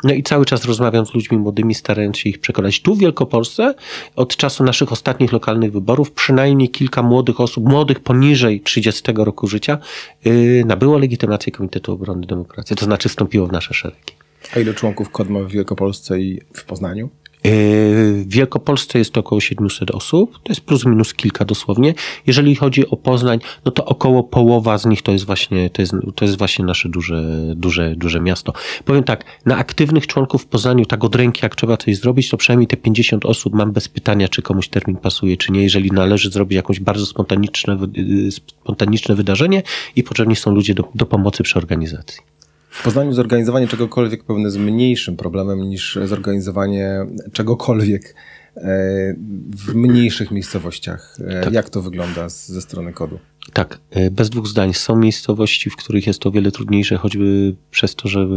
No 0.03 0.13
i 0.13 0.23
cały 0.23 0.45
czas 0.45 0.65
rozmawiam 0.65 1.05
z 1.05 1.13
ludźmi 1.13 1.37
młodymi, 1.37 1.75
starając 1.75 2.17
się 2.17 2.29
ich 2.29 2.39
przekonać. 2.39 2.81
Tu 2.81 2.95
w 2.95 2.99
Wielkopolsce 2.99 3.73
od 4.15 4.35
czasu 4.35 4.63
naszych 4.63 4.91
ostatnich 4.91 5.31
lokalnych 5.31 5.71
wyborów 5.71 6.11
przynajmniej 6.11 6.69
kilka 6.69 7.03
młodych 7.03 7.39
osób, 7.39 7.69
młodych 7.69 7.99
poniżej 7.99 8.61
30 8.61 9.03
roku 9.15 9.47
życia, 9.47 9.77
yy, 10.25 10.63
nabyło 10.65 10.97
legitymację 10.97 11.51
Komitetu 11.51 11.93
Obrony 11.93 12.27
Demokracji, 12.27 12.75
to 12.75 12.85
znaczy 12.85 13.09
wstąpiło 13.09 13.47
w 13.47 13.51
nasze 13.51 13.73
szeregi. 13.73 14.13
A 14.55 14.59
ile 14.59 14.73
członków 14.73 15.09
KOD 15.09 15.29
ma 15.29 15.39
w 15.39 15.47
Wielkopolsce 15.47 16.19
i 16.19 16.41
w 16.53 16.65
Poznaniu? 16.65 17.09
W 17.45 18.23
Wielkopolsce 18.27 18.99
jest 18.99 19.11
to 19.11 19.19
około 19.19 19.41
700 19.41 19.91
osób, 19.91 20.39
to 20.43 20.51
jest 20.51 20.61
plus 20.61 20.85
minus 20.85 21.13
kilka 21.13 21.45
dosłownie. 21.45 21.93
Jeżeli 22.27 22.55
chodzi 22.55 22.89
o 22.89 22.97
Poznań, 22.97 23.39
no 23.65 23.71
to 23.71 23.85
około 23.85 24.23
połowa 24.23 24.77
z 24.77 24.85
nich 24.85 25.01
to 25.01 25.11
jest 25.11 25.25
właśnie, 25.25 25.69
to 25.69 25.81
jest, 25.81 25.93
to 26.15 26.25
jest 26.25 26.37
właśnie 26.37 26.65
nasze 26.65 26.89
duże, 26.89 27.23
duże, 27.55 27.95
duże 27.95 28.21
miasto. 28.21 28.53
Powiem 28.85 29.03
tak, 29.03 29.25
na 29.45 29.57
aktywnych 29.57 30.07
członków 30.07 30.43
w 30.43 30.45
Poznaniu, 30.45 30.85
tak 30.85 31.03
od 31.03 31.15
ręki, 31.15 31.39
jak 31.43 31.55
trzeba 31.55 31.77
coś 31.77 31.97
zrobić, 31.97 32.29
to 32.29 32.37
przynajmniej 32.37 32.67
te 32.67 32.77
50 32.77 33.25
osób 33.25 33.53
mam 33.53 33.71
bez 33.71 33.87
pytania, 33.87 34.27
czy 34.27 34.41
komuś 34.41 34.67
termin 34.67 34.97
pasuje, 34.97 35.37
czy 35.37 35.51
nie. 35.51 35.63
Jeżeli 35.63 35.91
należy 35.91 36.29
zrobić 36.29 36.55
jakieś 36.55 36.79
bardzo 36.79 37.05
spontaniczne, 37.05 37.77
spontaniczne 38.31 39.15
wydarzenie 39.15 39.63
i 39.95 40.03
potrzebni 40.03 40.35
są 40.35 40.55
ludzie 40.55 40.73
do, 40.73 40.83
do 40.95 41.05
pomocy 41.05 41.43
przy 41.43 41.59
organizacji. 41.59 42.33
W 42.73 42.83
Poznaniu 42.83 43.13
zorganizowanie 43.13 43.67
czegokolwiek 43.67 44.23
pewnie 44.23 44.43
jest 44.43 44.57
mniejszym 44.57 45.17
problemem 45.17 45.69
niż 45.69 45.99
zorganizowanie 46.05 47.05
czegokolwiek 47.33 48.15
e, 48.55 48.61
w 49.55 49.75
mniejszych 49.75 50.31
miejscowościach. 50.31 51.15
E, 51.27 51.43
tak. 51.43 51.53
Jak 51.53 51.69
to 51.69 51.81
wygląda 51.81 52.29
ze 52.29 52.61
strony 52.61 52.93
kodu? 52.93 53.19
Tak, 53.53 53.79
e, 53.91 54.11
bez 54.11 54.29
dwóch 54.29 54.47
zdań. 54.47 54.73
Są 54.73 54.95
miejscowości, 54.95 55.69
w 55.69 55.75
których 55.75 56.07
jest 56.07 56.19
to 56.19 56.29
o 56.29 56.31
wiele 56.31 56.51
trudniejsze, 56.51 56.97
choćby 56.97 57.55
przez 57.71 57.95
to, 57.95 58.07
że 58.07 58.27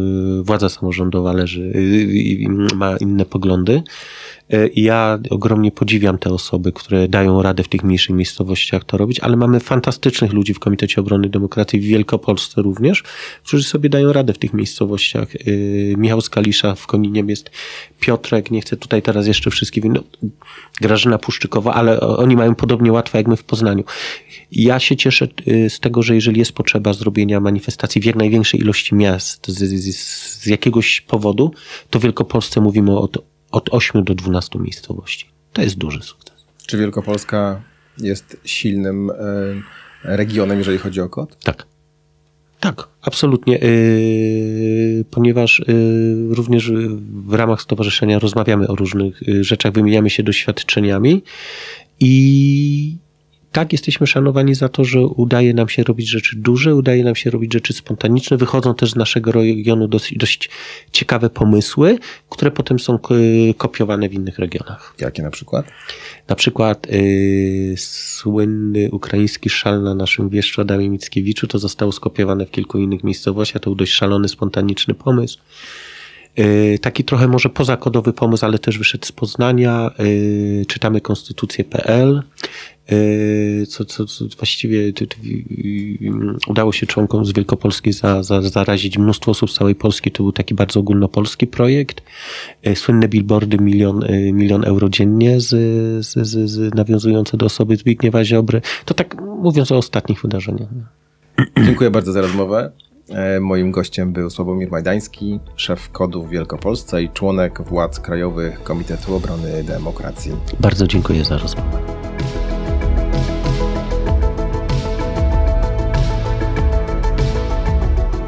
władza 0.42 0.68
samorządowa 0.68 1.32
leży 1.32 1.72
i 2.12 2.48
ma 2.74 2.96
inne 2.96 3.24
poglądy. 3.24 3.82
E, 4.52 4.68
ja 4.68 5.18
ogromnie 5.30 5.72
podziwiam 5.72 6.18
te 6.18 6.30
osoby, 6.30 6.72
które 6.72 7.08
dają 7.08 7.42
radę 7.42 7.62
w 7.62 7.68
tych 7.68 7.84
mniejszych 7.84 8.16
miejscowościach 8.16 8.84
to 8.84 8.96
robić, 8.96 9.20
ale 9.20 9.36
mamy 9.36 9.60
fantastycznych 9.60 10.32
ludzi 10.32 10.54
w 10.54 10.58
Komitecie 10.58 11.00
Obrony 11.00 11.28
Demokracji 11.28 11.80
w 11.80 11.84
Wielkopolsce 11.84 12.62
również, 12.62 13.02
którzy 13.44 13.64
sobie 13.64 13.88
dają 13.88 14.12
radę 14.12 14.32
w 14.32 14.38
tych 14.38 14.52
miejscowościach. 14.52 15.28
E, 15.34 15.38
Michał 15.96 16.20
Skalisza 16.20 16.74
w 16.74 16.86
Koniniem 16.86 17.28
jest, 17.28 17.50
Piotrek, 18.00 18.50
nie 18.50 18.60
chcę 18.60 18.76
tutaj 18.76 19.02
teraz 19.02 19.26
jeszcze 19.26 19.50
wszystkich, 19.50 19.84
no, 19.84 20.02
Grażyna 20.80 21.18
Puszczykowa, 21.18 21.74
ale 21.74 22.00
oni 22.00 22.36
mają 22.36 22.54
podobnie 22.54 22.92
łatwo 22.92 23.18
jak 23.18 23.28
my 23.28 23.36
w 23.36 23.44
Poznaniu. 23.44 23.84
Ja 24.52 24.78
się 24.78 24.96
cieszę 24.96 25.28
e, 25.46 25.70
z 25.70 25.80
tego, 25.80 26.02
że 26.02 26.14
jeżeli 26.14 26.38
jest 26.38 26.52
potrzeba 26.52 26.92
zrobienia 26.92 27.40
manifestacji 27.40 28.00
w 28.00 28.04
jak 28.04 28.16
największej 28.16 28.60
ilości 28.60 28.94
miast 28.94 29.48
z, 29.48 29.58
z, 29.58 29.96
z 30.42 30.46
jakiegoś 30.46 31.00
powodu, 31.00 31.50
to 31.90 31.98
w 31.98 32.02
Wielkopolsce 32.02 32.60
mówimy 32.60 32.98
o, 32.98 33.08
od 33.56 33.68
8 33.70 34.04
do 34.04 34.14
12 34.14 34.58
miejscowości. 34.58 35.26
To 35.52 35.62
jest 35.62 35.78
duży 35.78 36.02
sukces. 36.02 36.44
Czy 36.66 36.78
Wielkopolska 36.78 37.62
jest 37.98 38.36
silnym 38.44 39.10
e, 39.10 39.14
regionem, 40.02 40.58
jeżeli 40.58 40.78
chodzi 40.78 41.00
o 41.00 41.08
kod? 41.08 41.44
Tak. 41.44 41.66
Tak, 42.60 42.88
absolutnie, 43.02 43.58
yy, 43.58 45.04
ponieważ 45.10 45.62
yy, 45.68 46.34
również 46.34 46.72
w 47.26 47.34
ramach 47.34 47.62
stowarzyszenia 47.62 48.18
rozmawiamy 48.18 48.68
o 48.68 48.74
różnych 48.74 49.20
rzeczach, 49.40 49.72
wymieniamy 49.72 50.10
się 50.10 50.22
doświadczeniami 50.22 51.22
i 52.00 52.96
tak, 53.56 53.72
jesteśmy 53.72 54.06
szanowani 54.06 54.54
za 54.54 54.68
to, 54.68 54.84
że 54.84 55.00
udaje 55.00 55.54
nam 55.54 55.68
się 55.68 55.82
robić 55.82 56.08
rzeczy 56.08 56.36
duże, 56.36 56.74
udaje 56.74 57.04
nam 57.04 57.16
się 57.16 57.30
robić 57.30 57.52
rzeczy 57.52 57.72
spontaniczne. 57.72 58.36
Wychodzą 58.36 58.74
też 58.74 58.90
z 58.90 58.96
naszego 58.96 59.32
regionu 59.32 59.88
dość, 59.88 60.18
dość 60.18 60.50
ciekawe 60.92 61.30
pomysły, 61.30 61.98
które 62.30 62.50
potem 62.50 62.78
są 62.78 62.98
kopiowane 63.56 64.08
w 64.08 64.14
innych 64.14 64.38
regionach. 64.38 64.94
Jakie 65.00 65.22
na 65.22 65.30
przykład? 65.30 65.66
Na 66.28 66.36
przykład 66.36 66.86
yy, 66.90 67.76
słynny 67.76 68.88
ukraiński 68.92 69.50
szal 69.50 69.82
na 69.82 69.94
naszym 69.94 70.28
wieszczu 70.28 70.60
Adamie 70.60 70.88
Mickiewiczu 70.88 71.46
to 71.46 71.58
zostało 71.58 71.92
skopiowane 71.92 72.46
w 72.46 72.50
kilku 72.50 72.78
innych 72.78 73.04
miejscowościach. 73.04 73.62
To 73.62 73.70
był 73.70 73.74
dość 73.76 73.92
szalony, 73.92 74.28
spontaniczny 74.28 74.94
pomysł. 74.94 75.38
Y, 76.38 76.78
taki 76.82 77.04
trochę 77.04 77.28
może 77.28 77.48
pozakodowy 77.48 78.12
pomysł, 78.12 78.46
ale 78.46 78.58
też 78.58 78.78
wyszedł 78.78 79.06
z 79.06 79.12
Poznania. 79.12 79.90
Y, 80.00 80.64
czytamy 80.68 81.00
konstytucję.pl. 81.00 82.22
Y, 82.92 83.66
co, 83.68 83.84
co, 83.84 84.06
co 84.06 84.24
właściwie 84.36 84.92
udało 86.48 86.72
się 86.72 86.86
członkom 86.86 87.24
z 87.24 87.32
Wielkopolski 87.32 87.92
za, 87.92 88.22
za, 88.22 88.42
zarazić 88.42 88.98
mnóstwo 88.98 89.30
osób 89.30 89.50
z 89.50 89.54
całej 89.54 89.74
Polski. 89.74 90.10
To 90.10 90.22
był 90.22 90.32
taki 90.32 90.54
bardzo 90.54 90.80
ogólnopolski 90.80 91.46
projekt. 91.46 92.02
Słynne 92.74 93.08
billboardy 93.08 93.58
milion, 93.58 94.04
milion 94.32 94.64
euro 94.64 94.88
dziennie 94.88 95.40
z, 95.40 95.48
z, 96.06 96.26
z, 96.26 96.50
z 96.50 96.74
nawiązujące 96.74 97.36
do 97.36 97.46
osoby 97.46 97.76
Zbigniewa 97.76 98.24
Ziobry. 98.24 98.60
To 98.84 98.94
tak 98.94 99.22
mówiąc 99.22 99.72
o 99.72 99.76
ostatnich 99.76 100.22
wydarzeniach. 100.22 100.68
Dziękuję 101.64 101.90
bardzo 101.90 102.12
za 102.12 102.20
rozmowę. 102.20 102.72
E, 103.08 103.40
moim 103.40 103.70
gościem 103.70 104.12
był 104.12 104.30
Sławomir 104.30 104.70
Majdański, 104.70 105.40
szef 105.56 105.90
kodu 105.90 106.22
w 106.22 106.30
Wielkopolsce 106.30 107.02
i 107.02 107.08
członek 107.08 107.62
władz 107.62 108.00
Krajowych 108.00 108.62
Komitetu 108.62 109.14
Obrony 109.14 109.64
Demokracji. 109.64 110.32
Bardzo 110.60 110.86
dziękuję 110.86 111.24
za 111.24 111.38
rozmowę. 111.38 111.95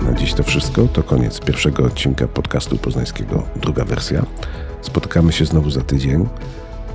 Na 0.09 0.15
dziś 0.15 0.35
to 0.35 0.43
wszystko. 0.43 0.89
To 0.93 1.03
koniec 1.03 1.41
pierwszego 1.41 1.85
odcinka 1.85 2.29
podcastu 2.29 2.79
poznańskiego, 2.79 3.43
druga 3.57 3.85
wersja. 3.85 4.27
Spotykamy 4.83 5.33
się 5.33 5.45
znowu 5.45 5.71
za 5.71 5.81
tydzień. 5.81 6.29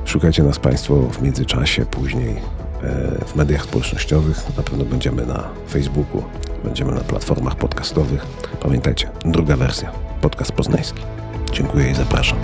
Szukajcie 0.05 0.43
nas 0.43 0.59
Państwo 0.59 0.95
w 0.95 1.21
międzyczasie, 1.21 1.85
później 1.85 2.35
e, 2.83 3.25
w 3.25 3.35
mediach 3.35 3.63
społecznościowych. 3.63 4.57
Na 4.57 4.63
pewno 4.63 4.85
będziemy 4.85 5.25
na 5.25 5.43
Facebooku, 5.69 6.23
Będziemy 6.63 6.91
na 6.91 7.01
platformach 7.01 7.55
podcastowych. 7.55 8.25
Pamiętajcie, 8.59 9.09
druga 9.25 9.57
wersja, 9.57 9.91
podcast 10.21 10.51
poznański. 10.51 11.01
Dziękuję 11.51 11.91
i 11.91 11.95
zapraszam. 11.95 12.37